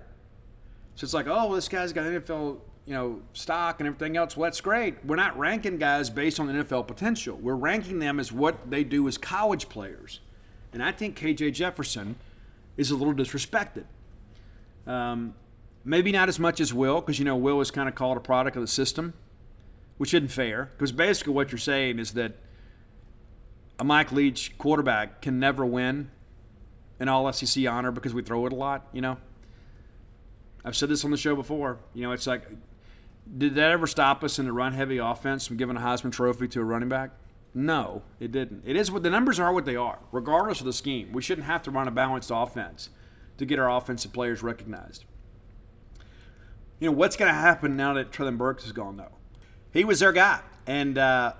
[0.95, 4.35] So it's like, oh, well, this guy's got NFL you know, stock and everything else.
[4.35, 5.05] Well, that's great.
[5.05, 7.38] We're not ranking guys based on NFL potential.
[7.38, 10.19] We're ranking them as what they do as college players.
[10.73, 12.15] And I think KJ Jefferson
[12.77, 13.85] is a little disrespected.
[14.88, 15.35] Um,
[15.84, 18.22] maybe not as much as Will, because, you know, Will is kind of called a
[18.22, 19.13] product of the system,
[19.97, 20.69] which isn't fair.
[20.73, 22.34] Because basically what you're saying is that
[23.80, 26.09] a Mike Leach quarterback can never win
[26.99, 29.18] an all SEC honor because we throw it a lot, you know?
[30.64, 31.80] I've said this on the show before.
[31.94, 32.44] You know, it's like
[33.38, 36.48] did that ever stop us in the run heavy offense from giving a Heisman Trophy
[36.50, 37.12] to a running back?
[37.54, 38.64] No, it didn't.
[38.66, 41.12] It is what the numbers are what they are, regardless of the scheme.
[41.12, 42.90] We shouldn't have to run a balanced offense
[43.38, 45.06] to get our offensive players recognized.
[46.80, 49.18] You know what's going to happen now that Treylon Burks is gone, though.
[49.74, 51.34] He was their guy, and uh,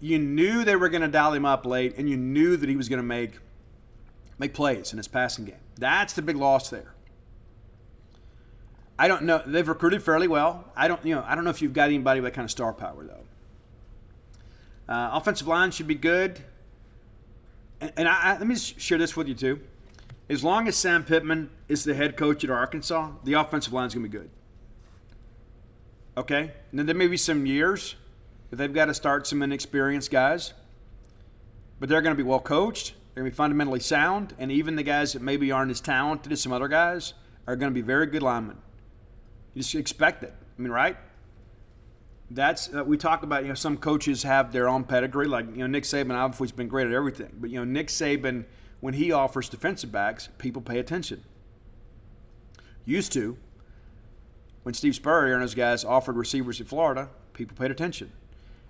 [0.00, 2.76] you knew they were going to dial him up late, and you knew that he
[2.76, 3.38] was going to make
[4.38, 5.56] make plays in his passing game.
[5.78, 6.95] That's the big loss there.
[8.98, 9.42] I don't know.
[9.44, 10.64] They've recruited fairly well.
[10.74, 12.50] I don't, you know, I don't know if you've got anybody with that kind of
[12.50, 14.92] star power though.
[14.92, 16.40] Uh, offensive line should be good.
[17.80, 19.60] And, and I, I, let me just share this with you too.
[20.28, 23.94] As long as Sam Pittman is the head coach at Arkansas, the offensive line is
[23.94, 24.30] going to be good.
[26.16, 26.52] Okay.
[26.72, 27.96] Now there may be some years
[28.50, 30.54] that they've got to start some inexperienced guys,
[31.78, 32.94] but they're going to be well coached.
[33.14, 36.32] They're going to be fundamentally sound, and even the guys that maybe aren't as talented
[36.32, 37.14] as some other guys
[37.46, 38.58] are going to be very good linemen.
[39.56, 40.34] You expect it.
[40.58, 40.98] I mean, right?
[42.30, 43.42] That's uh, we talk about.
[43.42, 45.26] You know, some coaches have their own pedigree.
[45.26, 47.32] Like you know, Nick Saban obviously has been great at everything.
[47.40, 48.44] But you know, Nick Saban,
[48.80, 51.24] when he offers defensive backs, people pay attention.
[52.84, 53.38] Used to,
[54.62, 58.12] when Steve Spurrier and his guys offered receivers in Florida, people paid attention.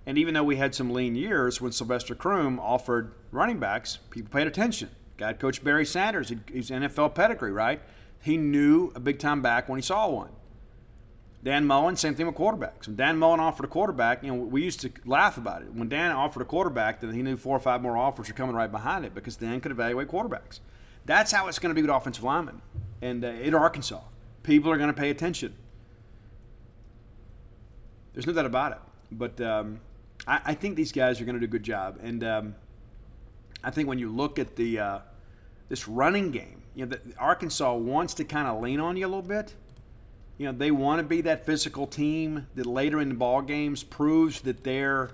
[0.05, 4.31] And even though we had some lean years when Sylvester Croom offered running backs, people
[4.31, 4.89] paid attention.
[5.17, 7.81] God Coach Barry Sanders, he's NFL pedigree, right?
[8.21, 10.29] He knew a big time back when he saw one.
[11.47, 12.87] Dan Mullen, same thing with quarterbacks.
[12.87, 15.73] When Dan Mullen offered a quarterback, you know, we used to laugh about it.
[15.73, 18.53] When Dan offered a quarterback, then he knew four or five more offers were coming
[18.53, 20.59] right behind it because Dan could evaluate quarterbacks.
[21.05, 22.61] That's how it's going to be with offensive linemen.
[23.01, 24.01] And uh, in Arkansas,
[24.43, 25.55] people are going to pay attention.
[28.11, 28.79] There's no doubt about it.
[29.09, 29.79] But um,
[30.27, 31.97] I, I, think these guys are going to do a good job.
[32.03, 32.55] And um,
[33.63, 34.99] I think when you look at the uh,
[35.69, 39.07] this running game, you know, the, Arkansas wants to kind of lean on you a
[39.07, 39.55] little bit.
[40.37, 43.83] You know, they want to be that physical team that later in the ball games
[43.83, 45.11] proves that they're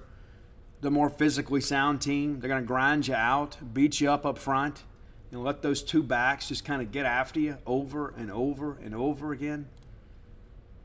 [0.82, 2.40] the more physically sound team.
[2.40, 4.84] They're going to grind you out, beat you up up front,
[5.32, 8.94] and let those two backs just kind of get after you over and over and
[8.94, 9.70] over again.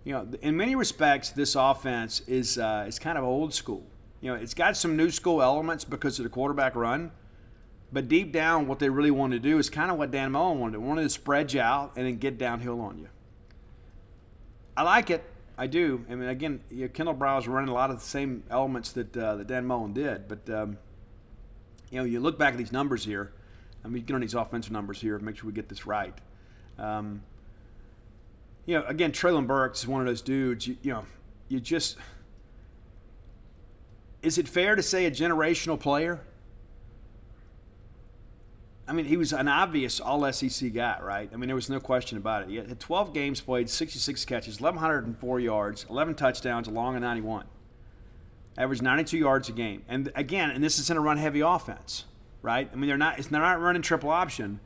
[0.04, 3.84] You know, in many respects, this offense is uh, is kind of old school.
[4.20, 7.10] You know, it's got some new school elements because of the quarterback run,
[7.92, 10.60] but deep down, what they really want to do is kind of what Dan Mullen
[10.60, 10.74] wanted.
[10.74, 13.08] They wanted to spread you out and then get downhill on you.
[14.78, 15.24] I like it.
[15.56, 16.06] I do.
[16.08, 19.16] I mean, again, you know, Kendal Briles running a lot of the same elements that
[19.16, 20.78] uh, that Dan Mullen did, but um,
[21.90, 23.32] you know, you look back at these numbers here.
[23.84, 25.18] I mean, get on these offensive numbers here.
[25.18, 26.14] Make sure we get this right.
[26.78, 27.22] Um,
[28.66, 30.68] you know, again, Treylon Burks is one of those dudes.
[30.68, 31.06] You, you know,
[31.48, 31.96] you just
[34.22, 36.20] is it fair to say a generational player?
[38.88, 41.30] I mean, he was an obvious all SEC guy, right?
[41.32, 42.48] I mean, there was no question about it.
[42.48, 47.44] He had 12 games played, 66 catches, 1,104 yards, 11 touchdowns, along a 91.
[48.56, 49.84] Averaged 92 yards a game.
[49.88, 52.06] And again, and this is in a run heavy offense,
[52.40, 52.68] right?
[52.72, 54.58] I mean, they're not, they're not running triple option,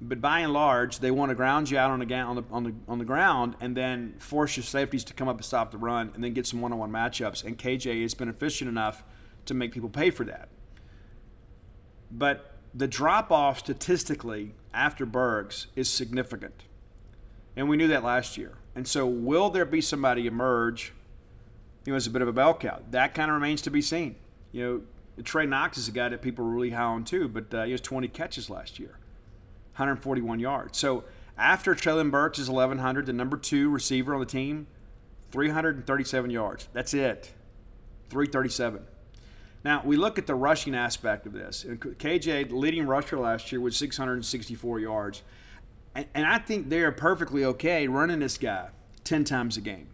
[0.00, 2.64] but by and large, they want to ground you out on the, on the, on
[2.64, 5.78] the, on the ground and then force your safeties to come up and stop the
[5.78, 7.42] run and then get some one on one matchups.
[7.42, 9.02] And KJ has been efficient enough
[9.46, 10.50] to make people pay for that.
[12.10, 16.64] But the drop off statistically after Burks is significant.
[17.56, 18.52] And we knew that last year.
[18.74, 20.92] And so, will there be somebody emerge,
[21.86, 22.82] you know, as a bit of a bell cow?
[22.90, 24.16] That kind of remains to be seen.
[24.52, 24.84] You
[25.16, 27.64] know, Trey Knox is a guy that people are really high on too, but uh,
[27.64, 28.98] he has 20 catches last year,
[29.76, 30.76] 141 yards.
[30.76, 31.04] So,
[31.38, 34.66] after Treylon Burks is 1,100, the number two receiver on the team,
[35.30, 36.68] 337 yards.
[36.74, 37.32] That's it.
[38.10, 38.82] 337.
[39.64, 41.64] Now, we look at the rushing aspect of this.
[41.64, 45.22] KJ, the leading rusher last year, was 664 yards.
[45.94, 48.68] And, and I think they're perfectly okay running this guy
[49.04, 49.88] 10 times a game.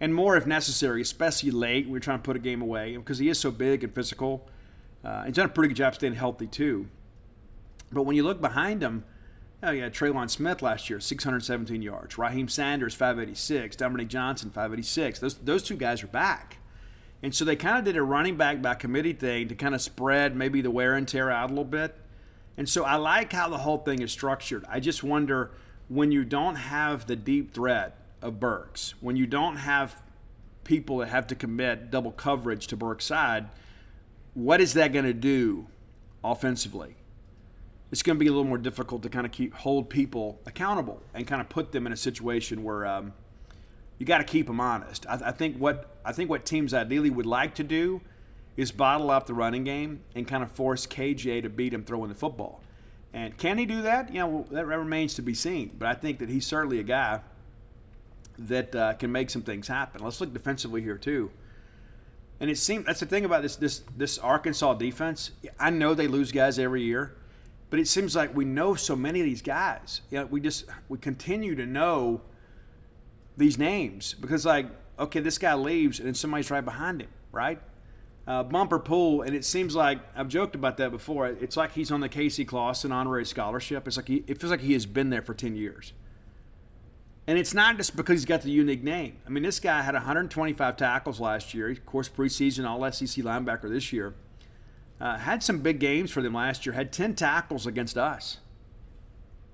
[0.00, 1.86] And more if necessary, especially late.
[1.86, 4.48] When we're trying to put a game away because he is so big and physical.
[5.04, 6.88] Uh, he's done a pretty good job staying healthy, too.
[7.92, 9.04] But when you look behind him,
[9.62, 12.16] oh yeah, Trelon Smith last year, 617 yards.
[12.16, 13.76] Raheim Sanders, 586.
[13.76, 15.20] Dominique Johnson, 586.
[15.20, 16.58] Those, those two guys are back.
[17.24, 19.80] And so they kind of did a running back by committee thing to kind of
[19.80, 21.96] spread maybe the wear and tear out a little bit.
[22.58, 24.62] And so I like how the whole thing is structured.
[24.68, 25.50] I just wonder
[25.88, 30.02] when you don't have the deep threat of Burks, when you don't have
[30.64, 33.48] people that have to commit double coverage to Burks' side,
[34.34, 35.66] what is that going to do
[36.22, 36.94] offensively?
[37.90, 41.02] It's going to be a little more difficult to kind of keep hold people accountable
[41.14, 43.14] and kind of put them in a situation where um,
[43.98, 45.06] you got to keep them honest.
[45.08, 48.00] I, I, think what I think what teams ideally would like to do
[48.56, 52.08] is bottle up the running game and kind of force KJ to beat him throwing
[52.08, 52.60] the football.
[53.12, 54.12] And can he do that?
[54.12, 55.76] You know, that remains to be seen.
[55.78, 57.20] But I think that he's certainly a guy
[58.38, 60.02] that uh, can make some things happen.
[60.02, 61.30] Let's look defensively here too.
[62.40, 65.30] And it seems that's the thing about this this this Arkansas defense.
[65.58, 67.14] I know they lose guys every year,
[67.70, 70.00] but it seems like we know so many of these guys.
[70.10, 72.22] You know, we just we continue to know
[73.36, 74.66] these names because like
[74.98, 77.60] okay this guy leaves and then somebody's right behind him right?
[78.26, 81.90] Uh, Bumper Pool and it seems like i've joked about that before it's like he's
[81.90, 83.86] on the Casey Clausen honorary scholarship.
[83.86, 85.92] It's like he, it feels like he has been there for 10 years.
[87.26, 89.18] And it's not just because he's got the unique name.
[89.26, 93.68] I mean this guy had 125 tackles last year of course preseason all sec linebacker
[93.68, 94.14] this year.
[94.98, 98.38] Uh, had some big games for them last year had 10 tackles against us.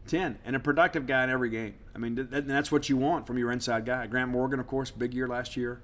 [0.06, 1.74] 10 and a productive guy in every game.
[1.94, 4.06] I mean, that's what you want from your inside guy.
[4.06, 5.80] Grant Morgan, of course, big year last year.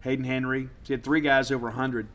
[0.00, 0.68] Hayden Henry.
[0.86, 2.08] He had three guys over 100.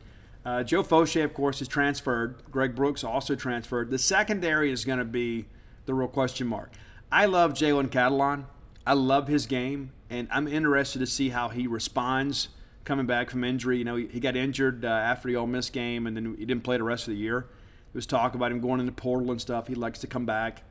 [0.44, 2.36] Uh, Joe Foucha, of course, is transferred.
[2.50, 3.90] Greg Brooks also transferred.
[3.90, 5.46] The secondary is going to be
[5.86, 6.70] the real question mark.
[7.10, 8.44] I love Jalen Catalon.
[8.86, 12.48] I love his game, and I'm interested to see how he responds
[12.84, 13.78] coming back from injury.
[13.78, 16.44] You know, he, he got injured uh, after the Ole Miss game, and then he
[16.44, 17.40] didn't play the rest of the year.
[17.40, 19.68] There was talk about him going into portal and stuff.
[19.68, 20.62] He likes to come back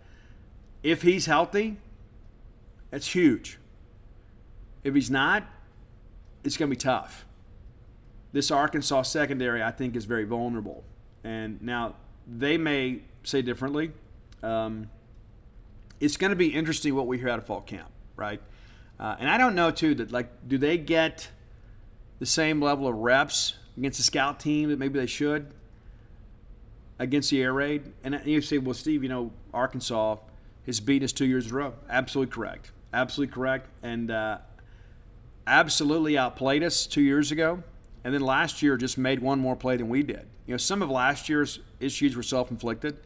[0.84, 1.77] if he's healthy,
[2.94, 3.57] that's huge.
[4.84, 5.48] If he's not,
[6.44, 7.26] it's going to be tough.
[8.34, 10.84] this Arkansas secondary, I think, is very vulnerable.
[11.24, 11.95] And now
[12.28, 13.94] they may say differently.
[14.41, 14.90] Um,
[15.99, 18.41] it's going to be interesting what we hear out of fall camp, right?
[18.99, 21.30] Uh, and I don't know too that like, do they get
[22.20, 25.53] the same level of reps against the scout team that maybe they should
[26.99, 27.94] against the air raid?
[28.03, 30.18] And you say, well, Steve, you know, Arkansas
[30.65, 31.74] has beaten us two years in a row.
[31.90, 32.72] Absolutely correct.
[32.94, 33.68] Absolutely correct.
[33.82, 34.38] And uh,
[35.48, 37.64] absolutely outplayed us two years ago.
[38.03, 40.28] And then last year just made one more play than we did.
[40.45, 42.98] You know, some of last year's issues were self inflicted.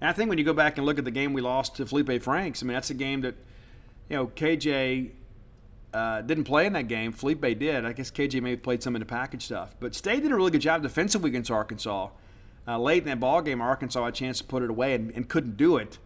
[0.00, 1.86] And I think when you go back and look at the game we lost to
[1.86, 3.34] Felipe Franks, I mean, that's a game that,
[4.08, 5.10] you know, KJ
[5.92, 7.12] uh, didn't play in that game.
[7.12, 7.84] Felipe did.
[7.84, 9.74] I guess KJ maybe played some in the package stuff.
[9.80, 12.10] But State did a really good job defensively against Arkansas.
[12.66, 15.10] Uh, late in that ball game, Arkansas had a chance to put it away and,
[15.12, 15.98] and couldn't do it.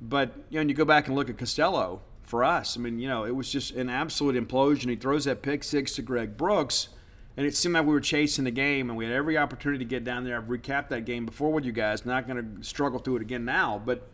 [0.00, 2.76] But you know, you go back and look at Costello for us.
[2.76, 4.90] I mean, you know, it was just an absolute implosion.
[4.90, 6.88] He throws that pick six to Greg Brooks,
[7.36, 9.88] and it seemed like we were chasing the game, and we had every opportunity to
[9.88, 10.36] get down there.
[10.36, 12.04] I've recapped that game before with you guys.
[12.04, 14.08] Not going to struggle through it again now, but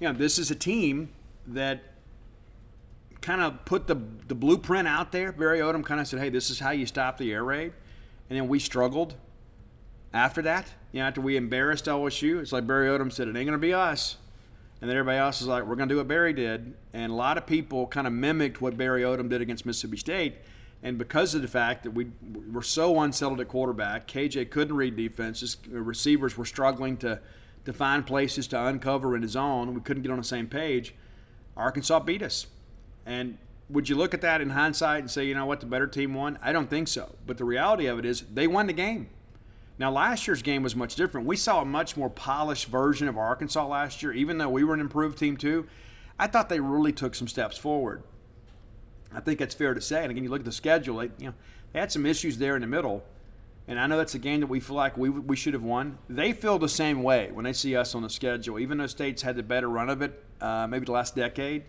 [0.00, 1.10] you know, this is a team
[1.46, 1.82] that
[3.20, 5.32] kind of put the the blueprint out there.
[5.32, 7.72] Barry Odom kind of said, "Hey, this is how you stop the air raid,"
[8.28, 9.14] and then we struggled
[10.12, 10.74] after that.
[10.90, 13.58] You know, after we embarrassed LSU, it's like Barry Odom said, "It ain't going to
[13.58, 14.16] be us."
[14.84, 16.74] And then everybody else is like, we're going to do what Barry did.
[16.92, 20.34] And a lot of people kind of mimicked what Barry Odom did against Mississippi State.
[20.82, 22.08] And because of the fact that we
[22.52, 27.18] were so unsettled at quarterback, KJ couldn't read defenses, receivers were struggling to,
[27.64, 30.94] to find places to uncover in his own, we couldn't get on the same page,
[31.56, 32.46] Arkansas beat us.
[33.06, 33.38] And
[33.70, 36.12] would you look at that in hindsight and say, you know what, the better team
[36.12, 36.38] won?
[36.42, 37.14] I don't think so.
[37.26, 39.08] But the reality of it is they won the game.
[39.78, 41.26] Now, last year's game was much different.
[41.26, 44.74] We saw a much more polished version of Arkansas last year, even though we were
[44.74, 45.66] an improved team too.
[46.18, 48.04] I thought they really took some steps forward.
[49.12, 50.02] I think that's fair to say.
[50.02, 51.34] And again, you look at the schedule; they, you know,
[51.72, 53.04] they had some issues there in the middle.
[53.66, 55.98] And I know that's a game that we feel like we, we should have won.
[56.08, 59.22] They feel the same way when they see us on the schedule, even though State's
[59.22, 61.64] had the better run of it, uh, maybe the last decade.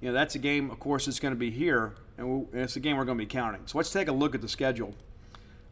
[0.00, 2.74] You know, that's a game, of course, that's going to be here, and, and it's
[2.74, 3.62] a game we're going to be counting.
[3.66, 4.94] So let's take a look at the schedule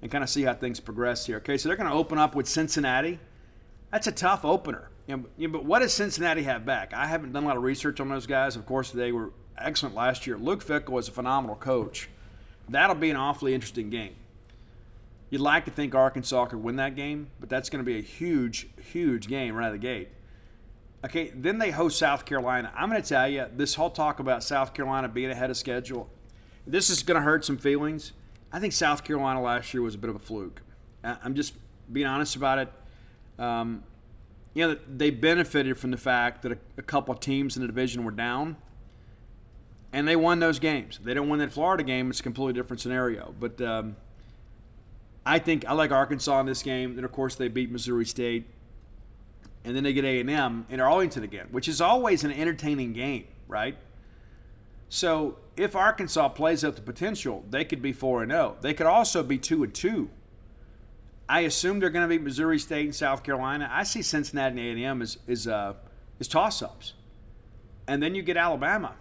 [0.05, 1.39] and kind of see how things progress here.
[1.39, 3.19] Okay, so they're going to open up with Cincinnati.
[3.91, 4.91] That's a tough opener.
[5.07, 6.93] You know, you know, but what does Cincinnati have back?
[6.93, 8.55] I haven't done a lot of research on those guys.
[8.55, 10.37] Of course, they were excellent last year.
[10.37, 12.11] Luke Fickell was a phenomenal coach.
[12.69, 14.15] That'll be an awfully interesting game.
[15.31, 18.03] You'd like to think Arkansas could win that game, but that's going to be a
[18.03, 20.11] huge, huge game right out of the gate.
[21.03, 22.71] Okay, then they host South Carolina.
[22.77, 26.11] I'm going to tell you, this whole talk about South Carolina being ahead of schedule,
[26.67, 28.13] this is going to hurt some feelings.
[28.55, 30.63] I think South Carolina last year was a bit of a fluke.
[31.03, 31.55] I'm just
[31.93, 32.73] being honest about it.
[33.37, 33.83] Um,
[34.55, 37.67] you know, they benefited from the fact that a, a couple of teams in the
[37.67, 38.57] division were down,
[39.93, 41.01] and they won those games.
[41.03, 43.35] They didn't win that Florida game; it's a completely different scenario.
[43.41, 43.97] But um,
[45.27, 46.95] I think I like Arkansas in this game.
[46.95, 48.47] Then, of course, they beat Missouri State,
[49.65, 52.93] and then they get A and M in Arlington again, which is always an entertaining
[52.93, 53.77] game, right?
[54.89, 58.57] So if Arkansas plays up the potential, they could be 4 and 0.
[58.61, 60.11] They could also be 2 and 2.
[61.29, 63.69] I assume they're going to be Missouri State and South Carolina.
[63.73, 65.75] I see Cincinnati and A&M as is uh,
[66.19, 66.95] is toss-ups.
[67.87, 68.95] And then you get Alabama.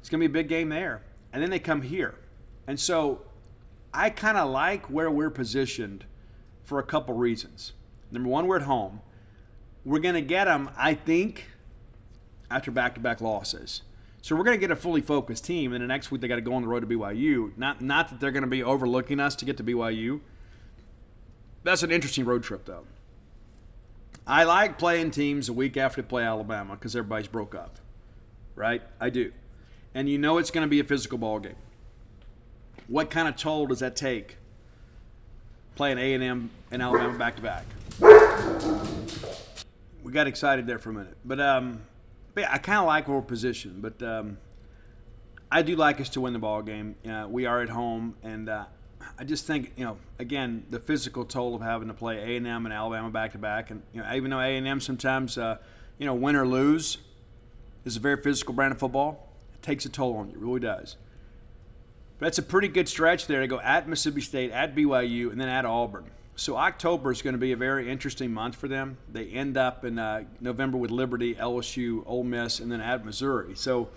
[0.00, 1.02] It's going to be a big game there.
[1.32, 2.14] And then they come here.
[2.66, 3.22] And so
[3.94, 6.04] I kind of like where we're positioned
[6.64, 7.72] for a couple reasons.
[8.10, 9.00] Number one, we're at home.
[9.84, 11.46] We're going to get them, I think,
[12.50, 13.82] after back-to-back losses.
[14.22, 16.36] So we're going to get a fully focused team, and the next week they got
[16.36, 17.56] to go on the road to BYU.
[17.58, 20.20] Not not that they're going to be overlooking us to get to BYU.
[21.64, 22.84] That's an interesting road trip, though.
[24.24, 27.78] I like playing teams a week after they play Alabama because everybody's broke up,
[28.54, 28.80] right?
[29.00, 29.32] I do,
[29.92, 31.56] and you know it's going to be a physical ball game.
[32.86, 34.36] What kind of toll does that take?
[35.74, 37.64] Playing A and M and Alabama back to back.
[40.04, 41.82] We got excited there for a minute, but um,
[42.34, 44.38] but yeah, I kind of like where we're positioned, but um,
[45.50, 46.96] I do like us to win the ball game.
[47.08, 48.64] Uh, we are at home, and uh,
[49.18, 52.46] I just think you know again the physical toll of having to play A and
[52.46, 55.36] M and Alabama back to back, and you know even though A and M sometimes
[55.36, 55.58] uh,
[55.98, 56.98] you know win or lose
[57.84, 60.96] is a very physical brand of football, it takes a toll on you, really does.
[62.18, 65.40] But that's a pretty good stretch there to go at Mississippi State, at BYU, and
[65.40, 66.04] then at Auburn.
[66.34, 68.96] So October is going to be a very interesting month for them.
[69.10, 73.54] They end up in uh, November with Liberty, LSU, Ole Miss, and then at Missouri.
[73.54, 73.90] So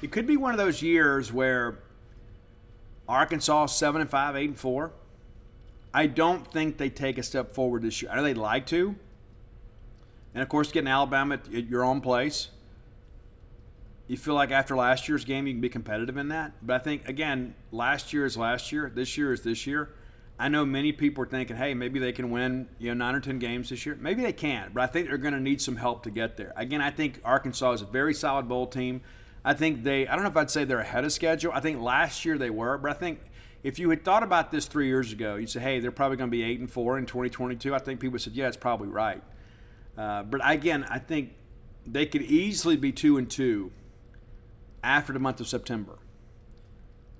[0.00, 1.78] it could be one of those years where
[3.08, 4.92] Arkansas seven and five, eight and four.
[5.92, 8.12] I don't think they take a step forward this year.
[8.12, 8.94] I know they'd like to,
[10.32, 12.50] and of course, getting Alabama at, at your own place.
[14.06, 16.52] you feel like after last year's game you can be competitive in that.
[16.62, 18.92] But I think again, last year is last year.
[18.94, 19.90] This year is this year.
[20.40, 23.20] I know many people are thinking, hey, maybe they can win, you know, nine or
[23.20, 23.94] ten games this year.
[24.00, 26.54] Maybe they can't, but I think they're going to need some help to get there.
[26.56, 29.02] Again, I think Arkansas is a very solid bowl team.
[29.44, 31.52] I think they, I don't know if I'd say they're ahead of schedule.
[31.54, 33.20] I think last year they were, but I think
[33.62, 36.30] if you had thought about this three years ago, you'd say, hey, they're probably going
[36.30, 37.74] to be eight and four in 2022.
[37.74, 39.22] I think people said, yeah, it's probably right.
[39.98, 41.34] Uh, but again, I think
[41.86, 43.72] they could easily be two and two
[44.82, 45.98] after the month of September.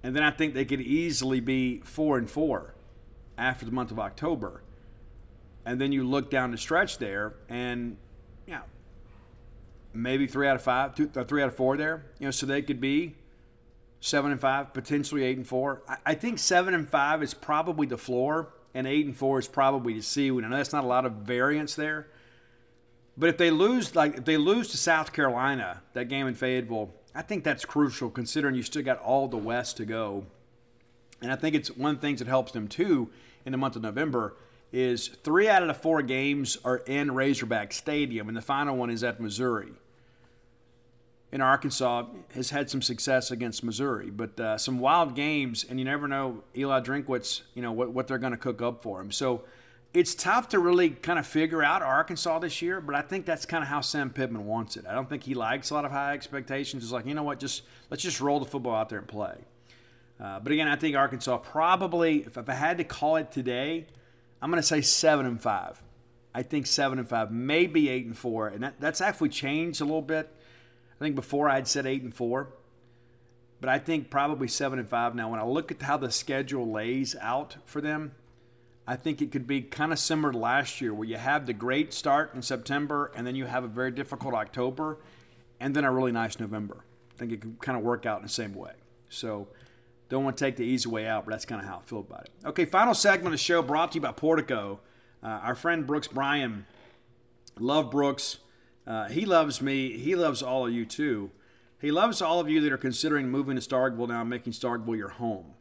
[0.02, 2.74] And then I think they could easily be four and four
[3.40, 4.62] after the month of October.
[5.64, 7.96] And then you look down the stretch there, and
[8.46, 8.62] you know,
[9.92, 12.04] maybe three out of five, two, uh, three out of four there.
[12.18, 13.16] You know, so they could be
[14.00, 15.82] seven and five, potentially eight and four.
[15.88, 19.48] I, I think seven and five is probably the floor, and eight and four is
[19.48, 20.44] probably the ceiling.
[20.44, 22.08] I know that's not a lot of variance there,
[23.16, 26.90] but if they lose, like if they lose to South Carolina, that game in Fayetteville,
[27.14, 30.24] I think that's crucial considering you still got all the West to go.
[31.20, 33.10] And I think it's one of the things that helps them too
[33.44, 34.36] in the month of November
[34.72, 38.90] is three out of the four games are in Razorback Stadium, and the final one
[38.90, 39.72] is at Missouri.
[41.32, 45.84] And Arkansas has had some success against Missouri, but uh, some wild games, and you
[45.84, 49.12] never know Eli Drinkwitz, you know what, what they're going to cook up for him.
[49.12, 49.42] So
[49.92, 53.46] it's tough to really kind of figure out Arkansas this year, but I think that's
[53.46, 54.86] kind of how Sam Pittman wants it.
[54.88, 56.82] I don't think he likes a lot of high expectations.
[56.82, 59.36] It's like you know what, just let's just roll the football out there and play.
[60.20, 63.86] Uh, but again, I think Arkansas probably, if, if I had to call it today,
[64.42, 65.82] I'm going to say seven and five.
[66.34, 69.84] I think seven and five, maybe eight and four, and that, that's actually changed a
[69.84, 70.28] little bit.
[71.00, 72.50] I think before I'd said eight and four,
[73.60, 75.30] but I think probably seven and five now.
[75.30, 78.12] When I look at how the schedule lays out for them,
[78.86, 81.52] I think it could be kind of similar to last year, where you have the
[81.52, 84.98] great start in September, and then you have a very difficult October,
[85.58, 86.84] and then a really nice November.
[87.14, 88.72] I think it could kind of work out in the same way.
[89.08, 89.48] So
[90.10, 92.00] don't want to take the easy way out, but that's kind of how I feel
[92.00, 92.30] about it.
[92.44, 94.80] Okay, final segment of the show brought to you by Portico.
[95.22, 96.66] Uh, our friend Brooks Bryan,
[97.58, 98.38] love Brooks.
[98.86, 99.96] Uh, he loves me.
[99.96, 101.30] He loves all of you too.
[101.80, 105.08] He loves all of you that are considering moving to Starkville now, making Starkville your
[105.08, 105.54] home.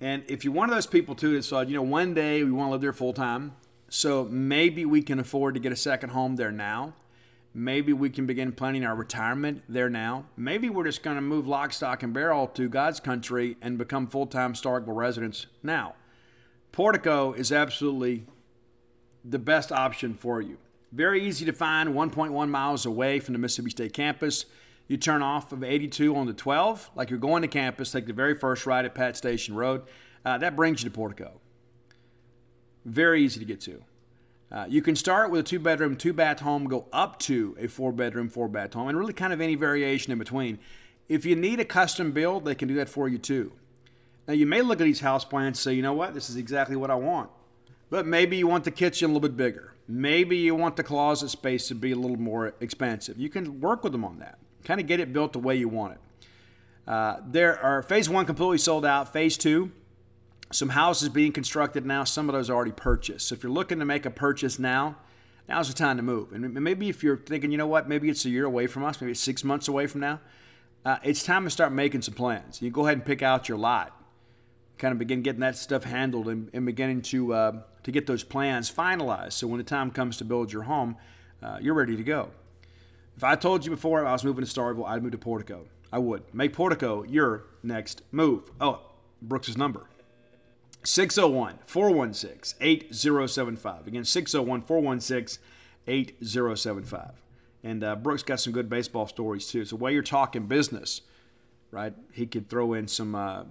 [0.00, 2.52] And if you're one of those people too that said, you know, one day we
[2.52, 3.56] want to live there full time,
[3.88, 6.94] so maybe we can afford to get a second home there now.
[7.52, 10.26] Maybe we can begin planning our retirement there now.
[10.36, 14.06] Maybe we're just going to move lock, stock, and barrel to God's country and become
[14.06, 15.94] full time Starkville residents now.
[16.70, 18.26] Portico is absolutely
[19.24, 20.58] the best option for you.
[20.92, 24.46] Very easy to find, 1.1 miles away from the Mississippi State campus.
[24.86, 28.12] You turn off of 82 on the 12, like you're going to campus, take the
[28.12, 29.82] very first right at Pat Station Road.
[30.24, 31.40] Uh, that brings you to Portico.
[32.84, 33.84] Very easy to get to.
[34.52, 37.68] Uh, you can start with a two bedroom, two bath home, go up to a
[37.68, 40.58] four bedroom, four bath home, and really kind of any variation in between.
[41.08, 43.52] If you need a custom build, they can do that for you too.
[44.26, 46.36] Now, you may look at these house plans and say, you know what, this is
[46.36, 47.30] exactly what I want.
[47.90, 49.74] But maybe you want the kitchen a little bit bigger.
[49.88, 53.18] Maybe you want the closet space to be a little more expansive.
[53.18, 54.38] You can work with them on that.
[54.64, 56.00] Kind of get it built the way you want it.
[56.86, 59.12] Uh, there are phase one completely sold out.
[59.12, 59.72] Phase two,
[60.52, 62.04] some houses being constructed now.
[62.04, 63.28] Some of those are already purchased.
[63.28, 64.96] So if you're looking to make a purchase now,
[65.48, 66.32] now's the time to move.
[66.32, 69.00] And maybe if you're thinking, you know what, maybe it's a year away from us,
[69.00, 70.20] maybe it's six months away from now,
[70.84, 72.60] uh, it's time to start making some plans.
[72.60, 73.96] You go ahead and pick out your lot,
[74.78, 78.24] kind of begin getting that stuff handled and, and beginning to uh, to get those
[78.24, 79.32] plans finalized.
[79.34, 80.96] So when the time comes to build your home,
[81.42, 82.30] uh, you're ready to go.
[83.16, 85.66] If I told you before I was moving to Starkville, I'd move to Portico.
[85.92, 86.22] I would.
[86.32, 88.50] Make Portico your next move.
[88.60, 88.80] Oh,
[89.20, 89.89] Brooks's number
[90.82, 93.86] 601 416 8075.
[93.86, 95.42] Again, 601 416
[95.86, 97.12] 8075.
[97.62, 99.64] And uh, Brooks got some good baseball stories too.
[99.64, 101.02] So while you're talking business,
[101.70, 103.44] right, he could throw in some, uh,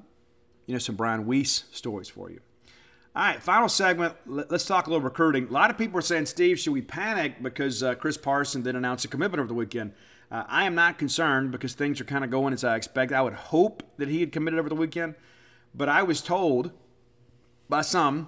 [0.66, 2.42] you know, some Brian Weiss stories for you.
[3.16, 4.16] All right, final segment.
[4.26, 5.48] Let's talk a little recruiting.
[5.48, 8.76] A lot of people are saying, Steve, should we panic because uh, Chris Parson did
[8.76, 9.94] announce a commitment over the weekend?
[10.32, 13.12] Uh, I am not concerned because things are kind of going as I expect.
[13.12, 15.16] I would hope that he had committed over the weekend,
[15.74, 16.72] but I was told
[17.70, 18.28] by some.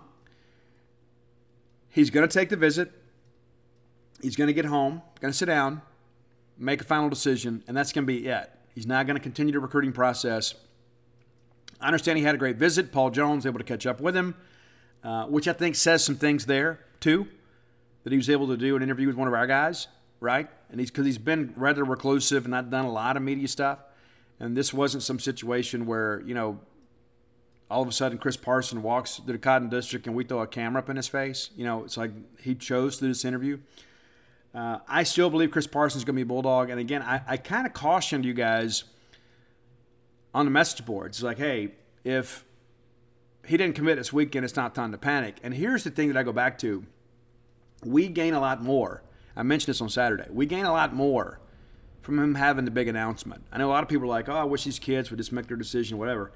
[1.89, 2.91] He's going to take the visit.
[4.21, 5.81] He's going to get home, going to sit down,
[6.57, 8.49] make a final decision, and that's going to be it.
[8.73, 10.55] He's not going to continue the recruiting process.
[11.81, 12.91] I understand he had a great visit.
[12.91, 14.35] Paul Jones able to catch up with him,
[15.03, 17.27] uh, which I think says some things there too.
[18.03, 19.87] That he was able to do an interview with one of our guys,
[20.19, 20.47] right?
[20.69, 23.79] And he's because he's been rather reclusive and not done a lot of media stuff.
[24.39, 26.59] And this wasn't some situation where you know
[27.71, 30.47] all of a sudden Chris Parson walks to the Cotton District and we throw a
[30.47, 31.49] camera up in his face.
[31.55, 32.11] You know, it's like
[32.41, 33.59] he chose to do this interview.
[34.53, 36.69] Uh, I still believe Chris Parsons is going to be Bulldog.
[36.69, 38.83] And again, I, I kind of cautioned you guys
[40.33, 41.71] on the message boards like, hey,
[42.03, 42.43] if
[43.47, 45.37] he didn't commit this weekend, it's not time to panic.
[45.41, 46.85] And here's the thing that I go back to
[47.83, 49.03] we gain a lot more.
[49.35, 50.27] I mentioned this on Saturday.
[50.29, 51.39] We gain a lot more
[52.01, 53.43] from him having the big announcement.
[53.51, 55.31] I know a lot of people are like, oh, I wish these kids would just
[55.31, 56.31] make their decision, whatever.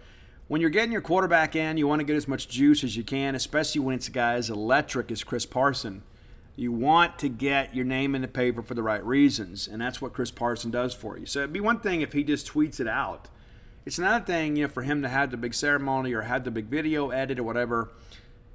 [0.48, 3.04] When you're getting your quarterback in, you want to get as much juice as you
[3.04, 6.04] can, especially when it's a guy as electric as Chris Parson.
[6.56, 10.02] You want to get your name in the paper for the right reasons, and that's
[10.02, 11.26] what Chris Parson does for you.
[11.26, 13.28] So it'd be one thing if he just tweets it out.
[13.88, 16.52] It's another thing, you know, for him to have the big ceremony or have the
[16.52, 17.92] big video edit or whatever.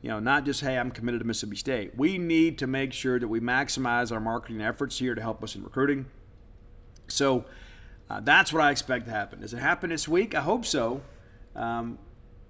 [0.01, 1.97] You know, not just hey, I'm committed to Mississippi State.
[1.97, 5.57] We need to make sure that we maximize our marketing efforts here to help us
[5.57, 6.07] in recruiting.
[7.09, 7.45] So
[8.09, 9.41] uh, that's what I expect to happen.
[9.41, 10.37] Does it happen this week?
[10.37, 11.03] I hope so.
[11.55, 11.99] Um,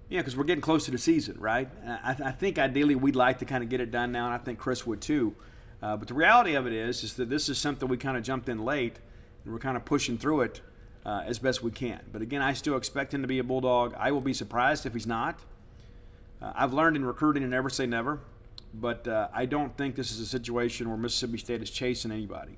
[0.09, 1.69] yeah, because we're getting close to the season, right?
[1.87, 4.37] I, I, think ideally we'd like to kind of get it done now, and I
[4.37, 5.35] think Chris would too.
[5.81, 8.23] Uh, but the reality of it is, is that this is something we kind of
[8.23, 8.99] jumped in late,
[9.43, 10.61] and we're kind of pushing through it
[11.05, 12.01] uh, as best we can.
[12.11, 13.95] But again, I still expect him to be a bulldog.
[13.97, 15.39] I will be surprised if he's not.
[16.41, 18.19] Uh, I've learned in recruiting to never say never,
[18.73, 22.57] but uh, I don't think this is a situation where Mississippi State is chasing anybody.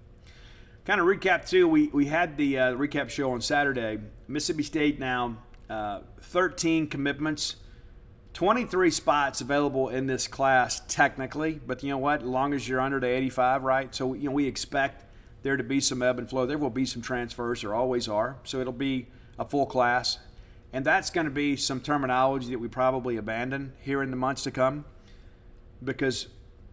[0.85, 1.67] Kind of recap too.
[1.67, 3.99] We we had the uh, recap show on Saturday.
[4.27, 5.37] Mississippi State now
[5.69, 7.57] uh, 13 commitments.
[8.33, 12.21] 23 spots available in this class technically, but you know what?
[12.21, 13.93] As long as you're under the 85, right?
[13.93, 15.05] So you know we expect
[15.43, 16.45] there to be some ebb and flow.
[16.45, 17.61] There will be some transfers.
[17.61, 18.37] There always are.
[18.43, 19.07] So it'll be
[19.37, 20.17] a full class,
[20.71, 24.43] and that's going to be some terminology that we probably abandon here in the months
[24.43, 24.85] to come,
[25.83, 26.27] because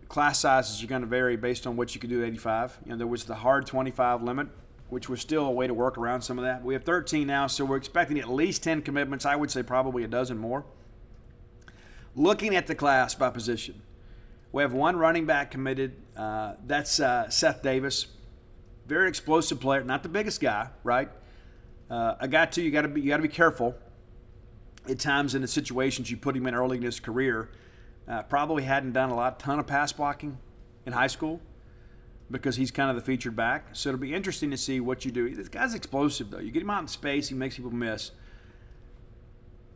[0.08, 2.78] class sizes are going to vary based on what you can do at 85.
[2.84, 4.48] You know there was the hard 25 limit
[4.90, 6.62] which was still a way to work around some of that.
[6.64, 9.24] We have 13 now, so we're expecting at least 10 commitments.
[9.24, 10.64] I would say probably a dozen more.
[12.16, 13.82] Looking at the class by position,
[14.52, 15.94] we have one running back committed.
[16.16, 18.08] Uh, that's uh, Seth Davis,
[18.86, 21.08] very explosive player, not the biggest guy, right?
[21.88, 22.62] Uh, a guy too.
[22.62, 23.76] You got to be you got to be careful.
[24.88, 27.50] At times in the situations you put him in early in his career,
[28.08, 30.38] uh, probably hadn't done a lot, ton of pass blocking
[30.86, 31.40] in high school
[32.30, 33.68] because he's kind of the featured back.
[33.72, 35.34] So it'll be interesting to see what you do.
[35.34, 36.38] This guy's explosive, though.
[36.38, 38.12] You get him out in space, he makes people miss.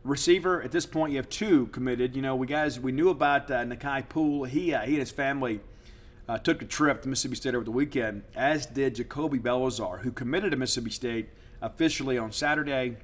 [0.03, 2.15] Receiver at this point, you have two committed.
[2.15, 4.43] You know, we guys we knew about uh, Nakai Poole.
[4.43, 5.61] He uh, he and his family
[6.29, 10.11] uh, took a trip to Mississippi State over the weekend, as did Jacoby Bellazar, who
[10.11, 11.29] committed to Mississippi State
[11.61, 12.97] officially on Saturday.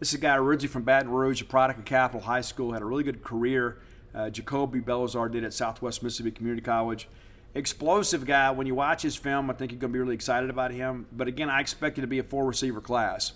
[0.00, 2.82] This is a guy originally from Baton Rouge, a product of Capital High School, had
[2.82, 3.78] a really good career.
[4.14, 7.08] Uh, Jacoby Bellazar did at Southwest Mississippi Community College
[7.54, 8.50] explosive guy.
[8.50, 11.06] When you watch his film, I think you're going to be really excited about him.
[11.12, 13.32] But again, I expect it to be a four receiver class.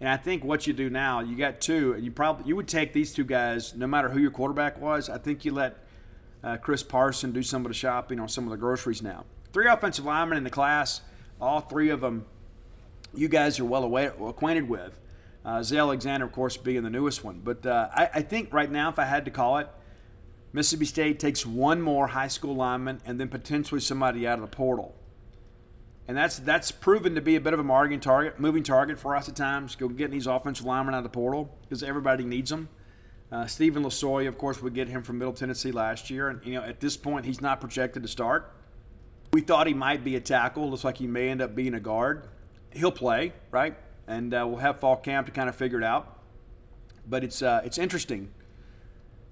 [0.00, 2.68] And I think what you do now, you got two, and you probably you would
[2.68, 5.08] take these two guys, no matter who your quarterback was.
[5.08, 5.78] I think you let
[6.42, 9.24] uh, Chris Parson do some of the shopping on some of the groceries now.
[9.52, 11.00] Three offensive linemen in the class,
[11.40, 12.26] all three of them,
[13.14, 14.98] you guys are well aware, acquainted with.
[15.44, 17.40] Uh, Zay Alexander, of course, being the newest one.
[17.44, 19.68] But uh, I, I think right now, if I had to call it,
[20.54, 24.56] Mississippi State takes one more high school lineman and then potentially somebody out of the
[24.56, 24.94] portal.
[26.06, 29.16] And that's that's proven to be a bit of a margin target, moving target for
[29.16, 29.74] us at times.
[29.74, 32.68] Go getting these offensive linemen out of the portal because everybody needs them.
[33.32, 36.54] Uh, Stephen Losoya, of course, we get him from Middle Tennessee last year, and you
[36.54, 38.54] know at this point he's not projected to start.
[39.32, 40.70] We thought he might be a tackle.
[40.70, 42.28] Looks like he may end up being a guard.
[42.70, 43.76] He'll play, right?
[44.06, 46.20] And uh, we'll have fall camp to kind of figure it out.
[47.08, 48.30] But it's uh, it's interesting.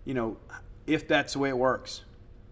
[0.05, 0.37] You know,
[0.87, 2.03] if that's the way it works.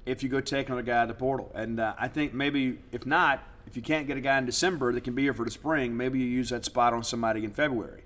[0.06, 3.06] If you go take another guy of the portal, and uh, I think maybe if
[3.06, 5.50] not, if you can't get a guy in December that can be here for the
[5.50, 8.02] spring, maybe you use that spot on somebody in February.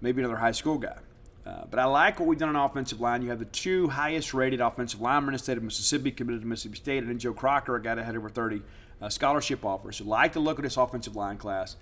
[0.00, 0.98] Maybe another high school guy.
[1.46, 3.22] Uh, but I like what we've done on offensive line.
[3.22, 6.46] You have the two highest rated offensive linemen in the state of Mississippi committed to
[6.46, 8.60] Mississippi State, and then Joe Crocker, a guy that had over 30
[9.00, 9.96] uh, scholarship offers.
[9.96, 11.76] So like to look at this offensive line class.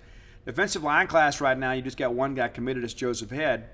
[0.45, 3.69] Defensive line class right now, you just got one guy committed as Joseph Head.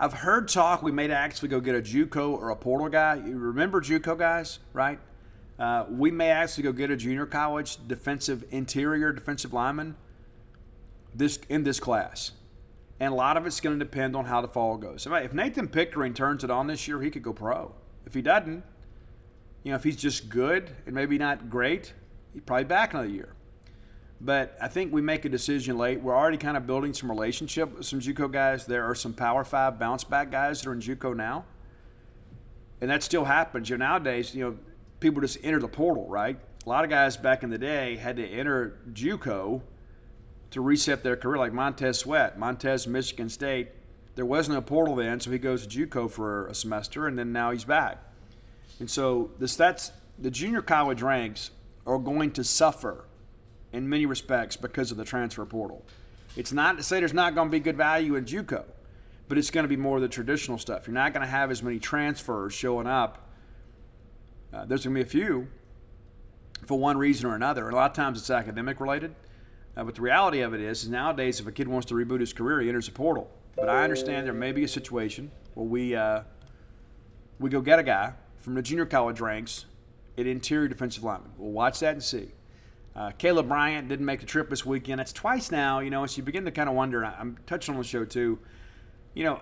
[0.00, 3.16] I've heard talk we may actually go get a JUCO or a portal guy.
[3.16, 5.00] You remember JUCO guys, right?
[5.58, 9.96] Uh, we may actually go get a junior college defensive interior defensive lineman
[11.12, 12.32] this in this class.
[13.00, 15.06] And a lot of it's going to depend on how the fall goes.
[15.06, 17.74] If Nathan Pickering turns it on this year, he could go pro.
[18.06, 18.64] If he doesn't,
[19.64, 21.92] you know, if he's just good and maybe not great,
[22.34, 23.34] he'd probably back another year.
[24.20, 26.02] But I think we make a decision late.
[26.02, 28.66] We're already kind of building some relationship with some JUCO guys.
[28.66, 31.44] There are some Power Five bounce back guys that are in JUCO now,
[32.80, 33.70] and that still happens.
[33.70, 34.58] You know, nowadays, you know,
[34.98, 36.36] people just enter the portal, right?
[36.66, 39.62] A lot of guys back in the day had to enter JUCO
[40.50, 43.68] to reset their career, like Montez Sweat, Montez, Michigan State.
[44.16, 47.32] There wasn't a portal then, so he goes to JUCO for a semester, and then
[47.32, 47.98] now he's back.
[48.80, 51.52] And so this that's the junior college ranks
[51.86, 53.04] are going to suffer
[53.72, 55.84] in many respects because of the transfer portal.
[56.36, 58.64] It's not to say there's not going to be good value in JUCO,
[59.28, 60.86] but it's going to be more of the traditional stuff.
[60.86, 63.28] You're not going to have as many transfers showing up.
[64.52, 65.48] Uh, there's going to be a few
[66.64, 67.66] for one reason or another.
[67.66, 69.14] And a lot of times it's academic related.
[69.76, 72.20] Uh, but the reality of it is, is nowadays if a kid wants to reboot
[72.20, 73.30] his career, he enters a portal.
[73.54, 76.22] But I understand there may be a situation where we uh,
[77.40, 79.66] we go get a guy from the junior college ranks
[80.16, 81.32] at interior defensive lineman.
[81.36, 82.30] We'll watch that and see.
[82.98, 85.00] Uh, Caleb Bryant didn't make the trip this weekend.
[85.00, 87.04] It's twice now, you know, as you begin to kind of wonder.
[87.04, 88.40] I'm touching on the show too.
[89.14, 89.40] You know,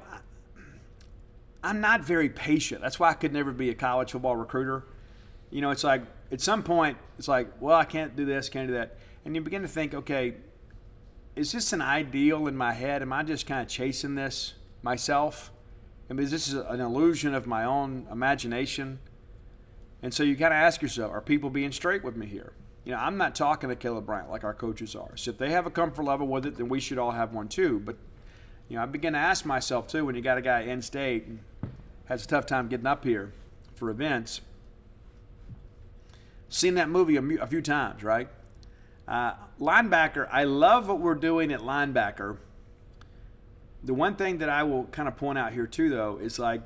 [1.64, 2.82] I'm not very patient.
[2.82, 4.84] That's why I could never be a college football recruiter.
[5.48, 8.68] You know, it's like at some point, it's like, well, I can't do this, can't
[8.68, 8.98] do that.
[9.24, 10.34] And you begin to think, okay,
[11.34, 13.00] is this an ideal in my head?
[13.00, 14.52] Am I just kind of chasing this
[14.82, 15.50] myself?
[16.10, 18.98] I mean, is this an illusion of my own imagination?
[20.02, 22.52] And so you got to ask yourself, are people being straight with me here?
[22.86, 25.16] You know, I'm not talking to Caleb Bryant like our coaches are.
[25.16, 27.48] So if they have a comfort level with it, then we should all have one
[27.48, 27.80] too.
[27.84, 27.96] But,
[28.68, 31.26] you know, I begin to ask myself too when you got a guy in state
[31.26, 31.40] and
[32.04, 33.32] has a tough time getting up here
[33.74, 34.40] for events.
[36.48, 38.28] Seen that movie a, few times, right?
[39.08, 42.36] Uh, linebacker, I love what we're doing at linebacker.
[43.82, 46.62] The one thing that I will kind of point out here too, though, is like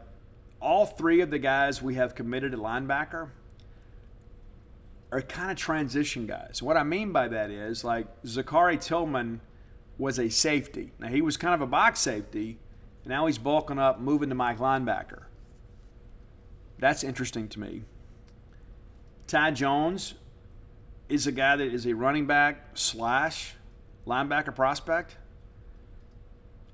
[0.60, 3.30] all three of the guys we have committed at linebacker
[5.12, 6.62] are kind of transition guys.
[6.62, 9.40] What I mean by that is like Zakhari Tillman
[9.98, 10.92] was a safety.
[10.98, 12.58] Now he was kind of a box safety,
[13.04, 15.24] and now he's bulking up, moving to Mike linebacker.
[16.78, 17.82] That's interesting to me.
[19.26, 20.14] Ty Jones
[21.08, 23.54] is a guy that is a running back slash
[24.06, 25.16] linebacker prospect.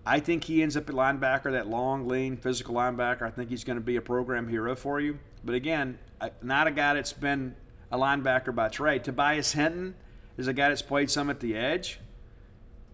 [0.05, 3.23] I think he ends up at linebacker, that long, lean, physical linebacker.
[3.23, 5.19] I think he's going to be a program hero for you.
[5.45, 5.99] But again,
[6.43, 7.57] not a guy that's been
[7.91, 9.05] a linebacker by trade.
[9.05, 9.95] Tobias Hinton
[10.37, 12.01] is a guy that's played some at the edge.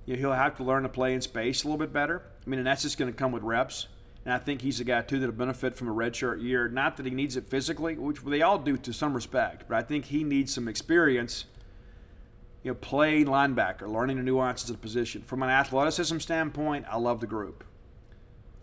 [0.06, 2.23] You know, he'll have to learn to play in space a little bit better.
[2.44, 3.89] I mean, and that's just going to come with reps.
[4.24, 6.69] And I think he's a guy, too, that'll benefit from a redshirt year.
[6.69, 9.82] Not that he needs it physically, which they all do to some respect, but I
[9.82, 11.47] think he needs some experience
[12.62, 15.23] you know, playing linebacker, learning the nuances of the position.
[15.23, 17.64] From an athleticism standpoint, I love the group.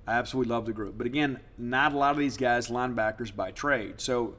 [0.08, 0.98] I absolutely love the group.
[0.98, 4.00] But again, not a lot of these guys linebackers by trade.
[4.00, 4.36] So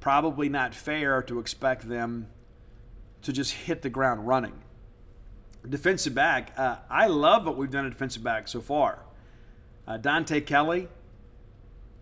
[0.00, 2.28] probably not fair to expect them
[3.22, 4.62] to just hit the ground running.
[5.68, 9.04] Defensive back, uh, I love what we've done at defensive back so far.
[9.86, 10.88] Uh, Dante Kelly,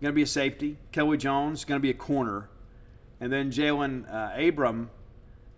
[0.01, 0.77] going to be a safety.
[0.91, 2.49] Kelly Jones, going to be a corner.
[3.19, 4.91] And then Jalen uh, Abram,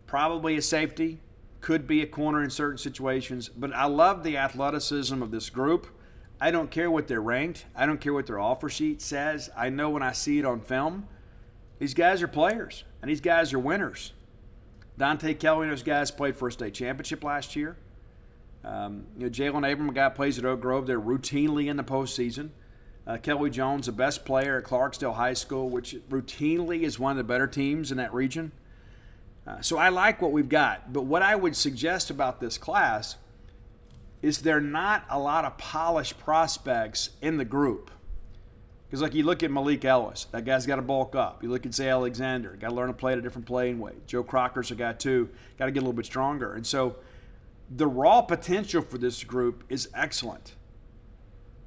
[0.07, 1.19] probably a safety
[1.61, 3.49] could be a corner in certain situations.
[3.49, 5.87] But I love the athleticism of this group.
[6.39, 7.65] I don't care what they're ranked.
[7.75, 9.49] I don't care what their offer sheet says.
[9.57, 11.07] I know when I see it on film,
[11.79, 14.13] these guys are players and these guys are winners.
[14.97, 17.77] Dante Kelly and guys played for a state championship last year.
[18.63, 21.83] Um, you know, Jalen Abram, a guy plays at Oak Grove, they're routinely in the
[21.83, 22.49] postseason.
[23.07, 27.17] Uh, Kelly Jones, the best player at Clarksdale High School, which routinely is one of
[27.17, 28.51] the better teams in that region.
[29.47, 30.93] Uh, so I like what we've got.
[30.93, 33.15] But what I would suggest about this class
[34.21, 37.89] is there not a lot of polished prospects in the group.
[38.89, 41.43] Because, like, you look at Malik Ellis, that guy's got to bulk up.
[41.43, 44.07] You look at Zay Alexander, got to learn to play at a different playing weight.
[44.07, 45.29] Joe Crocker's a guy, too,
[45.59, 46.53] got to get a little bit stronger.
[46.53, 46.95] And so
[47.69, 50.55] the raw potential for this group is excellent.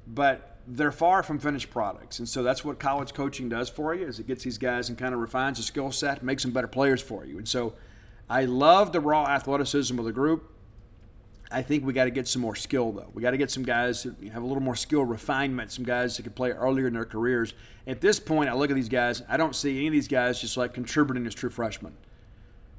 [0.05, 2.19] But they're far from finished products.
[2.19, 4.97] And so that's what college coaching does for you is it gets these guys and
[4.97, 7.37] kind of refines the skill set, makes them better players for you.
[7.37, 7.73] And so
[8.29, 10.52] I love the raw athleticism of the group.
[11.53, 13.09] I think we got to get some more skill though.
[13.13, 16.17] We got to get some guys who have a little more skill refinement, some guys
[16.17, 17.53] that can play earlier in their careers.
[17.85, 20.41] At this point, I look at these guys, I don't see any of these guys
[20.41, 21.93] just like contributing as true freshmen.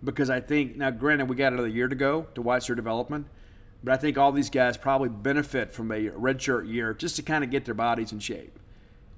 [0.02, 3.26] Because I think now granted we got another year to go to watch their development.
[3.84, 7.44] But I think all these guys probably benefit from a redshirt year just to kind
[7.44, 8.58] of get their bodies in shape,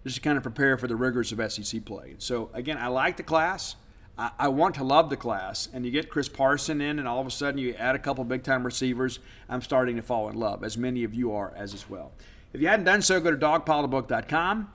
[0.04, 2.16] just to kind of prepare for the rigors of SEC play.
[2.18, 3.76] So, again, I like the class.
[4.18, 5.68] I, want to love the class.
[5.72, 8.24] And you get Chris Parson in, and all of a sudden you add a couple
[8.24, 9.18] big time receivers.
[9.48, 12.12] I'm starting to fall in love, as many of you are as as well.
[12.52, 14.72] If you hadn't done so, go to dogpilebook.com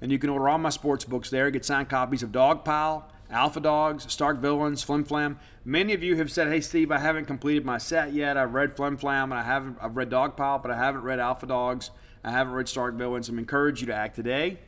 [0.00, 1.50] and you can order all my sports books there.
[1.50, 5.38] Get signed copies of Dogpile Alpha Dogs, Stark Villains, Flim Flam.
[5.64, 8.36] Many of you have said, "Hey, Steve, I haven't completed my set yet.
[8.36, 9.78] I've read Flim Flam and I haven't.
[9.80, 11.92] I've read Dogpile, but I haven't read Alpha Dogs.
[12.24, 13.28] I haven't read Stark Villains.
[13.28, 14.58] I'm encourage you to act today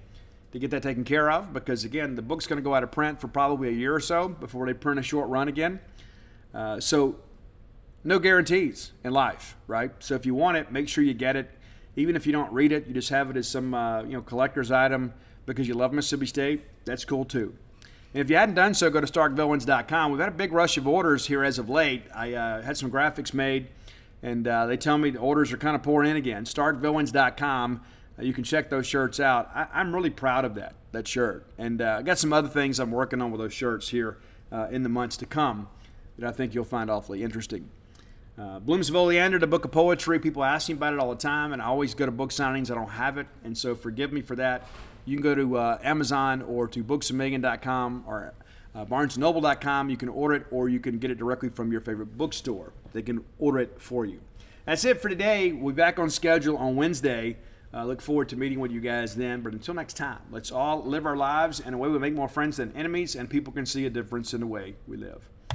[0.53, 2.93] to get that taken care of because again, the book's going to go out of
[2.93, 5.81] print for probably a year or so before they print a short run again.
[6.55, 7.17] Uh, so,
[8.05, 9.91] no guarantees in life, right?
[10.01, 11.51] So if you want it, make sure you get it.
[11.97, 14.23] Even if you don't read it, you just have it as some uh, you know
[14.23, 15.15] collector's item
[15.47, 16.65] because you love Mississippi State.
[16.85, 17.55] That's cool too.
[18.15, 20.11] And if you hadn't done so, go to starkvillains.com.
[20.11, 22.03] We've had a big rush of orders here as of late.
[22.15, 23.69] I uh, had some graphics made,
[24.23, 26.45] and uh, they tell me the orders are kind of pouring in again.
[26.45, 27.81] Starkvillains.com.
[28.19, 29.51] Uh, you can check those shirts out.
[29.55, 32.79] I, am really proud of that that shirt, and uh, I got some other things
[32.79, 34.19] I'm working on with those shirts here
[34.51, 35.69] uh, in the months to come
[36.19, 37.71] that I think you'll find awfully interesting.
[38.39, 40.19] Uh, Bloomsville Leander, the book of poetry.
[40.19, 42.71] People ask me about it all the time, and I always go to book signings.
[42.71, 44.67] I don't have it, and so forgive me for that.
[45.05, 48.33] You can go to uh, Amazon or to booksamillion.com or
[48.75, 49.91] uh, barnesnoble.com.
[49.91, 52.73] You can order it, or you can get it directly from your favorite bookstore.
[52.93, 54.21] They can order it for you.
[54.65, 55.53] That's it for today.
[55.53, 57.37] We'll be back on schedule on Wednesday.
[57.75, 59.41] Uh, look forward to meeting with you guys then.
[59.41, 62.29] But until next time, let's all live our lives in a way we make more
[62.29, 65.29] friends than enemies, and people can see a difference in the way we live.